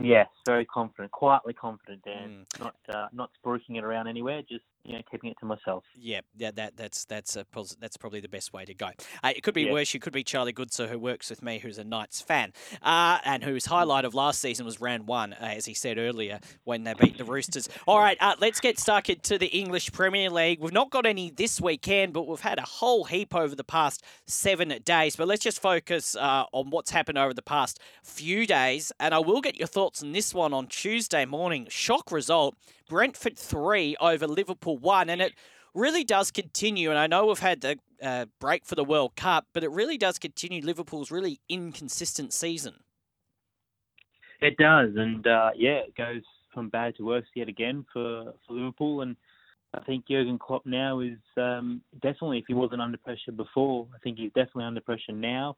Yes, 0.00 0.28
very 0.46 0.64
confident, 0.64 1.10
quietly 1.10 1.52
confident, 1.52 2.02
Dan. 2.04 2.46
Mm. 2.54 2.60
Not 2.60 2.74
uh, 2.88 3.08
not 3.12 3.30
spruiking 3.44 3.76
it 3.76 3.84
around 3.84 4.06
anywhere, 4.06 4.40
just 4.48 4.64
you 4.84 4.94
know, 4.94 5.00
keeping 5.10 5.30
it 5.30 5.36
to 5.40 5.46
myself. 5.46 5.84
Yeah, 5.94 6.20
yeah, 6.36 6.50
that 6.52 6.76
that's 6.76 7.04
that's 7.04 7.36
a 7.36 7.44
pos- 7.44 7.76
that's 7.80 7.96
probably 7.96 8.20
the 8.20 8.28
best 8.28 8.52
way 8.52 8.64
to 8.64 8.74
go. 8.74 8.90
Uh, 9.22 9.32
it 9.34 9.42
could 9.42 9.54
be 9.54 9.64
yeah. 9.64 9.72
worse. 9.72 9.92
You 9.92 10.00
could 10.00 10.12
be 10.12 10.24
Charlie 10.24 10.52
Goodsir, 10.52 10.88
who 10.88 10.98
works 10.98 11.28
with 11.28 11.42
me, 11.42 11.58
who's 11.58 11.78
a 11.78 11.84
Knights 11.84 12.20
fan, 12.20 12.52
uh, 12.82 13.18
and 13.24 13.44
whose 13.44 13.66
highlight 13.66 14.04
of 14.04 14.14
last 14.14 14.40
season 14.40 14.64
was 14.64 14.80
round 14.80 15.06
one, 15.06 15.34
uh, 15.34 15.36
as 15.40 15.66
he 15.66 15.74
said 15.74 15.98
earlier, 15.98 16.40
when 16.64 16.84
they 16.84 16.94
beat 16.94 17.18
the 17.18 17.24
Roosters. 17.24 17.68
All 17.86 17.98
right, 17.98 18.16
uh, 18.20 18.36
let's 18.40 18.60
get 18.60 18.78
stuck 18.78 19.10
into 19.10 19.38
the 19.38 19.48
English 19.48 19.92
Premier 19.92 20.30
League. 20.30 20.60
We've 20.60 20.72
not 20.72 20.90
got 20.90 21.04
any 21.04 21.30
this 21.30 21.60
weekend, 21.60 22.12
but 22.12 22.26
we've 22.26 22.40
had 22.40 22.58
a 22.58 22.62
whole 22.62 23.04
heap 23.04 23.34
over 23.34 23.54
the 23.54 23.64
past 23.64 24.02
seven 24.26 24.74
days. 24.84 25.16
But 25.16 25.28
let's 25.28 25.42
just 25.42 25.60
focus 25.60 26.16
uh, 26.16 26.44
on 26.52 26.70
what's 26.70 26.90
happened 26.90 27.18
over 27.18 27.34
the 27.34 27.42
past 27.42 27.80
few 28.02 28.46
days, 28.46 28.92
and 28.98 29.14
I 29.14 29.18
will 29.18 29.40
get 29.42 29.56
your 29.56 29.68
thoughts 29.68 30.02
on 30.02 30.12
this 30.12 30.32
one 30.32 30.54
on 30.54 30.66
Tuesday 30.68 31.26
morning. 31.26 31.66
Shock 31.68 32.10
result 32.10 32.54
Brentford 32.90 33.38
3 33.38 33.96
over 34.00 34.26
Liverpool 34.26 34.76
1. 34.76 35.08
And 35.08 35.22
it 35.22 35.34
really 35.74 36.02
does 36.02 36.32
continue. 36.32 36.90
And 36.90 36.98
I 36.98 37.06
know 37.06 37.26
we've 37.26 37.38
had 37.38 37.60
the 37.60 37.78
uh, 38.02 38.26
break 38.40 38.66
for 38.66 38.74
the 38.74 38.84
World 38.84 39.14
Cup, 39.14 39.46
but 39.54 39.62
it 39.62 39.70
really 39.70 39.96
does 39.96 40.18
continue 40.18 40.60
Liverpool's 40.60 41.12
really 41.12 41.40
inconsistent 41.48 42.32
season. 42.32 42.74
It 44.40 44.56
does. 44.56 44.90
And 44.96 45.24
uh, 45.24 45.50
yeah, 45.54 45.82
it 45.86 45.94
goes 45.94 46.22
from 46.52 46.68
bad 46.68 46.96
to 46.96 47.04
worse 47.04 47.26
yet 47.36 47.48
again 47.48 47.86
for, 47.92 48.34
for 48.46 48.54
Liverpool. 48.54 49.02
And 49.02 49.14
I 49.72 49.80
think 49.84 50.08
Jurgen 50.08 50.38
Klopp 50.38 50.66
now 50.66 50.98
is 50.98 51.18
um, 51.36 51.82
definitely, 52.02 52.38
if 52.38 52.46
he 52.48 52.54
wasn't 52.54 52.82
under 52.82 52.98
pressure 52.98 53.32
before, 53.32 53.86
I 53.94 53.98
think 54.00 54.18
he's 54.18 54.32
definitely 54.32 54.64
under 54.64 54.80
pressure 54.80 55.12
now. 55.12 55.56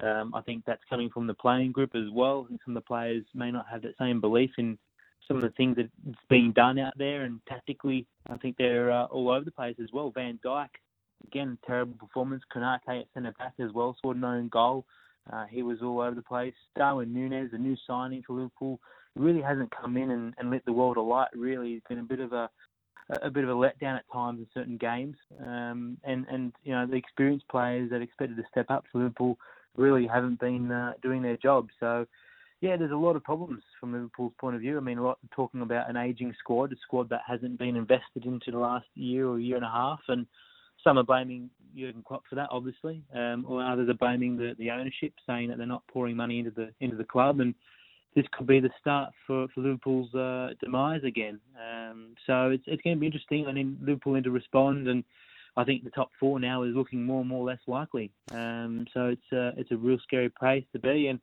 Um, 0.00 0.32
I 0.32 0.42
think 0.42 0.62
that's 0.64 0.82
coming 0.88 1.10
from 1.10 1.26
the 1.26 1.34
playing 1.34 1.72
group 1.72 1.96
as 1.96 2.08
well. 2.12 2.46
Some 2.48 2.76
of 2.76 2.82
the 2.84 2.86
players 2.86 3.24
may 3.34 3.50
not 3.50 3.66
have 3.68 3.82
that 3.82 3.98
same 3.98 4.20
belief 4.20 4.50
in 4.56 4.78
some 5.28 5.36
of 5.36 5.42
the 5.42 5.50
things 5.50 5.76
that's 5.76 6.16
being 6.28 6.52
done 6.52 6.78
out 6.78 6.94
there, 6.96 7.22
and 7.22 7.40
tactically, 7.48 8.06
I 8.28 8.36
think 8.38 8.56
they're 8.56 8.90
uh, 8.90 9.04
all 9.04 9.30
over 9.30 9.44
the 9.44 9.50
place 9.50 9.76
as 9.80 9.90
well. 9.92 10.10
Van 10.10 10.40
Dijk, 10.44 10.68
again, 11.26 11.58
terrible 11.66 11.94
performance. 11.98 12.42
Konate 12.52 12.80
at 12.88 13.06
centre 13.14 13.34
back 13.38 13.52
as 13.60 13.72
well, 13.72 13.94
scored 13.98 14.16
an 14.16 14.24
own 14.24 14.48
goal. 14.48 14.84
Uh, 15.32 15.44
he 15.50 15.62
was 15.62 15.78
all 15.82 16.00
over 16.00 16.14
the 16.14 16.22
place. 16.22 16.54
Darwin 16.76 17.12
Nunez, 17.12 17.50
a 17.52 17.58
new 17.58 17.76
signing 17.86 18.22
for 18.26 18.32
Liverpool, 18.32 18.80
really 19.14 19.42
hasn't 19.42 19.70
come 19.70 19.96
in 19.96 20.10
and, 20.10 20.34
and 20.38 20.50
lit 20.50 20.64
the 20.64 20.72
world 20.72 20.96
alight. 20.96 21.28
Really, 21.34 21.72
he's 21.72 21.82
been 21.88 21.98
a 21.98 22.02
bit 22.02 22.20
of 22.20 22.32
a 22.32 22.50
a 23.22 23.30
bit 23.30 23.42
of 23.42 23.48
a 23.48 23.54
letdown 23.54 23.96
at 23.96 24.04
times 24.12 24.38
in 24.38 24.46
certain 24.52 24.76
games. 24.76 25.16
Um, 25.40 25.98
and 26.04 26.26
and 26.30 26.52
you 26.64 26.72
know 26.72 26.86
the 26.86 26.96
experienced 26.96 27.48
players 27.48 27.90
that 27.90 28.02
expected 28.02 28.36
to 28.36 28.44
step 28.50 28.66
up 28.70 28.84
for 28.90 28.98
Liverpool 28.98 29.38
really 29.76 30.06
haven't 30.06 30.40
been 30.40 30.70
uh, 30.70 30.92
doing 31.02 31.22
their 31.22 31.36
job. 31.36 31.68
So 31.80 32.06
yeah, 32.60 32.76
there's 32.76 32.90
a 32.90 32.96
lot 32.96 33.16
of 33.16 33.22
problems 33.22 33.62
from 33.78 33.92
Liverpool's 33.92 34.32
point 34.40 34.56
of 34.56 34.62
view. 34.62 34.76
I 34.76 34.80
mean, 34.80 34.98
a 34.98 35.02
lot 35.02 35.18
talking 35.34 35.62
about 35.62 35.88
an 35.88 35.96
aging 35.96 36.34
squad, 36.38 36.72
a 36.72 36.76
squad 36.82 37.08
that 37.10 37.22
hasn't 37.26 37.58
been 37.58 37.76
invested 37.76 38.24
into 38.24 38.50
the 38.50 38.58
last 38.58 38.86
year 38.94 39.28
or 39.28 39.38
year 39.38 39.56
and 39.56 39.64
a 39.64 39.70
half, 39.70 40.00
and 40.08 40.26
some 40.82 40.98
are 40.98 41.04
blaming 41.04 41.50
Jurgen 41.76 42.02
Klopp 42.06 42.22
for 42.28 42.34
that, 42.34 42.48
obviously, 42.50 43.02
um, 43.14 43.44
or 43.48 43.64
others 43.64 43.88
are 43.88 43.94
blaming 43.94 44.36
the, 44.36 44.54
the 44.58 44.70
ownership, 44.70 45.12
saying 45.26 45.48
that 45.48 45.58
they're 45.58 45.66
not 45.66 45.86
pouring 45.86 46.16
money 46.16 46.38
into 46.38 46.50
the 46.50 46.70
into 46.80 46.96
the 46.96 47.04
club, 47.04 47.40
and 47.40 47.54
this 48.16 48.24
could 48.32 48.46
be 48.46 48.58
the 48.58 48.70
start 48.80 49.12
for, 49.26 49.46
for 49.54 49.60
Liverpool's 49.60 50.12
uh, 50.14 50.50
demise 50.60 51.04
again. 51.04 51.38
Um, 51.56 52.14
so 52.26 52.50
it's 52.50 52.64
it's 52.66 52.82
going 52.82 52.96
to 52.96 53.00
be 53.00 53.06
interesting. 53.06 53.46
I 53.46 53.52
mean, 53.52 53.78
Liverpool 53.80 54.14
need 54.14 54.24
to 54.24 54.30
respond, 54.30 54.88
and 54.88 55.04
I 55.56 55.64
think 55.64 55.84
the 55.84 55.90
top 55.90 56.10
four 56.18 56.40
now 56.40 56.62
is 56.62 56.74
looking 56.74 57.04
more 57.04 57.20
and 57.20 57.28
more 57.28 57.44
less 57.44 57.60
likely. 57.66 58.10
Um, 58.32 58.86
so 58.92 59.06
it's 59.06 59.32
uh, 59.32 59.52
it's 59.56 59.70
a 59.70 59.76
real 59.76 59.98
scary 60.02 60.30
place 60.30 60.64
to 60.72 60.78
be, 60.78 61.08
and 61.08 61.20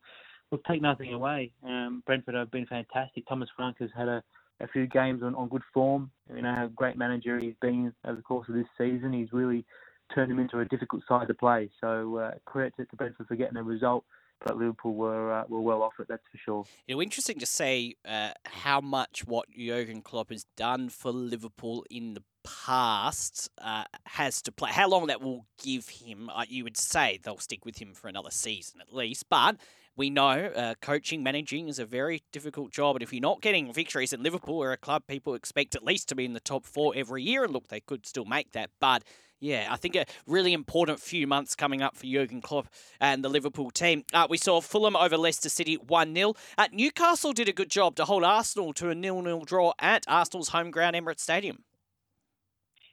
we'll 0.52 0.62
take 0.70 0.82
nothing 0.82 1.14
away. 1.14 1.52
Um, 1.64 2.04
Brentford 2.06 2.36
have 2.36 2.52
been 2.52 2.66
fantastic. 2.66 3.28
Thomas 3.28 3.50
Frank 3.56 3.78
has 3.80 3.90
had 3.96 4.08
a, 4.08 4.24
a 4.60 4.68
few 4.68 4.88
games 4.88 5.24
on, 5.24 5.36
on 5.36 5.50
good 5.50 5.64
form. 5.74 6.12
You 6.34 6.42
know 6.42 6.54
how 6.54 6.68
great 6.68 6.98
manager 6.98 7.40
he's 7.40 7.56
been 7.62 7.94
over 8.06 8.16
the 8.16 8.22
course 8.22 8.48
of 8.50 8.56
this 8.56 8.68
season. 8.78 9.14
He's 9.14 9.32
really 9.32 9.66
turned 10.14 10.32
him 10.32 10.40
into 10.40 10.60
a 10.60 10.66
difficult 10.66 11.04
side 11.08 11.28
to 11.28 11.34
play. 11.34 11.70
So 11.82 12.18
uh, 12.18 12.32
credit 12.46 12.74
to 12.78 12.96
Brentford 12.96 13.28
for 13.28 13.36
getting 13.36 13.58
a 13.58 13.64
result 13.64 14.06
but 14.44 14.58
Liverpool 14.58 14.94
were 14.94 15.34
uh, 15.34 15.44
were 15.48 15.62
well 15.62 15.82
off 15.82 15.94
it. 16.00 16.08
That's 16.08 16.24
for 16.32 16.38
sure. 16.38 16.66
It'll 16.88 17.02
interesting 17.02 17.40
to 17.40 17.46
see 17.46 17.98
uh, 18.06 18.32
how 18.46 18.82
much 18.82 19.26
what 19.26 19.50
Jurgen 19.52 20.02
Klopp 20.02 20.30
has 20.30 20.46
done 20.56 20.90
for 20.90 21.12
Liverpool 21.12 21.86
in 21.90 22.14
the 22.14 22.24
past 22.44 23.50
uh, 23.60 23.86
has 24.06 24.42
to 24.44 24.52
play. 24.52 24.72
How 24.72 24.88
long 24.88 25.08
that 25.08 25.22
will 25.22 25.46
give 25.62 25.90
him? 25.90 26.30
Uh, 26.30 26.46
you 26.48 26.64
would 26.64 26.78
say 26.78 27.20
they'll 27.24 27.38
stick 27.38 27.66
with 27.66 27.78
him 27.78 27.94
for 27.94 28.08
another 28.08 28.32
season 28.32 28.82
at 28.82 28.94
least, 28.94 29.30
but. 29.30 29.58
We 29.98 30.10
know 30.10 30.52
uh, 30.56 30.76
coaching, 30.82 31.24
managing 31.24 31.70
is 31.70 31.80
a 31.80 31.86
very 31.86 32.24
difficult 32.32 32.72
job, 32.72 32.96
and 32.98 33.04
if 33.04 33.14
you're 33.14 33.22
not 33.22 33.42
getting 33.42 33.72
victories 33.72 34.12
at 34.12 34.20
Liverpool, 34.20 34.62
are 34.62 34.74
a 34.74 34.78
club 34.78 35.04
people 35.08 35.36
expect 35.36 35.76
at 35.76 35.84
least 35.84 36.10
to 36.10 36.16
be 36.16 36.26
in 36.26 36.34
the 36.34 36.40
top 36.40 36.66
four 36.66 36.94
every 36.96 37.24
year, 37.24 37.44
and 37.46 37.54
look, 37.54 37.70
they 37.70 37.80
could 37.80 38.06
still 38.06 38.26
make 38.26 38.52
that, 38.52 38.72
but 38.82 39.04
yeah, 39.40 39.68
I 39.70 39.76
think 39.76 39.96
a 39.96 40.06
really 40.26 40.54
important 40.54 41.00
few 41.00 41.28
months 41.28 41.56
coming 41.56 41.82
up 41.82 41.96
for 41.96 42.06
Jurgen 42.06 42.42
Klopp 42.42 42.68
and 43.00 43.24
the 43.24 43.30
Liverpool 43.30 43.70
team. 43.70 44.04
Uh, 44.14 44.28
we 44.30 44.38
saw 44.38 44.62
Fulham 44.62 44.96
over 44.96 45.18
Leicester 45.18 45.50
City 45.50 45.76
1 45.76 46.16
0. 46.16 46.34
Uh, 46.58 46.68
Newcastle 46.72 47.34
did 47.34 47.50
a 47.50 47.54
good 47.54 47.70
job 47.70 47.96
to 47.96 48.06
hold 48.06 48.24
Arsenal 48.24 48.74
to 48.74 48.90
a 48.90 48.96
nil 48.96 49.22
nil 49.22 49.42
draw 49.42 49.74
at 49.80 50.04
Arsenal's 50.08 50.50
home 50.50 50.72
ground, 50.72 50.96
Emirates 50.96 51.20
Stadium. 51.20 51.64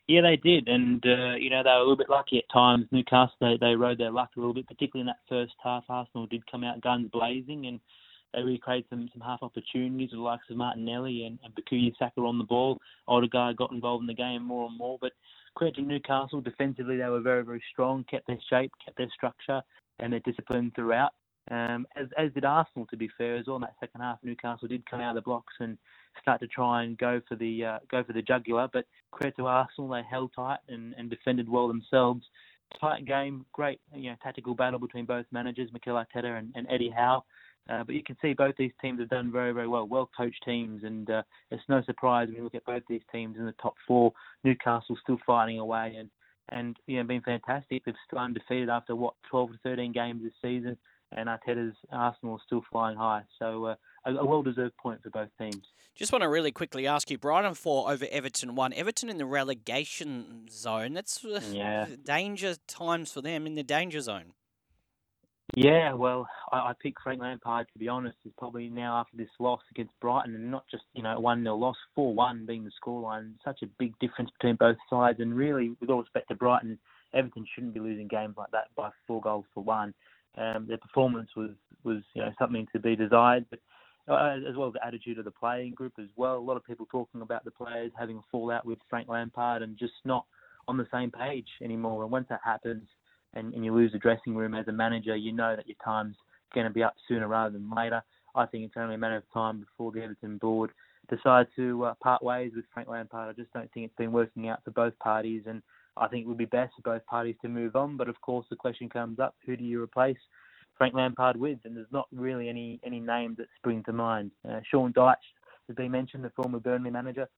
Yeah, 0.08 0.22
they 0.22 0.36
did, 0.36 0.68
and 0.68 1.04
uh, 1.06 1.34
you 1.36 1.48
know 1.48 1.62
they 1.62 1.70
were 1.70 1.76
a 1.76 1.80
little 1.80 1.96
bit 1.96 2.10
lucky 2.10 2.38
at 2.38 2.52
times. 2.52 2.86
Newcastle 2.90 3.36
they, 3.40 3.56
they 3.60 3.76
rode 3.76 3.98
their 3.98 4.10
luck 4.10 4.30
a 4.36 4.40
little 4.40 4.54
bit, 4.54 4.66
particularly 4.66 5.02
in 5.02 5.06
that 5.06 5.20
first 5.28 5.54
half. 5.62 5.84
Arsenal 5.88 6.26
did 6.26 6.50
come 6.50 6.64
out 6.64 6.80
guns 6.80 7.08
blazing, 7.12 7.66
and 7.66 7.78
they 8.34 8.42
really 8.42 8.58
created 8.58 8.86
some, 8.90 9.08
some 9.12 9.22
half 9.22 9.42
opportunities 9.42 10.10
with 10.10 10.18
the 10.18 10.22
likes 10.22 10.44
of 10.50 10.56
Martinelli 10.56 11.24
and, 11.24 11.38
and 11.44 11.54
Bukayo 11.54 11.92
Saka 11.98 12.20
on 12.20 12.38
the 12.38 12.44
ball. 12.44 12.78
Odegaard 13.06 13.56
got 13.56 13.72
involved 13.72 14.02
in 14.02 14.06
the 14.06 14.14
game 14.14 14.42
more 14.42 14.66
and 14.66 14.76
more, 14.76 14.98
but 15.00 15.12
credit 15.54 15.76
to 15.76 15.82
Newcastle. 15.82 16.40
Defensively, 16.40 16.96
they 16.96 17.08
were 17.08 17.20
very, 17.20 17.44
very 17.44 17.62
strong, 17.72 18.04
kept 18.10 18.26
their 18.26 18.38
shape, 18.50 18.72
kept 18.84 18.98
their 18.98 19.10
structure, 19.14 19.62
and 20.00 20.12
their 20.12 20.20
discipline 20.20 20.72
throughout. 20.74 21.12
Um, 21.50 21.87
as, 21.96 22.07
as 22.16 22.33
did 22.33 22.44
Arsenal, 22.44 22.87
to 22.87 22.96
be 22.96 23.11
fair, 23.18 23.37
as 23.37 23.46
well. 23.46 23.57
In 23.57 23.62
that 23.62 23.74
second 23.81 24.00
half, 24.00 24.18
Newcastle 24.22 24.68
did 24.68 24.88
come 24.88 25.00
out 25.00 25.11
of 25.11 25.14
the 25.16 25.22
blocks 25.22 25.55
and 25.59 25.76
start 26.20 26.40
to 26.40 26.46
try 26.46 26.85
and 26.85 26.96
go 26.96 27.20
for 27.28 27.35
the 27.35 27.64
uh, 27.64 27.78
go 27.90 28.05
for 28.05 28.12
the 28.12 28.22
jugular. 28.22 28.68
But 28.72 28.87
credit 29.11 29.37
to 29.37 29.46
Arsenal, 29.46 29.90
they 29.90 30.02
held 30.09 30.33
tight 30.35 30.61
and, 30.68 30.94
and 30.96 31.11
defended 31.11 31.48
well 31.48 31.68
themselves. 31.68 32.22
Tight 32.81 33.05
game, 33.05 33.44
great 33.52 33.81
you 33.94 34.11
know 34.11 34.16
tactical 34.22 34.55
battle 34.55 34.78
between 34.78 35.05
both 35.05 35.26
managers, 35.33 35.70
Mikel 35.72 35.94
Arteta 35.94 36.38
and, 36.38 36.52
and 36.55 36.66
Eddie 36.70 36.92
Howe. 36.94 37.24
Uh, 37.70 37.85
but 37.85 37.94
you 37.94 38.02
can 38.02 38.16
see 38.20 38.33
both 38.33 38.57
these 38.57 38.72
teams 38.81 38.98
have 38.98 39.09
done 39.09 39.31
very, 39.31 39.52
very 39.52 39.68
well, 39.68 39.87
well 39.87 40.11
coached 40.16 40.42
teams, 40.44 40.83
and 40.83 41.09
uh, 41.11 41.22
it's 41.50 41.62
no 41.68 41.81
surprise 41.85 42.26
when 42.26 42.37
you 42.37 42.42
look 42.42 42.57
at 42.57 42.64
both 42.64 42.83
these 42.88 43.02
teams 43.12 43.37
in 43.37 43.46
the 43.46 43.55
top 43.62 43.74
four. 43.87 44.12
Newcastle 44.42 44.96
still 45.02 45.18
fighting 45.26 45.59
away 45.59 45.94
and 45.98 46.09
and 46.48 46.76
you 46.87 46.96
know 46.96 47.05
been 47.05 47.22
fantastic. 47.22 47.85
They've 47.85 47.94
still 48.07 48.18
undefeated 48.18 48.68
after 48.68 48.96
what 48.96 49.14
12 49.31 49.52
to 49.52 49.59
13 49.62 49.92
games 49.92 50.22
this 50.22 50.33
season, 50.42 50.76
and 51.16 51.29
Arteta's 51.29 51.75
Arsenal 51.90 52.37
is 52.37 52.42
still 52.46 52.62
flying 52.70 52.96
high. 52.96 53.22
So 53.38 53.66
uh, 53.66 53.75
a, 54.05 54.14
a 54.14 54.25
well-deserved 54.25 54.77
point 54.77 55.03
for 55.03 55.11
both 55.11 55.29
teams. 55.38 55.62
Just 55.94 56.12
want 56.12 56.22
to 56.22 56.29
really 56.29 56.53
quickly 56.53 56.87
ask 56.87 57.11
you, 57.11 57.18
Brighton 57.18 57.55
four 57.55 57.90
over 57.90 58.07
Everton 58.11 58.55
one. 58.55 58.72
Everton 58.72 59.11
in 59.11 59.18
the 59.18 59.27
relegation 59.27 60.46
zone. 60.51 60.94
That's 60.94 61.25
uh, 61.25 61.40
yeah. 61.51 61.87
danger 62.05 62.55
times 62.66 63.12
for 63.12 63.20
them 63.20 63.46
in 63.46 63.55
the 63.55 63.62
danger 63.62 64.01
zone. 64.01 64.33
Yeah, 65.55 65.92
well, 65.92 66.27
I, 66.51 66.59
I 66.59 66.72
pick 66.81 66.94
Frank 67.03 67.20
Lampard 67.20 67.66
to 67.72 67.79
be 67.79 67.88
honest. 67.88 68.16
Is 68.25 68.33
probably 68.38 68.70
now 68.70 69.01
after 69.01 69.18
this 69.18 69.29
loss 69.38 69.61
against 69.70 69.92
Brighton, 70.01 70.35
and 70.35 70.51
not 70.51 70.64
just 70.70 70.85
you 70.94 71.03
know 71.03 71.20
one 71.20 71.42
0 71.42 71.57
loss, 71.57 71.77
four 71.94 72.14
one 72.14 72.46
being 72.46 72.64
the 72.64 72.70
scoreline. 72.83 73.35
Such 73.44 73.62
a 73.62 73.66
big 73.79 73.98
difference 73.98 74.31
between 74.38 74.57
both 74.57 74.79
sides, 74.88 75.20
and 75.20 75.35
really, 75.35 75.77
with 75.79 75.90
all 75.90 76.01
respect 76.01 76.29
to 76.29 76.35
Brighton, 76.35 76.79
Everton 77.12 77.46
shouldn't 77.55 77.75
be 77.75 77.81
losing 77.81 78.09
games 78.09 78.35
like 78.38 78.51
that 78.53 78.68
by 78.77 78.90
four 79.07 79.20
goals 79.20 79.44
for 79.53 79.62
one. 79.62 79.92
Um, 80.37 80.66
their 80.66 80.79
performance 80.79 81.31
was 81.37 81.51
was 81.85 82.03
you 82.14 82.23
know 82.23 82.33
something 82.38 82.66
to 82.73 82.79
be 82.79 82.97
desired, 82.97 83.45
but 83.51 83.59
uh, 84.09 84.37
as 84.49 84.57
well 84.57 84.68
as 84.68 84.75
the 84.75 84.87
attitude 84.87 85.18
of 85.18 85.25
the 85.25 85.31
playing 85.31 85.75
group 85.75 85.92
as 85.99 86.09
well. 86.16 86.37
A 86.37 86.38
lot 86.38 86.57
of 86.57 86.64
people 86.64 86.87
talking 86.90 87.23
about 87.23 87.45
the 87.45 87.51
players 87.51 87.92
having 87.99 88.16
a 88.18 88.23
fallout 88.31 88.64
with 88.64 88.79
Frank 88.88 89.09
Lampard 89.09 89.62
and 89.62 89.79
just 89.79 89.92
not 90.05 90.25
on 90.68 90.77
the 90.77 90.87
same 90.92 91.11
page 91.11 91.49
anymore. 91.62 92.03
And 92.03 92.12
once 92.12 92.27
that 92.31 92.40
happens, 92.45 92.85
and, 93.35 93.53
and 93.55 93.64
you 93.64 93.75
lose 93.75 93.92
the 93.92 93.99
dressing 93.99 94.35
room 94.35 94.55
as 94.55 94.68
a 94.68 94.73
manager, 94.73 95.16
you 95.16 95.33
know 95.33 95.57
that 95.57 95.66
your 95.66 95.77
time's 95.85 96.16
going 96.55 96.66
to 96.66 96.73
be 96.73 96.83
up 96.83 96.95
sooner 97.09 97.29
rather 97.29 97.53
than 97.53 97.71
later. 97.75 98.03
I 98.35 98.47
think 98.47 98.64
it's 98.64 98.75
only 98.77 98.95
a 98.95 98.99
matter 98.99 99.16
of 99.16 99.25
time 99.33 99.61
before 99.61 99.92
the 99.92 100.03
Everton 100.03 100.38
board 100.38 100.71
decide 101.11 101.47
to 101.57 101.85
uh, 101.85 101.95
part 102.03 102.23
ways 102.23 102.53
with 102.55 102.64
Frank 102.73 102.88
Lampard. 102.88 103.29
I 103.29 103.33
just 103.33 103.53
don't 103.53 103.71
think 103.73 103.87
it's 103.87 103.97
been 103.97 104.12
working 104.12 104.49
out 104.49 104.64
for 104.64 104.71
both 104.71 104.99
parties, 104.99 105.42
and 105.47 105.62
I 105.96 106.09
think 106.09 106.24
it 106.24 106.28
would 106.28 106.38
be 106.38 106.44
best 106.46 106.74
for 106.76 106.83
both 106.83 107.07
parties 107.07 107.37
to 107.42 107.48
move 107.48 107.76
on. 107.76 107.96
But 107.96 108.09
of 108.09 108.20
course, 108.20 108.46
the 108.50 108.57
question 108.57 108.88
comes 108.88 109.18
up: 109.18 109.35
who 109.46 109.57
do 109.57 109.64
you 109.64 109.83
replace 109.83 110.18
Frank 110.76 110.94
Lampard 110.94 111.37
with? 111.37 111.59
And 111.64 111.76
there's 111.76 111.92
not 111.92 112.07
really 112.12 112.48
any 112.48 112.81
any 112.85 113.00
names 113.00 113.37
that 113.38 113.48
spring 113.57 113.83
to 113.85 113.92
mind. 113.92 114.31
Uh, 114.48 114.61
Sean 114.70 114.92
Dyche 114.92 115.14
has 115.68 115.76
been 115.76 115.90
mentioned, 115.90 116.24
the 116.24 116.31
former 116.31 116.61
Burnley 116.61 116.90
manager. 116.90 117.28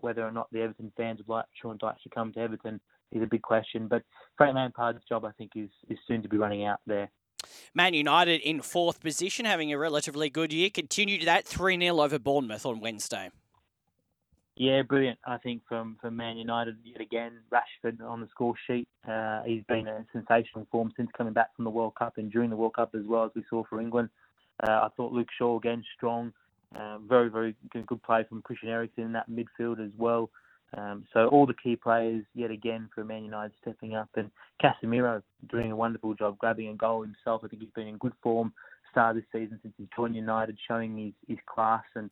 Whether 0.00 0.26
or 0.26 0.32
not 0.32 0.50
the 0.50 0.62
Everton 0.62 0.92
fans 0.96 1.18
would 1.18 1.28
like 1.28 1.44
Sean 1.60 1.78
Dyche 1.78 2.02
to 2.04 2.08
come 2.08 2.32
to 2.32 2.40
Everton 2.40 2.80
is 3.12 3.22
a 3.22 3.26
big 3.26 3.42
question. 3.42 3.86
But 3.86 4.02
Frank 4.36 4.54
Lampard's 4.54 5.04
job, 5.08 5.24
I 5.24 5.32
think, 5.32 5.52
is, 5.56 5.68
is 5.88 5.98
soon 6.08 6.22
to 6.22 6.28
be 6.28 6.38
running 6.38 6.64
out 6.64 6.80
there. 6.86 7.10
Man 7.74 7.92
United 7.92 8.40
in 8.40 8.62
fourth 8.62 9.00
position, 9.00 9.44
having 9.44 9.72
a 9.72 9.78
relatively 9.78 10.30
good 10.30 10.52
year. 10.52 10.70
Continued 10.70 11.26
that 11.26 11.46
3 11.46 11.78
0 11.78 12.00
over 12.00 12.18
Bournemouth 12.18 12.64
on 12.64 12.80
Wednesday. 12.80 13.30
Yeah, 14.56 14.82
brilliant. 14.82 15.18
I 15.26 15.38
think 15.38 15.62
from, 15.68 15.96
from 16.00 16.16
Man 16.16 16.36
United 16.36 16.76
yet 16.84 17.00
again, 17.00 17.32
Rashford 17.52 18.00
on 18.00 18.20
the 18.20 18.28
score 18.28 18.54
sheet. 18.68 18.86
Uh, 19.08 19.42
he's 19.42 19.64
been 19.64 19.88
a 19.88 20.04
sensational 20.12 20.66
form 20.70 20.92
since 20.96 21.10
coming 21.16 21.32
back 21.32 21.54
from 21.56 21.64
the 21.64 21.70
World 21.70 21.96
Cup 21.96 22.18
and 22.18 22.30
during 22.30 22.50
the 22.50 22.56
World 22.56 22.74
Cup 22.74 22.94
as 22.94 23.04
well 23.04 23.24
as 23.24 23.32
we 23.34 23.42
saw 23.50 23.64
for 23.68 23.80
England. 23.80 24.10
Uh, 24.62 24.70
I 24.70 24.88
thought 24.96 25.12
Luke 25.12 25.28
Shaw 25.36 25.58
again 25.58 25.82
strong, 25.96 26.32
uh, 26.78 26.98
very 26.98 27.28
very 27.28 27.56
good, 27.72 27.86
good 27.86 28.02
play 28.04 28.24
from 28.28 28.42
Christian 28.42 28.68
Eriksen 28.68 29.04
in 29.04 29.12
that 29.12 29.28
midfield 29.28 29.84
as 29.84 29.90
well. 29.98 30.30
Um, 30.76 31.04
so 31.12 31.26
all 31.28 31.46
the 31.46 31.54
key 31.54 31.74
players 31.74 32.24
yet 32.34 32.52
again 32.52 32.88
for 32.94 33.04
Man 33.04 33.24
United 33.24 33.52
stepping 33.60 33.96
up, 33.96 34.08
and 34.14 34.30
Casemiro 34.62 35.22
doing 35.50 35.72
a 35.72 35.76
wonderful 35.76 36.14
job 36.14 36.38
grabbing 36.38 36.68
a 36.68 36.74
goal 36.74 37.02
himself. 37.02 37.42
I 37.44 37.48
think 37.48 37.62
he's 37.62 37.72
been 37.74 37.88
in 37.88 37.98
good 37.98 38.14
form 38.22 38.52
start 38.94 39.16
this 39.16 39.24
season 39.32 39.58
since 39.60 39.74
he's 39.76 39.88
joined 39.96 40.14
United, 40.14 40.56
showing 40.68 40.96
his, 40.96 41.12
his 41.26 41.38
class. 41.52 41.82
And 41.96 42.10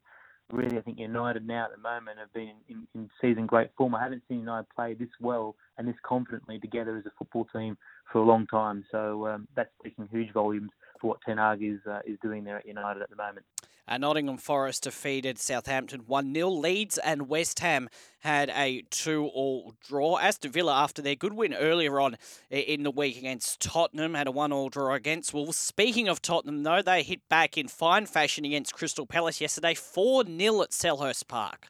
really, 0.52 0.78
I 0.78 0.82
think 0.82 0.98
United 0.98 1.46
now 1.46 1.64
at 1.64 1.70
the 1.72 1.78
moment 1.78 2.18
have 2.18 2.32
been 2.32 2.52
in, 2.68 2.86
in 2.94 3.10
season 3.20 3.46
great 3.46 3.70
form. 3.76 3.94
I 3.94 4.02
haven't 4.02 4.22
seen 4.28 4.40
United 4.40 4.66
play 4.74 4.94
this 4.94 5.08
well 5.20 5.56
and 5.78 5.88
this 5.88 5.96
confidently 6.04 6.60
together 6.60 6.96
as 6.96 7.06
a 7.06 7.10
football 7.18 7.46
team 7.52 7.76
for 8.12 8.18
a 8.18 8.24
long 8.24 8.46
time. 8.46 8.84
So 8.90 9.26
um, 9.26 9.48
that's 9.56 9.70
speaking 9.80 10.08
huge 10.12 10.32
volumes 10.32 10.70
for 11.00 11.08
what 11.08 11.20
Ten 11.26 11.38
Hag 11.38 11.62
is 11.62 11.80
uh, 11.90 12.00
is 12.06 12.18
doing 12.22 12.44
there 12.44 12.58
at 12.58 12.66
United 12.66 13.02
at 13.02 13.10
the 13.10 13.16
moment. 13.16 13.44
Uh, 13.88 13.98
Nottingham 13.98 14.38
Forest 14.38 14.84
defeated 14.84 15.38
Southampton 15.38 16.02
1 16.06 16.34
0. 16.34 16.48
Leeds 16.50 16.98
and 16.98 17.28
West 17.28 17.58
Ham 17.58 17.88
had 18.20 18.50
a 18.50 18.82
2 18.90 19.26
all 19.26 19.74
draw. 19.80 20.18
Aston 20.18 20.52
Villa, 20.52 20.74
after 20.74 21.02
their 21.02 21.16
good 21.16 21.32
win 21.32 21.52
earlier 21.52 21.98
on 21.98 22.16
in 22.50 22.84
the 22.84 22.90
week 22.90 23.18
against 23.18 23.60
Tottenham, 23.60 24.14
had 24.14 24.28
a 24.28 24.30
1 24.30 24.52
all 24.52 24.68
draw 24.68 24.94
against 24.94 25.34
Wolves. 25.34 25.56
Speaking 25.56 26.08
of 26.08 26.22
Tottenham, 26.22 26.62
though, 26.62 26.82
they 26.82 27.02
hit 27.02 27.28
back 27.28 27.58
in 27.58 27.66
fine 27.66 28.06
fashion 28.06 28.44
against 28.44 28.72
Crystal 28.74 29.06
Palace 29.06 29.40
yesterday 29.40 29.74
4 29.74 30.24
0 30.26 30.62
at 30.62 30.70
Selhurst 30.70 31.26
Park. 31.26 31.66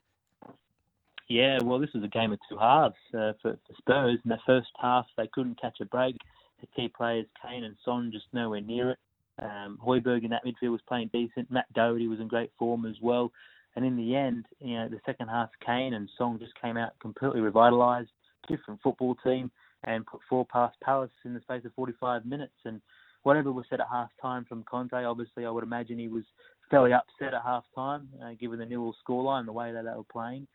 Yeah, 1.29 1.61
well, 1.62 1.79
this 1.79 1.94
was 1.94 2.05
a 2.05 2.09
game 2.09 2.33
of 2.33 2.38
two 2.46 2.59
halves 2.59 2.94
uh, 3.14 3.33
for, 3.40 3.59
for 3.66 3.75
Spurs. 3.79 4.18
In 4.22 4.29
the 4.29 4.38
first 4.44 4.68
half, 4.79 5.07
they 5.16 5.29
couldn't 5.33 5.59
catch 5.59 5.79
a 5.81 5.87
break. 5.87 6.16
The 6.61 6.66
key 6.77 6.92
players, 6.94 7.25
Kane 7.42 7.64
and 7.64 7.77
Son, 7.87 8.11
just 8.12 8.27
nowhere 8.35 8.61
near 8.61 8.90
it. 8.90 8.98
Um, 9.40 9.79
Højbjerg 9.85 10.25
in 10.25 10.31
that 10.31 10.45
midfield 10.45 10.73
was 10.73 10.81
playing 10.87 11.11
decent. 11.12 11.51
Matt 11.51 11.73
Doherty 11.73 12.09
was 12.09 12.20
in 12.20 12.28
great 12.28 12.51
form 12.59 12.85
as 12.87 12.97
well. 13.01 13.33
And 13.74 13.85
in 13.85 13.97
the 13.97 14.14
end, 14.14 14.45
you 14.61 14.74
know, 14.74 14.89
the 14.89 15.01
second 15.07 15.28
half, 15.28 15.49
Kane 15.64 15.95
and 15.95 16.09
Son 16.18 16.39
just 16.39 16.53
came 16.61 16.76
out 16.76 16.93
completely 17.01 17.41
revitalised, 17.41 18.09
different 18.47 18.80
football 18.83 19.16
team, 19.24 19.51
and 19.85 20.07
put 20.07 20.20
four 20.28 20.45
past 20.47 20.76
Palace 20.80 21.11
in 21.24 21.35
the 21.35 21.41
space 21.41 21.64
of 21.64 21.72
45 21.74 22.26
minutes. 22.26 22.53
And 22.64 22.80
whatever 23.22 23.51
was 23.51 23.64
said 23.70 23.80
at 23.80 23.87
half 23.91 24.11
time 24.20 24.45
from 24.45 24.64
Conte, 24.64 24.93
obviously 24.93 25.47
I 25.47 25.51
would 25.51 25.64
imagine 25.64 25.99
he 25.99 26.09
was 26.09 26.24
fairly 26.70 26.93
upset 26.93 27.35
at 27.35 27.43
half 27.43 27.64
time, 27.74 28.09
uh, 28.22 28.33
given 28.39 28.59
the 28.59 28.66
nil 28.66 28.95
scoreline, 29.07 29.47
the 29.47 29.53
way 29.53 29.72
that 29.72 29.85
they 29.85 29.91
were 29.91 30.05
playing, 30.05 30.47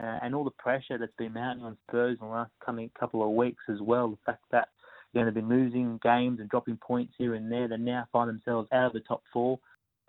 uh, 0.00 0.18
and 0.22 0.34
all 0.34 0.44
the 0.44 0.50
pressure 0.50 0.98
that's 0.98 1.12
been 1.16 1.32
mounting 1.32 1.64
on 1.64 1.76
Spurs 1.88 2.18
in 2.20 2.26
the 2.26 2.32
last 2.32 2.52
coming 2.64 2.90
couple 2.98 3.22
of 3.22 3.30
weeks 3.30 3.62
as 3.68 3.80
well. 3.80 4.10
The 4.10 4.16
fact 4.24 4.44
that 4.52 4.68
know, 5.20 5.26
they've 5.26 5.34
been 5.34 5.48
losing 5.48 5.98
games 6.02 6.40
and 6.40 6.48
dropping 6.48 6.76
points 6.78 7.14
here 7.16 7.34
and 7.34 7.50
there. 7.50 7.68
They 7.68 7.76
now 7.76 8.06
find 8.12 8.28
themselves 8.28 8.68
out 8.72 8.86
of 8.86 8.92
the 8.92 9.00
top 9.00 9.22
four, 9.32 9.58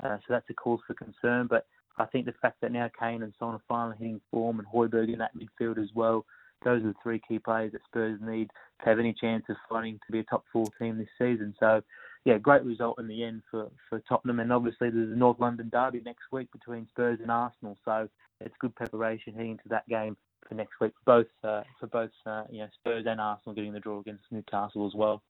uh, 0.04 0.18
so 0.18 0.26
that's 0.30 0.50
a 0.50 0.54
cause 0.54 0.80
for 0.86 0.94
concern. 0.94 1.48
But 1.48 1.66
I 1.98 2.06
think 2.06 2.26
the 2.26 2.34
fact 2.42 2.62
that 2.62 2.72
now 2.72 2.90
Kane 3.00 3.24
and 3.24 3.34
Son 3.40 3.56
are 3.56 3.62
finally 3.68 3.98
hitting 4.00 4.22
form 4.32 4.60
and 4.60 4.68
Højbjerg 4.68 5.12
in 5.12 5.20
that 5.20 5.32
midfield 5.36 5.78
as 5.78 5.90
well, 5.96 6.26
those 6.64 6.84
are 6.84 6.88
the 6.88 6.96
three 7.04 7.22
key 7.28 7.40
players 7.40 7.72
that 7.72 7.84
Spurs 7.86 8.20
need 8.22 8.50
to 8.82 8.90
have 8.90 9.00
any 9.00 9.14
chance 9.14 9.44
of 9.50 9.58
fighting 9.70 10.00
to 10.06 10.12
be 10.12 10.20
a 10.20 10.24
top 10.24 10.44
four 10.52 10.66
team 10.80 10.98
this 10.98 11.08
season. 11.18 11.54
So, 11.60 11.82
yeah, 12.26 12.38
great 12.38 12.64
result 12.64 13.00
in 13.00 13.08
the 13.08 13.24
end 13.24 13.44
for, 13.50 13.70
for 13.90 14.00
Tottenham. 14.10 14.40
And 14.40 14.52
obviously, 14.52 14.90
there's 14.90 15.12
a 15.12 15.16
North 15.16 15.40
London 15.40 15.70
derby 15.70 16.02
next 16.04 16.32
week 16.32 16.52
between 16.52 16.88
Spurs 16.90 17.20
and 17.22 17.32
Arsenal. 17.32 17.78
So, 17.86 18.10
it's 18.42 18.56
good 18.60 18.76
preparation 18.76 19.34
heading 19.34 19.52
into 19.52 19.70
that 19.70 19.88
game 19.88 20.18
for 20.48 20.56
next 20.56 20.80
week 20.80 20.94
for 21.04 21.24
both 21.24 21.50
uh, 21.50 21.64
for 21.80 21.88
both 21.88 22.12
uh, 22.26 22.44
you 22.50 22.60
know 22.60 22.68
Spurs 22.80 23.06
and 23.08 23.20
Arsenal 23.20 23.56
getting 23.56 23.74
the 23.74 23.80
draw 23.80 24.00
against 24.00 24.24
Newcastle 24.32 24.88
as 24.88 24.94
well. 24.96 25.22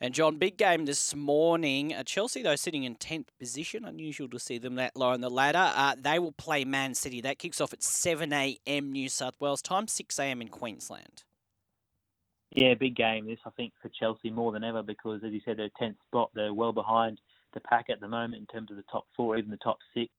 And 0.00 0.14
Jon, 0.14 0.36
big 0.36 0.56
game 0.56 0.84
this 0.84 1.14
morning. 1.16 1.92
Uh, 1.92 2.04
Chelsea, 2.04 2.42
though, 2.42 2.54
sitting 2.54 2.84
in 2.84 2.94
tenth 2.94 3.32
position. 3.40 3.84
Unusual 3.84 4.28
to 4.28 4.38
see 4.38 4.58
them 4.58 4.76
that 4.76 4.96
low 4.96 5.08
on 5.08 5.20
the 5.20 5.30
ladder. 5.30 5.72
Uh, 5.74 5.96
they 5.98 6.18
will 6.20 6.32
play 6.32 6.64
Man 6.64 6.94
City. 6.94 7.20
That 7.20 7.38
kicks 7.40 7.60
off 7.60 7.72
at 7.72 7.82
seven 7.82 8.32
a.m. 8.32 8.92
New 8.92 9.08
South 9.08 9.40
Wales 9.40 9.62
time, 9.62 9.88
six 9.88 10.18
a.m. 10.18 10.40
in 10.40 10.48
Queensland. 10.48 11.24
Yeah, 12.52 12.74
big 12.74 12.94
game 12.94 13.26
this 13.26 13.40
I 13.44 13.50
think 13.50 13.72
for 13.82 13.88
Chelsea 13.88 14.30
more 14.30 14.52
than 14.52 14.62
ever 14.62 14.82
because 14.82 15.22
as 15.24 15.32
you 15.32 15.40
said, 15.44 15.56
they're 15.56 15.70
tenth 15.78 15.96
spot. 16.06 16.30
They're 16.34 16.54
well 16.54 16.72
behind 16.72 17.20
the 17.52 17.60
pack 17.60 17.86
at 17.90 18.00
the 18.00 18.08
moment 18.08 18.40
in 18.40 18.46
terms 18.46 18.70
of 18.70 18.76
the 18.76 18.84
top 18.90 19.06
four, 19.16 19.36
even 19.36 19.50
the 19.50 19.56
top 19.58 19.78
six. 19.92 20.10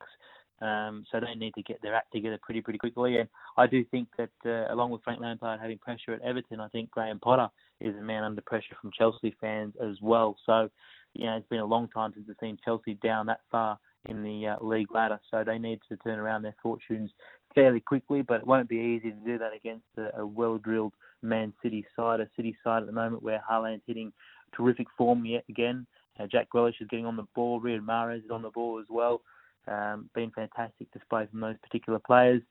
Um, 0.61 1.05
so 1.11 1.19
they 1.19 1.35
need 1.35 1.53
to 1.55 1.63
get 1.63 1.81
their 1.81 1.95
act 1.95 2.13
together 2.13 2.39
pretty 2.41 2.61
pretty 2.61 2.79
quickly. 2.79 3.17
And 3.17 3.27
I 3.57 3.67
do 3.67 3.83
think 3.85 4.07
that 4.17 4.29
uh, 4.45 4.73
along 4.73 4.91
with 4.91 5.03
Frank 5.03 5.19
Lampard 5.19 5.59
having 5.59 5.77
pressure 5.77 6.13
at 6.13 6.21
Everton, 6.21 6.59
I 6.59 6.69
think 6.69 6.91
Graham 6.91 7.19
Potter 7.19 7.49
is 7.81 7.95
a 7.95 8.01
man 8.01 8.23
under 8.23 8.41
pressure 8.41 8.75
from 8.81 8.91
Chelsea 8.97 9.35
fans 9.41 9.73
as 9.83 9.97
well. 10.01 10.37
So 10.45 10.69
you 11.13 11.25
know 11.25 11.35
it's 11.35 11.49
been 11.49 11.59
a 11.59 11.65
long 11.65 11.89
time 11.89 12.11
since 12.13 12.27
we've 12.27 12.37
seen 12.39 12.57
Chelsea 12.63 12.93
down 13.03 13.25
that 13.25 13.41
far 13.51 13.77
in 14.07 14.23
the 14.23 14.47
uh, 14.47 14.55
league 14.63 14.93
ladder. 14.93 15.19
So 15.29 15.43
they 15.43 15.57
need 15.57 15.79
to 15.89 15.97
turn 15.97 16.19
around 16.19 16.43
their 16.43 16.55
fortunes 16.61 17.11
fairly 17.53 17.79
quickly, 17.79 18.21
but 18.21 18.41
it 18.41 18.47
won't 18.47 18.69
be 18.69 18.75
easy 18.75 19.11
to 19.11 19.25
do 19.25 19.37
that 19.37 19.51
against 19.55 19.85
a, 19.97 20.21
a 20.21 20.25
well-drilled 20.25 20.93
Man 21.21 21.53
City 21.63 21.85
side, 21.95 22.19
a 22.19 22.29
City 22.35 22.55
side 22.63 22.81
at 22.81 22.85
the 22.85 22.91
moment 22.93 23.23
where 23.23 23.41
Haaland's 23.49 23.83
hitting 23.87 24.11
terrific 24.55 24.87
form 24.97 25.25
yet 25.25 25.43
again. 25.49 25.87
Uh, 26.19 26.27
Jack 26.27 26.47
Grealish 26.53 26.81
is 26.81 26.87
getting 26.89 27.05
on 27.05 27.15
the 27.15 27.25
ball. 27.33 27.59
Riyad 27.59 27.81
Mahrez 27.81 28.23
is 28.23 28.31
on 28.31 28.41
the 28.41 28.49
ball 28.49 28.79
as 28.79 28.85
well. 28.89 29.21
Um, 29.68 30.09
been 30.13 30.32
fantastic 30.32 30.91
display 30.91 31.28
from 31.30 31.41
those 31.41 31.55
particular 31.63 31.99
players. 31.99 32.41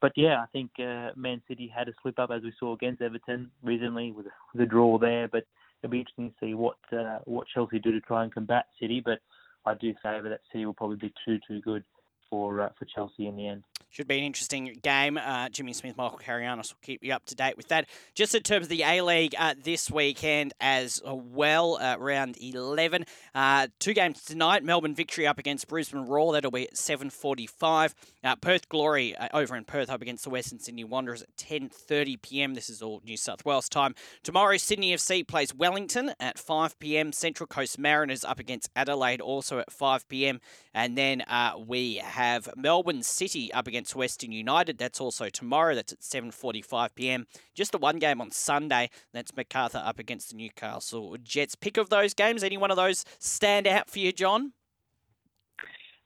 But 0.00 0.12
yeah, 0.16 0.40
I 0.40 0.46
think 0.52 0.70
uh, 0.78 1.10
Man 1.16 1.42
City 1.46 1.72
had 1.74 1.88
a 1.88 1.92
slip 2.02 2.18
up 2.18 2.30
as 2.30 2.42
we 2.42 2.52
saw 2.58 2.74
against 2.74 3.02
Everton 3.02 3.50
recently 3.62 4.12
with 4.12 4.26
a, 4.26 4.30
with 4.52 4.62
a 4.62 4.66
draw 4.66 4.98
there. 4.98 5.28
But 5.28 5.44
it'll 5.82 5.92
be 5.92 6.00
interesting 6.00 6.30
to 6.30 6.46
see 6.46 6.54
what 6.54 6.76
uh, 6.92 7.18
what 7.24 7.46
Chelsea 7.48 7.78
do 7.78 7.92
to 7.92 8.00
try 8.00 8.22
and 8.22 8.32
combat 8.32 8.66
City. 8.80 9.02
But 9.04 9.20
I 9.66 9.74
do 9.74 9.94
favour 10.02 10.28
that 10.28 10.40
City 10.52 10.64
will 10.64 10.74
probably 10.74 10.96
be 10.96 11.12
too 11.24 11.38
too 11.46 11.60
good 11.60 11.84
for 12.30 12.62
uh, 12.62 12.68
for 12.78 12.86
Chelsea 12.86 13.26
in 13.26 13.36
the 13.36 13.48
end. 13.48 13.64
Should 13.92 14.06
be 14.06 14.18
an 14.18 14.24
interesting 14.24 14.78
game. 14.82 15.18
Uh, 15.18 15.48
Jimmy 15.48 15.72
Smith, 15.72 15.96
Michael 15.96 16.18
Carayannis 16.18 16.72
will 16.72 16.78
keep 16.80 17.02
you 17.02 17.12
up 17.12 17.26
to 17.26 17.34
date 17.34 17.56
with 17.56 17.66
that. 17.68 17.88
Just 18.14 18.36
in 18.36 18.42
terms 18.44 18.66
of 18.66 18.68
the 18.68 18.84
A 18.84 19.02
League 19.02 19.34
uh, 19.36 19.56
this 19.60 19.90
weekend 19.90 20.54
as 20.60 21.02
well, 21.04 21.76
uh, 21.76 21.96
round 21.98 22.36
11. 22.40 23.04
Uh, 23.34 23.66
two 23.80 23.92
games 23.92 24.22
tonight. 24.22 24.62
Melbourne 24.62 24.94
victory 24.94 25.26
up 25.26 25.40
against 25.40 25.66
Brisbane 25.66 26.06
Roar. 26.06 26.32
That'll 26.32 26.52
be 26.52 26.68
at 26.68 26.74
7.45. 26.74 27.94
Uh, 28.22 28.36
Perth 28.36 28.68
Glory 28.68 29.16
uh, 29.16 29.26
over 29.34 29.56
in 29.56 29.64
Perth 29.64 29.90
up 29.90 30.00
against 30.00 30.22
the 30.22 30.30
Western 30.30 30.60
Sydney 30.60 30.84
Wanderers 30.84 31.22
at 31.22 31.36
10.30pm. 31.36 32.54
This 32.54 32.70
is 32.70 32.82
all 32.82 33.02
New 33.04 33.16
South 33.16 33.44
Wales 33.44 33.68
time. 33.68 33.96
Tomorrow, 34.22 34.58
Sydney 34.58 34.94
FC 34.94 35.26
plays 35.26 35.52
Wellington 35.52 36.12
at 36.20 36.36
5pm. 36.36 37.12
Central 37.12 37.48
Coast 37.48 37.76
Mariners 37.76 38.24
up 38.24 38.38
against 38.38 38.70
Adelaide 38.76 39.20
also 39.20 39.58
at 39.58 39.70
5pm. 39.70 40.38
And 40.72 40.96
then 40.96 41.24
we 41.66 41.96
have 41.96 42.48
Melbourne 42.56 43.02
City 43.02 43.52
up 43.52 43.66
against 43.66 43.79
against 43.80 43.96
Western 43.96 44.30
United. 44.30 44.76
That's 44.76 45.00
also 45.00 45.30
tomorrow. 45.30 45.74
That's 45.74 45.94
at 45.94 46.00
7:45 46.00 46.90
p.m. 46.94 47.26
Just 47.54 47.72
the 47.72 47.78
one 47.78 47.98
game 47.98 48.20
on 48.20 48.30
Sunday. 48.30 48.90
That's 49.14 49.34
Macarthur 49.34 49.82
up 49.82 49.98
against 49.98 50.30
the 50.30 50.36
Newcastle 50.36 51.16
Jets. 51.24 51.54
Pick 51.54 51.78
of 51.78 51.88
those 51.88 52.12
games. 52.12 52.44
Any 52.44 52.58
one 52.58 52.70
of 52.70 52.76
those 52.76 53.06
stand 53.18 53.66
out 53.66 53.88
for 53.88 54.00
you, 54.00 54.12
Jon? 54.12 54.52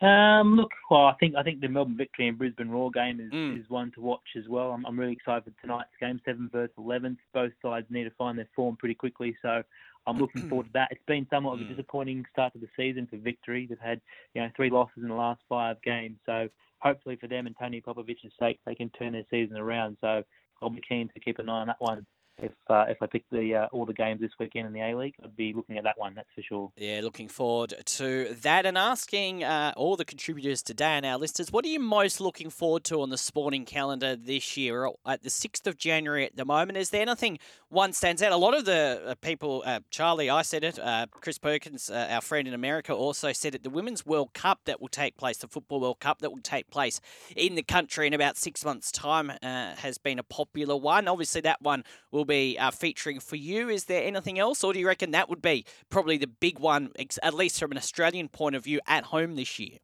Um, 0.00 0.54
look, 0.54 0.70
well, 0.88 1.06
I 1.06 1.14
think 1.18 1.34
I 1.34 1.42
think 1.42 1.60
the 1.60 1.68
Melbourne 1.68 1.96
victory 1.96 2.28
and 2.28 2.38
Brisbane 2.38 2.70
Roar 2.70 2.92
game 2.92 3.18
is, 3.18 3.32
mm. 3.32 3.58
is 3.58 3.68
one 3.68 3.90
to 3.96 4.00
watch 4.00 4.36
as 4.38 4.44
well. 4.48 4.70
I'm, 4.70 4.86
I'm 4.86 4.98
really 4.98 5.14
excited 5.14 5.42
for 5.44 5.60
tonight's 5.60 5.90
game, 5.98 6.20
seven 6.24 6.48
versus 6.52 6.74
eleventh. 6.78 7.18
Both 7.32 7.54
sides 7.60 7.88
need 7.90 8.04
to 8.04 8.10
find 8.10 8.38
their 8.38 8.48
form 8.54 8.76
pretty 8.76 8.94
quickly, 8.94 9.36
so 9.42 9.64
I'm 10.06 10.18
looking 10.18 10.42
forward 10.48 10.66
to 10.66 10.72
that. 10.74 10.88
It's 10.92 11.02
been 11.08 11.26
somewhat 11.28 11.54
of 11.54 11.62
a 11.62 11.64
mm. 11.64 11.70
disappointing 11.70 12.24
start 12.32 12.52
to 12.52 12.60
the 12.60 12.68
season 12.76 13.08
for 13.08 13.16
victory. 13.16 13.66
They've 13.66 13.78
had 13.80 14.00
you 14.32 14.42
know 14.42 14.50
three 14.54 14.70
losses 14.70 15.02
in 15.02 15.08
the 15.08 15.14
last 15.14 15.40
five 15.48 15.82
games, 15.82 16.18
so 16.24 16.48
hopefully 16.84 17.16
for 17.16 17.26
them 17.26 17.46
and 17.46 17.56
Tony 17.58 17.80
Popovic's 17.80 18.20
sake, 18.38 18.60
they 18.66 18.74
can 18.74 18.90
turn 18.90 19.12
their 19.12 19.24
season 19.30 19.56
around. 19.56 19.96
So 20.00 20.22
I'll 20.62 20.70
be 20.70 20.82
keen 20.86 21.08
to 21.14 21.20
keep 21.20 21.38
an 21.38 21.48
eye 21.48 21.60
on 21.60 21.66
that 21.68 21.80
one 21.80 22.06
if 22.38 22.52
uh, 22.68 22.84
if 22.88 23.00
I 23.00 23.06
pick 23.06 23.24
the 23.30 23.54
uh, 23.54 23.66
all 23.72 23.86
the 23.86 23.92
games 23.92 24.20
this 24.20 24.32
weekend 24.40 24.66
in 24.66 24.72
the 24.72 24.80
A 24.80 24.96
League, 24.96 25.14
I'd 25.22 25.36
be 25.36 25.52
looking 25.54 25.78
at 25.78 25.84
that 25.84 25.98
one. 25.98 26.14
That's 26.14 26.28
for 26.34 26.42
sure. 26.42 26.72
Yeah, 26.76 27.00
looking 27.02 27.28
forward 27.28 27.74
to 27.84 28.34
that 28.42 28.66
and 28.66 28.76
asking 28.76 29.44
uh, 29.44 29.72
all 29.76 29.96
the 29.96 30.04
contributors 30.04 30.62
today 30.62 30.96
and 30.96 31.06
our 31.06 31.16
listeners, 31.16 31.52
what 31.52 31.64
are 31.64 31.68
you 31.68 31.80
most 31.80 32.20
looking 32.20 32.50
forward 32.50 32.84
to 32.84 33.00
on 33.02 33.10
the 33.10 33.18
sporting 33.18 33.64
calendar 33.64 34.16
this 34.16 34.56
year? 34.56 34.88
At 35.06 35.22
the 35.22 35.30
sixth 35.30 35.66
of 35.66 35.76
January 35.76 36.26
at 36.26 36.36
the 36.36 36.44
moment, 36.44 36.76
is 36.76 36.90
there 36.90 37.02
anything 37.02 37.38
one 37.68 37.92
stands 37.92 38.22
out? 38.22 38.32
A 38.32 38.36
lot 38.36 38.54
of 38.54 38.64
the 38.64 39.02
uh, 39.06 39.14
people, 39.16 39.62
uh, 39.64 39.80
Charlie, 39.90 40.28
I 40.28 40.42
said 40.42 40.64
it. 40.64 40.78
Uh, 40.78 41.06
Chris 41.10 41.38
Perkins, 41.38 41.88
our 41.90 42.20
friend 42.20 42.48
in 42.48 42.54
America, 42.54 42.92
also 42.92 43.32
said 43.32 43.54
it. 43.54 43.62
The 43.62 43.70
Women's 43.70 44.04
World 44.04 44.32
Cup 44.34 44.60
that 44.64 44.80
will 44.80 44.88
take 44.88 45.16
place, 45.16 45.38
the 45.38 45.48
Football 45.48 45.80
World 45.80 46.00
Cup 46.00 46.18
that 46.20 46.30
will 46.30 46.42
take 46.42 46.70
place 46.70 47.00
in 47.36 47.54
the 47.54 47.62
country 47.62 48.06
in 48.06 48.14
about 48.14 48.36
six 48.36 48.64
months' 48.64 48.90
time, 48.90 49.32
has 49.42 49.98
been 49.98 50.18
a 50.18 50.24
popular 50.24 50.76
one. 50.76 51.06
Obviously, 51.06 51.40
that 51.42 51.62
one 51.62 51.84
will 52.10 52.23
will 52.24 52.34
be 52.34 52.58
uh, 52.58 52.70
featuring 52.70 53.20
for 53.20 53.36
you. 53.36 53.68
Is 53.68 53.84
there 53.84 54.02
anything 54.02 54.38
else, 54.38 54.64
or 54.64 54.72
do 54.72 54.78
you 54.78 54.86
reckon 54.86 55.10
that 55.10 55.28
would 55.28 55.42
be 55.42 55.66
probably 55.90 56.16
the 56.16 56.26
big 56.26 56.58
one, 56.58 56.90
at 57.22 57.34
least 57.34 57.60
from 57.60 57.70
an 57.70 57.76
Australian 57.76 58.28
point 58.28 58.56
of 58.56 58.64
view, 58.64 58.80
at 58.86 59.04
home 59.04 59.36
this 59.36 59.58
year? 59.58 59.78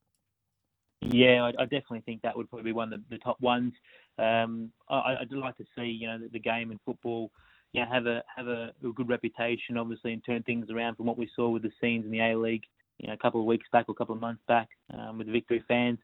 Yeah, 1.02 1.44
I, 1.44 1.62
I 1.62 1.64
definitely 1.64 2.02
think 2.06 2.22
that 2.22 2.36
would 2.36 2.48
probably 2.48 2.70
be 2.70 2.72
one 2.72 2.92
of 2.92 3.00
the, 3.00 3.16
the 3.16 3.18
top 3.18 3.40
ones. 3.40 3.72
Um, 4.18 4.70
I, 4.88 5.16
would 5.20 5.38
like 5.38 5.56
to 5.58 5.64
see 5.76 5.84
you 5.84 6.06
know 6.06 6.18
the, 6.18 6.28
the 6.28 6.38
game 6.38 6.72
in 6.72 6.80
football, 6.84 7.30
yeah, 7.72 7.86
have 7.92 8.06
a 8.06 8.22
have 8.34 8.48
a, 8.48 8.72
a, 8.84 8.92
good 8.94 9.08
reputation, 9.08 9.76
obviously, 9.76 10.12
and 10.12 10.24
turn 10.24 10.42
things 10.42 10.70
around 10.70 10.96
from 10.96 11.06
what 11.06 11.18
we 11.18 11.28
saw 11.36 11.48
with 11.48 11.62
the 11.62 11.70
scenes 11.80 12.04
in 12.04 12.10
the 12.10 12.20
A 12.20 12.36
League, 12.36 12.64
you 12.98 13.08
know, 13.08 13.14
a 13.14 13.18
couple 13.18 13.40
of 13.40 13.46
weeks 13.46 13.66
back 13.70 13.88
or 13.88 13.92
a 13.92 13.94
couple 13.94 14.14
of 14.14 14.20
months 14.20 14.42
back 14.48 14.68
um, 14.94 15.18
with 15.18 15.26
the 15.26 15.32
Victory 15.32 15.62
fans. 15.68 15.98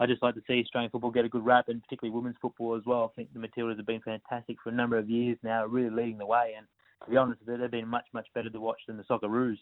I 0.00 0.06
just 0.06 0.22
like 0.22 0.34
to 0.34 0.42
see 0.46 0.60
Australian 0.60 0.90
football 0.90 1.10
get 1.10 1.26
a 1.26 1.28
good 1.28 1.44
rap, 1.44 1.68
and 1.68 1.82
particularly 1.82 2.16
women's 2.16 2.38
football 2.40 2.74
as 2.74 2.82
well. 2.86 3.12
I 3.12 3.14
think 3.14 3.34
the 3.34 3.38
Matildas 3.38 3.76
have 3.76 3.86
been 3.86 4.00
fantastic 4.00 4.56
for 4.64 4.70
a 4.70 4.74
number 4.74 4.96
of 4.96 5.10
years 5.10 5.36
now, 5.42 5.66
really 5.66 5.90
leading 5.90 6.16
the 6.16 6.24
way. 6.24 6.54
And 6.56 6.66
to 7.04 7.10
be 7.10 7.18
honest, 7.18 7.40
they've 7.46 7.70
been 7.70 7.86
much, 7.86 8.06
much 8.14 8.26
better 8.34 8.48
to 8.48 8.60
watch 8.60 8.80
than 8.86 8.96
the 8.96 9.04
Socceroos. 9.04 9.58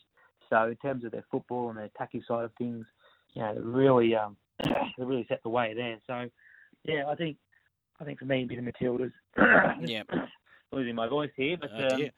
So 0.48 0.68
in 0.68 0.76
terms 0.76 1.04
of 1.04 1.10
their 1.10 1.24
football 1.28 1.70
and 1.70 1.76
their 1.76 1.86
attacking 1.86 2.22
side 2.26 2.44
of 2.44 2.52
things, 2.56 2.86
you 3.34 3.42
know, 3.42 3.54
really, 3.60 4.14
um, 4.14 4.36
they 4.64 5.04
really 5.04 5.26
set 5.28 5.42
the 5.42 5.48
way 5.48 5.74
there. 5.74 5.98
So 6.06 6.30
yeah, 6.84 7.06
I 7.08 7.16
think, 7.16 7.36
I 8.00 8.04
think 8.04 8.20
for 8.20 8.24
me, 8.24 8.44
it'd 8.44 8.48
be 8.48 8.56
the 8.56 8.62
Matildas. 8.62 9.12
yeah. 9.88 10.04
Losing 10.72 10.94
my 10.94 11.08
voice 11.08 11.30
here, 11.34 11.56
but 11.58 11.70
oh, 11.74 11.94
um, 11.94 12.10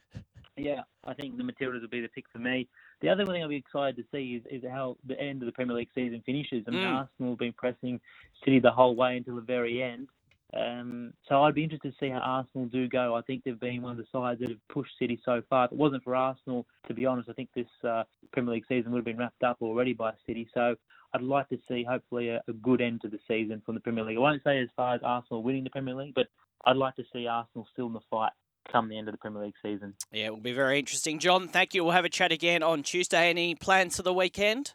yeah, 0.57 0.81
I 1.07 1.15
think 1.15 1.37
the 1.37 1.45
Matildas 1.45 1.81
will 1.81 1.89
be 1.89 2.01
the 2.01 2.09
pick 2.09 2.25
for 2.33 2.41
me. 2.41 2.69
The 3.01 3.09
other 3.09 3.25
thing 3.25 3.43
I'll 3.43 3.49
be 3.49 3.57
excited 3.57 3.97
to 3.97 4.05
see 4.13 4.35
is, 4.35 4.63
is 4.63 4.69
how 4.71 4.97
the 5.07 5.19
end 5.19 5.43
of 5.43 5.47
the 5.47 5.53
Premier 5.53 5.77
League 5.77 5.89
season 5.95 6.23
finishes. 6.27 6.65
I 6.67 6.71
mean, 6.71 6.81
mm. 6.83 6.99
Arsenal 6.99 7.33
have 7.33 7.39
been 7.39 7.53
pressing 7.55 8.01
City 8.45 8.61
the 8.61 8.71
whole 8.71 8.95
way 8.95 9.17
until 9.17 9.37
the 9.37 9.43
very 9.43 9.83
end. 9.83 10.09
Um, 10.53 11.13
so 11.29 11.43
I'd 11.43 11.55
be 11.55 11.63
interested 11.63 11.93
to 11.93 11.99
see 11.99 12.11
how 12.11 12.19
Arsenal 12.19 12.67
do 12.67 12.89
go. 12.89 13.15
I 13.15 13.23
think 13.23 13.45
they've 13.45 13.59
been 13.59 13.83
one 13.83 13.93
of 13.93 13.99
the 13.99 14.07
sides 14.11 14.41
that 14.41 14.51
have 14.51 14.69
pushed 14.69 14.93
City 14.99 15.21
so 15.25 15.43
far. 15.49 15.67
If 15.67 15.73
it 15.73 15.79
wasn't 15.79 16.03
for 16.03 16.17
Arsenal, 16.17 16.67
to 16.89 16.95
be 16.95 17.07
honest, 17.07 17.29
I 17.29 17.35
think 17.35 17.51
this 17.55 17.67
uh, 17.89 18.03
Premier 18.33 18.55
League 18.55 18.65
season 18.69 18.91
would 18.91 18.99
have 18.99 19.05
been 19.05 19.17
wrapped 19.17 19.43
up 19.45 19.59
already 19.63 19.93
by 19.93 20.13
City. 20.27 20.49
So 20.53 20.75
I'd 21.15 21.23
like 21.23 21.49
to 21.51 21.59
see 21.69 21.85
hopefully 21.89 22.31
a, 22.31 22.43
a 22.49 22.53
good 22.53 22.81
end 22.81 23.03
to 23.03 23.09
the 23.09 23.19
season 23.29 23.63
from 23.65 23.77
the 23.77 23.81
Premier 23.81 24.05
League. 24.05 24.17
I 24.17 24.21
won't 24.21 24.43
say 24.43 24.61
as 24.61 24.69
far 24.77 24.95
as 24.95 25.01
Arsenal 25.05 25.43
winning 25.43 25.65
the 25.65 25.71
Premier 25.71 25.95
League, 25.95 26.15
but 26.15 26.27
I'd 26.67 26.77
like 26.77 26.97
to 26.97 27.05
see 27.13 27.27
Arsenal 27.27 27.67
still 27.73 27.87
in 27.87 27.93
the 27.93 28.01
fight 28.11 28.33
come 28.71 28.89
the 28.89 28.99
end 28.99 29.09
of 29.09 29.13
the 29.13 29.19
Premier 29.19 29.43
League 29.43 29.55
season. 29.63 29.95
Yeah, 30.13 30.27
it 30.27 30.31
will 30.31 30.41
be 30.41 30.53
very 30.53 30.79
interesting. 30.79 31.19
Jon, 31.19 31.49
thank 31.49 31.75
you. 31.75 31.85
We'll 31.85 31.93
have 31.93 32.05
a 32.05 32.11
chat 32.11 32.33
again 32.33 32.63
on 32.63 32.83
Tuesday. 32.83 33.31
Any 33.31 33.55
plans 33.55 33.97
for 33.97 34.03
the 34.03 34.15
weekend? 34.15 34.75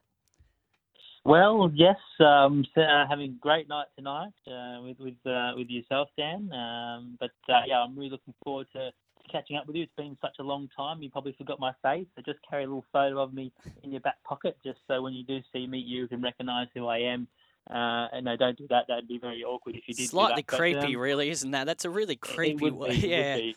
Well, 1.25 1.71
yes, 1.73 1.97
um, 2.19 2.65
so, 2.75 2.81
uh, 2.81 3.07
having 3.09 3.31
a 3.31 3.33
great 3.41 3.67
night 3.67 3.87
tonight 3.97 4.33
uh, 4.47 4.81
with 4.83 4.99
with 4.99 5.15
uh, 5.25 5.53
with 5.57 5.69
yourself, 5.69 6.09
Dan. 6.15 6.51
Um, 6.53 7.17
but 7.19 7.31
uh, 7.49 7.61
yeah, 7.65 7.79
I'm 7.79 7.95
really 7.95 8.11
looking 8.11 8.35
forward 8.43 8.67
to 8.73 8.91
catching 9.31 9.57
up 9.57 9.65
with 9.65 9.75
you. 9.75 9.83
It's 9.83 9.95
been 9.97 10.15
such 10.21 10.35
a 10.39 10.43
long 10.43 10.69
time. 10.77 11.01
You 11.01 11.09
probably 11.09 11.33
forgot 11.35 11.59
my 11.59 11.71
face, 11.81 12.05
so 12.15 12.21
just 12.23 12.37
carry 12.47 12.65
a 12.65 12.67
little 12.67 12.85
photo 12.93 13.19
of 13.21 13.33
me 13.33 13.51
in 13.81 13.91
your 13.91 14.01
back 14.01 14.23
pocket, 14.23 14.55
just 14.63 14.77
so 14.87 15.01
when 15.01 15.13
you 15.13 15.23
do 15.23 15.39
see 15.51 15.65
me, 15.65 15.79
you 15.79 16.07
can 16.07 16.21
recognise 16.21 16.67
who 16.75 16.85
I 16.85 16.99
am. 16.99 17.27
Uh, 17.69 18.07
and 18.13 18.25
no, 18.25 18.37
don't 18.37 18.57
do 18.57 18.67
that. 18.69 18.85
That'd 18.87 19.07
be 19.07 19.17
very 19.17 19.43
awkward 19.43 19.75
if 19.75 19.87
you 19.87 19.95
did. 19.95 20.07
Slightly 20.07 20.43
that. 20.47 20.55
creepy, 20.55 20.79
but, 20.79 20.85
um, 20.89 20.97
really, 20.97 21.31
isn't 21.31 21.51
that? 21.51 21.65
That's 21.65 21.85
a 21.85 21.89
really 21.89 22.15
creepy. 22.15 22.65
It 22.67 22.75
would 22.75 22.89
be, 22.89 23.07
yeah, 23.07 23.35
It 23.35 23.45
would. 23.45 23.55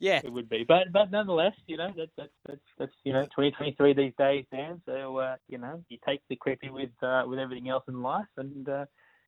Yeah. 0.00 0.20
It 0.24 0.32
would 0.32 0.48
be, 0.48 0.64
but 0.66 0.90
but 0.92 1.10
nonetheless, 1.10 1.54
you 1.66 1.76
know 1.76 1.92
that's 1.96 2.10
that's 2.16 2.32
that's, 2.46 2.60
that's 2.78 2.92
you 3.04 3.12
know 3.12 3.24
2023 3.24 3.92
these 3.92 4.12
days, 4.18 4.44
Dan. 4.50 4.80
So 4.86 5.18
uh, 5.18 5.36
you 5.48 5.58
know 5.58 5.84
you 5.88 5.98
take 6.04 6.22
the 6.28 6.36
creepy 6.36 6.70
with 6.70 6.90
uh, 7.02 7.24
with 7.26 7.38
everything 7.38 7.68
else 7.68 7.84
in 7.86 8.02
life, 8.02 8.26
and 8.36 8.68
uh, 8.68 8.86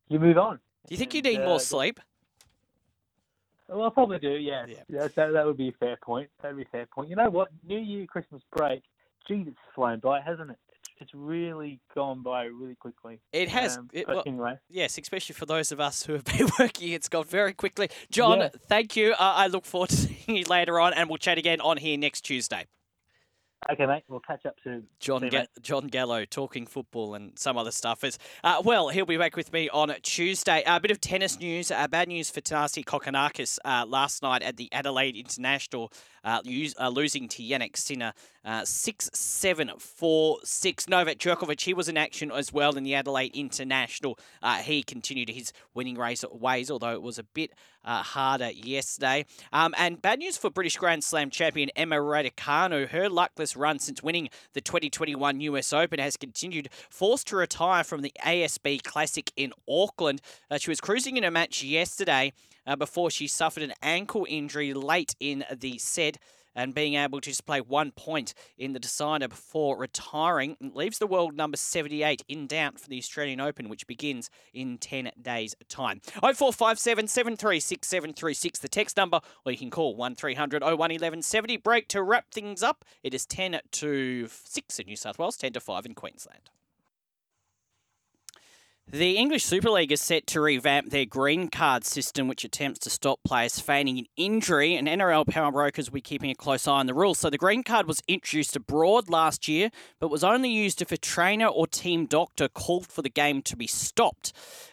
you 0.09 0.19
move 0.19 0.39
on. 0.39 0.59
Do 0.89 0.95
you 0.95 0.99
think 0.99 1.15
you 1.15 1.23
need 1.23 1.41
uh, 1.41 1.45
more 1.47 1.61
sleep? 1.61 2.01
Well, 3.69 3.87
I 3.87 3.91
probably 3.91 4.19
do. 4.19 4.31
Yeah, 4.31 4.67
Yeah. 4.67 4.77
yeah. 4.89 5.09
that, 5.15 5.33
that 5.33 5.47
would 5.47 5.57
be 5.57 5.69
a 5.69 5.73
fair 5.73 5.97
point. 6.03 6.29
That 6.43 6.49
would 6.49 6.57
be 6.57 6.63
a 6.63 6.73
fair 6.73 6.87
point. 6.87 7.09
You 7.09 7.17
know 7.17 7.31
what? 7.31 7.49
New 7.67 7.79
Year, 7.79 8.07
Christmas 8.07 8.43
break. 8.55 8.83
Geez, 9.29 9.47
it's 9.47 9.57
flown 9.75 10.01
by, 10.01 10.21
hasn't 10.21 10.51
it? 10.51 10.59
It's, 10.99 11.13
really 11.15 11.81
gone 11.95 12.23
by 12.23 12.45
really 12.45 12.75
quickly. 12.75 13.21
It 13.33 13.49
has. 13.49 13.77
Um, 13.77 13.89
it- 13.93 14.07
well, 14.09 14.23
anyway, 14.27 14.59
Yes, 14.69 14.97
especially 14.99 15.35
for 15.35 15.47
those 15.47 15.73
of 15.73 15.81
us 15.81 16.05
who 16.05 16.13
have 16.15 16.25
been 16.37 16.49
working, 16.59 16.93
it's 16.93 17.09
gone 17.09 17.25
very 17.25 17.53
quickly. 17.53 17.89
Jon, 18.11 18.39
Yeah. 18.39 18.49
thank 18.69 18.97
you. 18.97 19.13
Uh, 19.13 19.17
I 19.19 19.47
look 19.49 19.65
forward 19.65 19.91
to 19.91 19.97
seeing 19.97 20.37
you 20.39 20.45
later 20.45 20.79
on, 20.81 20.93
and 20.95 21.09
we'll 21.09 21.19
chat 21.19 21.39
again 21.39 21.61
on 21.61 21.77
here 21.77 21.97
next 21.99 22.23
Tuesday. 22.23 22.67
Okay, 23.71 23.87
mate. 23.87 24.03
We'll 24.09 24.21
catch 24.21 24.45
up 24.45 24.57
soon. 24.65 24.85
Jon 24.99 25.23
you, 25.23 25.31
Ga- 25.31 25.47
Jon 25.61 25.87
Gallo 25.87 26.25
talking 26.25 26.67
football 26.67 27.15
and 27.15 27.39
some 27.39 27.57
other 27.57 27.71
stuff. 27.71 28.03
Is 28.03 28.19
uh, 28.43 28.61
well, 28.65 28.89
he'll 28.89 29.07
be 29.07 29.17
back 29.17 29.37
with 29.37 29.53
me 29.53 29.69
on 29.69 29.95
Tuesday. 30.03 30.63
A 30.67 30.81
bit 30.81 30.91
of 30.91 31.01
tennis 31.01 31.39
news. 31.39 31.71
Uh, 31.71 31.87
bad 31.87 32.09
news 32.09 32.29
for 32.29 32.41
Thanasi 32.41 32.85
Kokkinakis 32.85 33.59
uh, 33.65 33.87
last 33.87 34.23
night 34.23 34.43
at 34.43 34.57
the 34.57 34.69
Adelaide 34.73 35.17
International, 35.17 35.93
uh, 36.25 36.41
use, 36.45 36.75
uh, 36.81 36.89
losing 36.89 37.29
to 37.29 37.43
Jannik 37.43 37.77
Sinner 37.77 38.13
uh, 38.45 38.65
six 38.65 39.09
seven 39.15 39.71
four 39.79 40.39
six. 40.43 40.89
Novak 40.89 41.19
Djokovic 41.19 41.61
he 41.61 41.73
was 41.73 41.89
in 41.89 41.97
action 41.97 42.33
as 42.33 42.53
well 42.53 42.77
in 42.77 42.83
the 42.83 42.95
Adelaide 42.95 43.35
International. 43.35 44.19
Uh, 44.43 44.57
he 44.57 44.83
continued 44.83 45.29
his 45.29 45.53
winning 45.73 45.97
race 45.97 46.25
ways, 46.33 46.71
although 46.71 46.93
it 46.93 47.03
was 47.03 47.19
a 47.19 47.23
bit 47.25 47.53
uh, 47.85 48.03
harder 48.03 48.51
yesterday. 48.51 49.25
Um, 49.53 49.75
and 49.79 50.01
bad 50.01 50.19
news 50.19 50.37
for 50.37 50.51
British 50.51 50.77
Grand 50.77 51.05
Slam 51.05 51.31
champion 51.31 51.71
Emma 51.77 51.97
Raducanu. 51.97 52.89
Her 52.89 53.09
luckless 53.09 53.57
run 53.57 53.79
since 53.79 54.03
winning 54.03 54.29
the 54.53 54.61
2021 54.61 55.41
US 55.41 55.73
Open 55.73 55.99
has 55.99 56.17
continued, 56.17 56.69
forced 56.91 57.27
to 57.29 57.37
retire 57.37 57.85
from 57.85 58.03
the 58.03 58.13
ASB 58.25 58.83
Classic 58.83 59.33
in 59.37 59.53
Auckland. 59.69 60.21
Uh, 60.51 60.59
she 60.59 60.71
was 60.71 60.81
cruising 60.81 61.17
in 61.17 61.25
a 61.25 61.31
match 61.31 61.63
yesterday 61.63 62.33
uh, 62.67 62.77
before 62.77 63.11
she 63.11 63.27
suffered 63.27 63.63
an 63.63 63.73
ankle 63.83 64.27
injury 64.29 64.73
late 64.73 65.15
in 65.21 65.45
the 65.53 65.79
set. 65.79 66.19
And 66.55 66.75
being 66.75 66.95
able 66.95 67.21
to 67.21 67.31
just 67.31 67.47
play 67.47 67.61
one 67.61 67.93
point 67.93 68.35
in 68.59 68.73
the 68.73 68.79
decider 68.79 69.29
before 69.29 69.79
retiring 69.79 70.57
leaves 70.61 70.99
the 70.99 71.07
world 71.07 71.37
number 71.37 71.57
78 71.57 72.23
in 72.29 72.47
doubt 72.47 72.79
for 72.79 72.89
the 72.89 72.99
Australian 72.99 73.41
Open, 73.41 73.69
which 73.69 73.87
begins 73.87 74.31
in 74.53 74.79
10 74.79 75.13
days' 75.21 75.55
time. 75.69 76.01
0457 76.21 77.09
736 77.09 77.89
736, 77.89 78.59
the 78.59 78.69
text 78.69 78.97
number, 78.97 79.21
or 79.45 79.53
you 79.53 79.59
can 79.59 79.71
call 79.71 79.97
1300 79.97 80.63
01 80.63 80.79
1170. 80.79 81.57
Break 81.59 81.89
to 81.89 82.03
wrap 82.03 82.31
things 82.31 82.63
up. 82.63 82.85
It 83.03 83.15
is 83.15 83.27
10 83.27 83.61
to 83.73 84.29
6 84.29 84.79
in 84.79 84.87
New 84.87 84.97
South 84.97 85.19
Wales, 85.19 85.37
10 85.37 85.53
to 85.55 85.61
5 85.61 85.87
in 85.87 85.95
Queensland. 85.95 86.51
The 88.89 89.17
English 89.17 89.45
Super 89.45 89.71
League 89.71 89.93
is 89.93 90.01
set 90.01 90.27
to 90.29 90.41
revamp 90.41 90.91
their 90.91 91.07
green 91.07 91.49
card 91.49 91.85
system, 91.85 92.27
which 92.27 92.45
attempts 92.45 92.81
to 92.81 92.91
stop 92.91 93.21
players 93.25 93.61
feigning 93.61 93.99
an 93.99 94.07
injury. 94.17 94.75
And 94.75 94.89
NRL 94.89 95.27
Power 95.27 95.53
Brokers 95.53 95.89
will 95.89 95.95
be 95.95 96.01
keeping 96.03 96.31
a 96.31 96.35
close 96.35 96.67
eye 96.67 96.73
on 96.73 96.87
the 96.87 96.93
rules. 96.93 97.21
So 97.21 97.31
the 97.31 97.39
green 97.39 97.63
card 97.63 97.87
was 97.87 98.03
introduced 98.09 98.57
abroad 98.57 99.09
last 99.09 99.47
year, 99.47 99.71
but 100.01 100.11
was 100.11 100.25
only 100.25 100.51
used 100.51 100.83
if 100.83 100.91
a 100.91 100.99
trainer 100.99 101.47
or 101.47 101.67
team 101.67 102.07
doctor 102.07 102.49
called 102.49 102.87
for 102.89 103.03
the 103.03 103.09
game 103.09 103.41
to 103.43 103.57
be 103.57 103.69
stopped, 103.69 104.33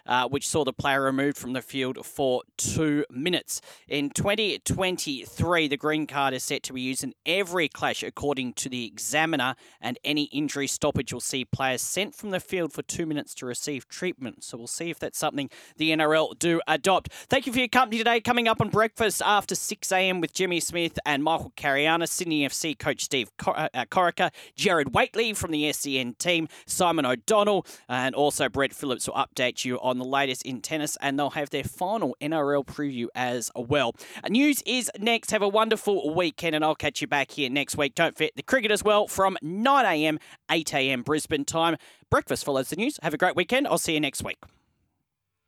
uh, 0.09 0.27
which 0.27 0.47
saw 0.47 0.65
the 0.65 0.73
player 0.73 1.01
removed 1.03 1.37
from 1.37 1.53
the 1.53 1.61
field 1.61 2.03
for 2.05 2.41
two 2.57 3.05
minutes. 3.11 3.61
In 3.87 4.09
2023, 4.09 5.67
the 5.67 5.77
green 5.77 6.07
card 6.07 6.33
is 6.33 6.43
set 6.43 6.63
to 6.63 6.73
be 6.73 6.81
used 6.81 7.03
in 7.03 7.13
every 7.25 7.69
clash, 7.69 8.01
according 8.01 8.53
to 8.53 8.69
the 8.69 8.85
examiner, 8.85 9.55
and 9.79 9.99
any 10.03 10.23
injury 10.23 10.65
stoppage 10.67 11.13
will 11.13 11.19
see 11.21 11.45
players 11.45 11.83
sent 11.83 12.15
from 12.15 12.31
the 12.31 12.39
field 12.39 12.73
for 12.73 12.81
two 12.81 13.05
minutes 13.05 13.35
to 13.35 13.45
receive 13.45 13.87
treatment. 13.87 14.43
So 14.43 14.57
we'll 14.57 14.67
see 14.67 14.89
if 14.89 14.97
that's 14.97 15.19
something 15.19 15.49
the 15.77 15.91
NRL 15.91 16.37
do 16.39 16.59
adopt. 16.67 17.13
Thank 17.29 17.45
you 17.45 17.53
for 17.53 17.59
your 17.59 17.67
company 17.67 17.99
today. 17.99 18.19
Coming 18.19 18.47
up 18.47 18.59
on 18.59 18.69
breakfast 18.69 19.21
after 19.23 19.53
6 19.53 19.91
a.m. 19.91 20.21
with 20.21 20.33
Jimmy 20.33 20.59
Smith 20.59 20.97
and 21.05 21.23
Michael 21.23 21.53
Carayannis, 21.55 22.11
Sydney 22.11 22.47
FC 22.47 22.77
coach 22.77 23.03
Steve 23.05 23.29
Cor- 23.37 23.55
uh, 23.57 23.85
Corica, 23.85 24.31
Jared 24.55 24.87
Waitley 24.87 25.35
from 25.37 25.51
the 25.51 25.71
SEN 25.71 26.15
team, 26.15 26.47
Simon 26.65 27.05
O'Donnell, 27.05 27.65
and 27.87 28.15
also 28.15 28.49
Brett 28.49 28.73
Phillips 28.73 29.07
will 29.07 29.13
update 29.13 29.63
you 29.63 29.79
on 29.81 29.98
the 29.99 30.05
latest 30.05 30.43
in 30.43 30.61
tennis, 30.61 30.97
and 31.01 31.17
they'll 31.17 31.31
have 31.31 31.49
their 31.49 31.63
final 31.63 32.15
NRL 32.21 32.65
preview 32.65 33.07
as 33.15 33.51
well. 33.55 33.93
Uh, 34.23 34.29
News 34.29 34.61
is 34.65 34.91
next. 34.99 35.31
Have 35.31 35.41
a 35.41 35.47
wonderful 35.47 36.13
weekend, 36.13 36.55
and 36.55 36.65
I'll 36.65 36.75
catch 36.75 37.01
you 37.01 37.07
back 37.07 37.31
here 37.31 37.49
next 37.49 37.77
week. 37.77 37.95
Don't 37.95 38.15
forget 38.15 38.33
the 38.35 38.43
cricket 38.43 38.71
as 38.71 38.83
well 38.83 39.07
from 39.07 39.37
9 39.41 39.85
a.m., 39.85 40.19
8 40.49 40.73
a.m. 40.73 41.03
Brisbane 41.03 41.45
time. 41.45 41.77
Breakfast 42.09 42.43
follows 42.43 42.69
the 42.69 42.75
news. 42.75 42.99
Have 43.03 43.13
a 43.13 43.17
great 43.17 43.35
weekend. 43.35 43.67
I'll 43.67 43.77
see 43.77 43.93
you 43.93 43.99
next 43.99 44.23
week. 44.23 44.37